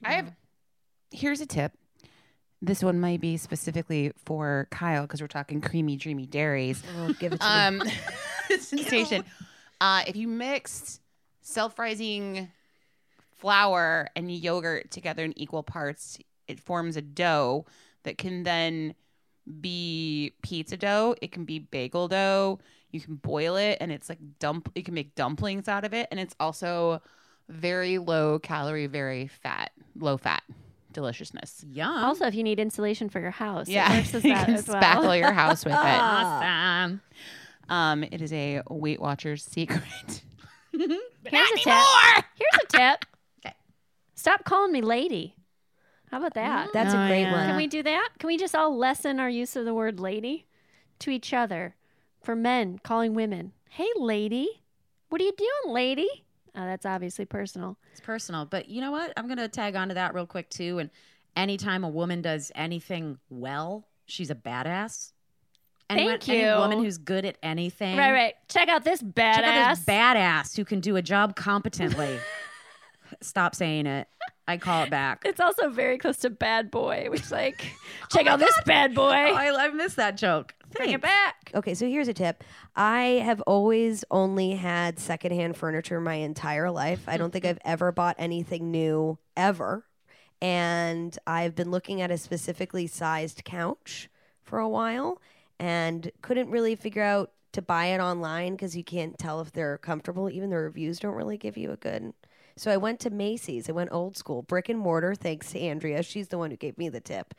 I 0.04 0.12
have. 0.12 0.34
Here's 1.10 1.40
a 1.40 1.46
tip. 1.46 1.72
This 2.66 2.84
one 2.84 3.00
might 3.00 3.22
be 3.22 3.38
specifically 3.38 4.12
for 4.18 4.68
Kyle 4.72 5.04
because 5.04 5.22
we're 5.22 5.28
talking 5.28 5.62
creamy, 5.62 5.98
dreamy 5.98 6.26
dairies. 6.26 6.82
Oh, 6.98 7.14
give 7.14 7.34
it 7.34 7.40
to. 7.40 7.48
Um, 7.48 7.84
sensation. 8.60 9.24
Uh, 9.80 10.02
if 10.08 10.16
you 10.16 10.28
mixed 10.28 11.00
self-rising 11.42 12.50
flour 13.38 14.10
and 14.16 14.32
yogurt 14.32 14.90
together 14.90 15.24
in 15.24 15.38
equal 15.38 15.62
parts, 15.62 16.18
it 16.48 16.60
forms 16.60 16.98
a 16.98 17.04
dough 17.04 17.68
that 18.02 18.18
can 18.18 18.42
then 18.42 18.96
be 19.62 20.34
pizza 20.42 20.76
dough. 20.76 21.16
It 21.22 21.32
can 21.32 21.46
be 21.46 21.60
bagel 21.60 22.08
dough. 22.08 22.58
You 22.90 23.00
can 23.00 23.16
boil 23.16 23.58
it, 23.58 23.78
and 23.80 23.92
it's 23.92 24.10
like 24.10 24.20
dump. 24.40 24.72
You 24.74 24.82
can 24.82 24.96
make 24.96 25.14
dumplings 25.14 25.68
out 25.68 25.86
of 25.86 25.94
it, 25.94 26.08
and 26.10 26.20
it's 26.20 26.36
also 26.40 27.04
very 27.48 28.00
low 28.00 28.40
calorie, 28.40 28.88
very 28.88 29.28
fat, 29.28 29.72
low 29.96 30.18
fat 30.18 30.42
deliciousness. 30.96 31.64
Yum. 31.70 32.04
Also, 32.04 32.26
if 32.26 32.34
you 32.34 32.42
need 32.44 32.60
insulation 32.60 33.10
for 33.10 33.20
your 33.20 33.30
house, 33.32 33.68
Yeah, 33.70 33.94
it 33.94 33.98
works 33.98 34.16
as 34.16 34.24
you 34.24 34.34
that 34.34 34.46
can 34.48 34.56
as 34.56 34.68
well. 34.68 34.82
spackle 34.82 35.20
your 35.20 35.32
house 35.32 35.64
with 35.64 35.74
it. 35.76 35.80
awesome. 35.80 37.02
Um, 37.70 38.04
it 38.04 38.22
is 38.22 38.34
a 38.34 38.62
Weight 38.70 39.00
Watchers 39.00 39.44
secret. 39.44 40.24
Here's 40.72 40.92
a 41.52 41.58
tip. 41.58 42.26
Here's 42.36 42.64
a 42.64 42.68
tip. 42.70 43.06
Okay. 43.46 43.56
Stop 44.16 44.44
calling 44.46 44.72
me 44.72 44.82
lady. 44.82 45.36
How 46.12 46.18
about 46.18 46.34
that? 46.36 46.70
That's 46.74 46.94
Oh, 46.96 46.98
a 47.04 47.08
great 47.08 47.22
yeah. 47.24 47.32
one. 47.32 47.48
Can 47.48 47.58
we 47.58 47.68
do 47.68 47.84
that? 47.84 48.10
Can 48.20 48.28
we 48.28 48.38
just 48.38 48.56
all 48.56 48.76
lessen 48.78 49.20
our 49.20 49.30
use 49.30 49.56
of 49.56 49.66
the 49.66 49.74
word 49.74 50.00
lady 50.00 50.48
to 51.00 51.12
each 51.12 51.34
other? 51.34 51.76
For 52.22 52.36
men 52.36 52.80
calling 52.84 53.14
women, 53.14 53.52
hey, 53.70 53.88
lady. 53.98 54.48
What 55.10 55.22
are 55.22 55.26
you 55.26 55.34
doing, 55.38 55.74
lady? 55.74 56.25
Oh, 56.58 56.66
that's 56.66 56.86
obviously 56.86 57.26
personal. 57.26 57.78
It's 57.92 58.02
personal, 58.02 58.46
but 58.46 58.70
you 58.70 58.82
know 58.82 58.92
what? 58.92 59.14
I'm 59.18 59.28
gonna 59.28 59.48
tag 59.48 59.76
onto 59.76 59.94
that 59.96 60.14
real 60.14 60.26
quick 60.26 60.50
too. 60.50 60.80
And 60.80 60.90
anytime 61.36 61.84
a 61.84 61.90
woman 61.90 62.22
does 62.22 62.52
anything 62.56 63.20
well, 63.30 63.88
she's 64.06 64.30
a 64.30 64.36
badass. 64.36 65.12
Anyone- 65.90 66.20
Thank 66.20 66.30
Any 66.30 66.60
woman 66.60 66.84
who's 66.84 66.98
good 66.98 67.26
at 67.26 67.38
anything. 67.44 67.96
Right, 67.98 68.12
right. 68.12 68.34
Check 68.48 68.70
out 68.70 68.84
this 68.84 69.04
badass. 69.04 69.36
Check 69.36 69.46
out 69.46 69.76
this 69.76 69.86
badass 69.86 70.56
who 70.56 70.66
can 70.66 70.80
do 70.80 70.96
a 70.96 71.02
job 71.02 71.36
competently. 71.36 72.20
Stop 73.22 73.56
saying 73.56 73.86
it. 73.88 74.08
I 74.48 74.58
call 74.58 74.84
it 74.84 74.92
back. 74.92 75.24
it's 75.26 75.40
also 75.40 75.70
very 75.70 75.98
close 75.98 76.18
to 76.18 76.30
bad 76.30 76.70
boy, 76.70 77.08
which 77.10 77.32
like, 77.32 77.74
check 78.12 78.28
out 78.28 78.38
this 78.40 78.58
bad 78.66 78.94
boy. 78.94 79.06
Oh, 79.32 79.36
I, 79.36 79.66
I 79.66 79.70
missed 79.70 79.96
that 79.96 80.18
joke. 80.18 80.54
Bring 80.72 80.92
it 80.92 81.02
back. 81.02 81.52
Okay, 81.56 81.74
so 81.74 81.88
here's 81.88 82.08
a 82.08 82.14
tip. 82.14 82.44
I 82.76 83.22
have 83.24 83.42
always 83.42 84.04
only 84.12 84.52
had 84.52 85.00
secondhand 85.00 85.58
furniture 85.58 86.00
my 86.00 86.16
entire 86.16 86.70
life. 86.70 87.04
I 87.08 87.18
don't 87.18 87.32
think 87.32 87.46
I've 87.46 87.60
ever 87.66 87.92
bought 87.92 88.18
anything 88.20 88.72
new 88.72 89.18
ever. 89.36 89.86
And 90.42 91.18
I've 91.26 91.56
been 91.56 91.72
looking 91.72 92.02
at 92.02 92.12
a 92.12 92.18
specifically 92.18 92.88
sized 92.88 93.44
couch 93.46 94.10
for 94.44 94.60
a 94.60 94.70
while 94.70 95.22
and 95.60 96.12
couldn't 96.22 96.50
really 96.52 96.76
figure 96.76 97.02
out 97.04 97.32
to 97.54 97.62
buy 97.62 97.86
it 97.88 98.00
online 98.00 98.54
because 98.54 98.76
you 98.76 98.84
can't 98.84 99.18
tell 99.18 99.40
if 99.40 99.52
they're 99.54 99.78
comfortable. 99.78 100.30
Even 100.30 100.50
the 100.50 100.58
reviews 100.58 101.00
don't 101.00 101.16
really 101.16 101.38
give 101.38 101.58
you 101.58 101.72
a 101.72 101.78
good. 101.78 102.14
So 102.58 102.72
I 102.72 102.78
went 102.78 103.00
to 103.02 103.10
Macy's. 103.10 103.70
I 103.70 103.74
went 103.74 103.92
old 103.92 104.16
school, 104.16 104.42
brick 104.42 104.70
and 104.70 104.80
mortar, 104.80 105.14
thanks 105.16 105.52
to 105.52 105.60
Andrea. 105.60 106.04
She's 106.04 106.30
the 106.30 106.38
one 106.38 106.52
who 106.52 106.58
gave 106.58 106.78
me 106.78 106.90
the 106.90 107.02
tip. 107.02 107.34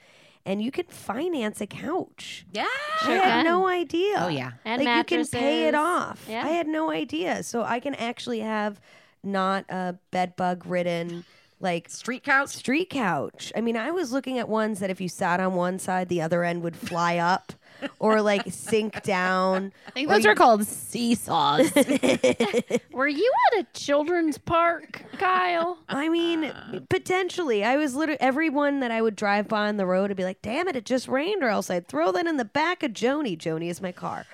And 0.45 0.63
you 0.63 0.71
can 0.71 0.87
finance 0.87 1.61
a 1.61 1.67
couch. 1.67 2.47
Yeah. 2.53 2.67
I 3.03 3.13
had 3.13 3.23
can. 3.23 3.45
no 3.45 3.67
idea. 3.67 4.15
Oh, 4.19 4.29
yeah. 4.29 4.53
And 4.65 4.85
like 4.85 5.11
you 5.11 5.19
can 5.19 5.27
pay 5.27 5.67
it 5.67 5.75
off. 5.75 6.25
Yeah. 6.29 6.45
I 6.45 6.51
had 6.51 6.69
no 6.69 6.91
idea. 6.91 7.43
So 7.43 7.65
I 7.65 7.81
can 7.81 7.95
actually 7.97 8.41
have 8.41 8.81
not 9.25 9.65
a 9.69 9.97
bed 10.13 10.37
bug 10.37 10.65
ridden 10.67 11.25
like 11.59 11.89
Street 11.89 12.23
couch. 12.23 12.51
street 12.51 12.91
couch. 12.91 13.53
I 13.57 13.61
mean, 13.61 13.77
I 13.77 13.91
was 13.91 14.13
looking 14.13 14.39
at 14.39 14.49
ones 14.49 14.79
that 14.81 14.91
if 14.91 15.01
you 15.01 15.09
sat 15.09 15.41
on 15.41 15.55
one 15.55 15.79
side, 15.79 16.09
the 16.09 16.21
other 16.21 16.45
end 16.45 16.63
would 16.63 16.77
fly 16.77 17.17
up 17.17 17.53
or 17.99 18.21
like 18.23 18.43
sink 18.51 19.03
down. 19.03 19.73
I 19.89 19.91
think 19.91 20.09
those 20.09 20.27
are 20.27 20.35
called 20.35 20.67
seesaws. 20.67 21.73
Were 22.93 23.09
you 23.09 23.33
at 23.53 23.61
a 23.61 23.67
children's 23.73 24.39
park, 24.39 25.03
Kyle? 25.19 25.79
I 25.89 26.09
mean, 26.09 26.53
potentially. 26.89 27.65
I 27.65 27.77
was 27.77 27.95
literally 27.95 28.21
everyone 28.21 28.81
that 28.81 28.91
I 28.91 29.03
would 29.03 29.17
drive 29.17 29.49
by 29.49 29.69
on 29.69 29.77
the 29.77 29.87
road 29.87 30.11
would 30.11 30.17
be 30.17 30.25
like, 30.25 30.43
"Damn 30.43 30.69
it, 30.69 30.77
it 30.77 30.85
just 30.85 31.09
rained," 31.09 31.43
or 31.43 31.49
else 31.49 31.71
I'd 31.71 31.89
throw 31.89 32.13
that 32.13 32.27
in 32.27 32.37
the 32.37 32.45
back 32.45 32.83
of 32.83 32.93
Joni. 32.93 33.37
Joni 33.37 33.69
is 33.69 33.81
my 33.81 33.93
car. 33.93 34.27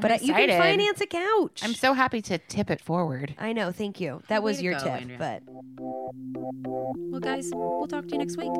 But 0.00 0.12
I'm 0.12 0.18
uh, 0.18 0.20
you 0.22 0.32
can 0.32 0.44
excited. 0.50 0.62
finance 0.62 1.00
a 1.00 1.06
couch. 1.06 1.60
I'm 1.62 1.74
so 1.74 1.92
happy 1.92 2.22
to 2.22 2.38
tip 2.38 2.70
it 2.70 2.80
forward. 2.80 3.34
I 3.38 3.52
know. 3.52 3.72
Thank 3.72 4.00
you. 4.00 4.22
That 4.28 4.42
was 4.42 4.58
to 4.58 4.64
your 4.64 4.74
go, 4.74 4.84
tip, 4.84 4.92
Andrea. 4.92 5.18
but 5.18 5.42
Well, 5.46 7.20
guys, 7.20 7.50
we'll 7.52 7.86
talk 7.88 8.06
to 8.06 8.12
you 8.12 8.18
next 8.18 8.36
week. 8.36 8.52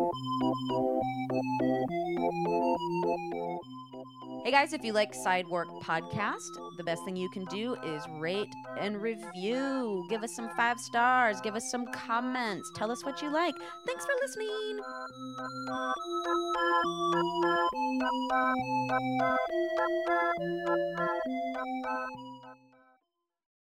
Hey 4.45 4.51
guys, 4.51 4.73
if 4.73 4.85
you 4.85 4.93
like 4.93 5.13
Sidework 5.13 5.83
Podcast, 5.83 6.39
the 6.77 6.85
best 6.85 7.05
thing 7.05 7.17
you 7.17 7.29
can 7.31 7.45
do 7.47 7.75
is 7.85 8.03
rate 8.21 8.53
and 8.81 9.01
review. 9.01 10.07
Give 10.09 10.23
us 10.23 10.35
some 10.35 10.49
five 10.57 10.79
stars. 10.79 11.41
Give 11.41 11.57
us 11.57 11.71
some 11.71 11.87
comments. 11.87 12.71
Tell 12.77 12.91
us 12.91 13.05
what 13.05 13.21
you 13.23 13.33
like. 13.33 13.55
Thanks 13.87 14.07
for 14.07 14.13
listening. 14.23 14.79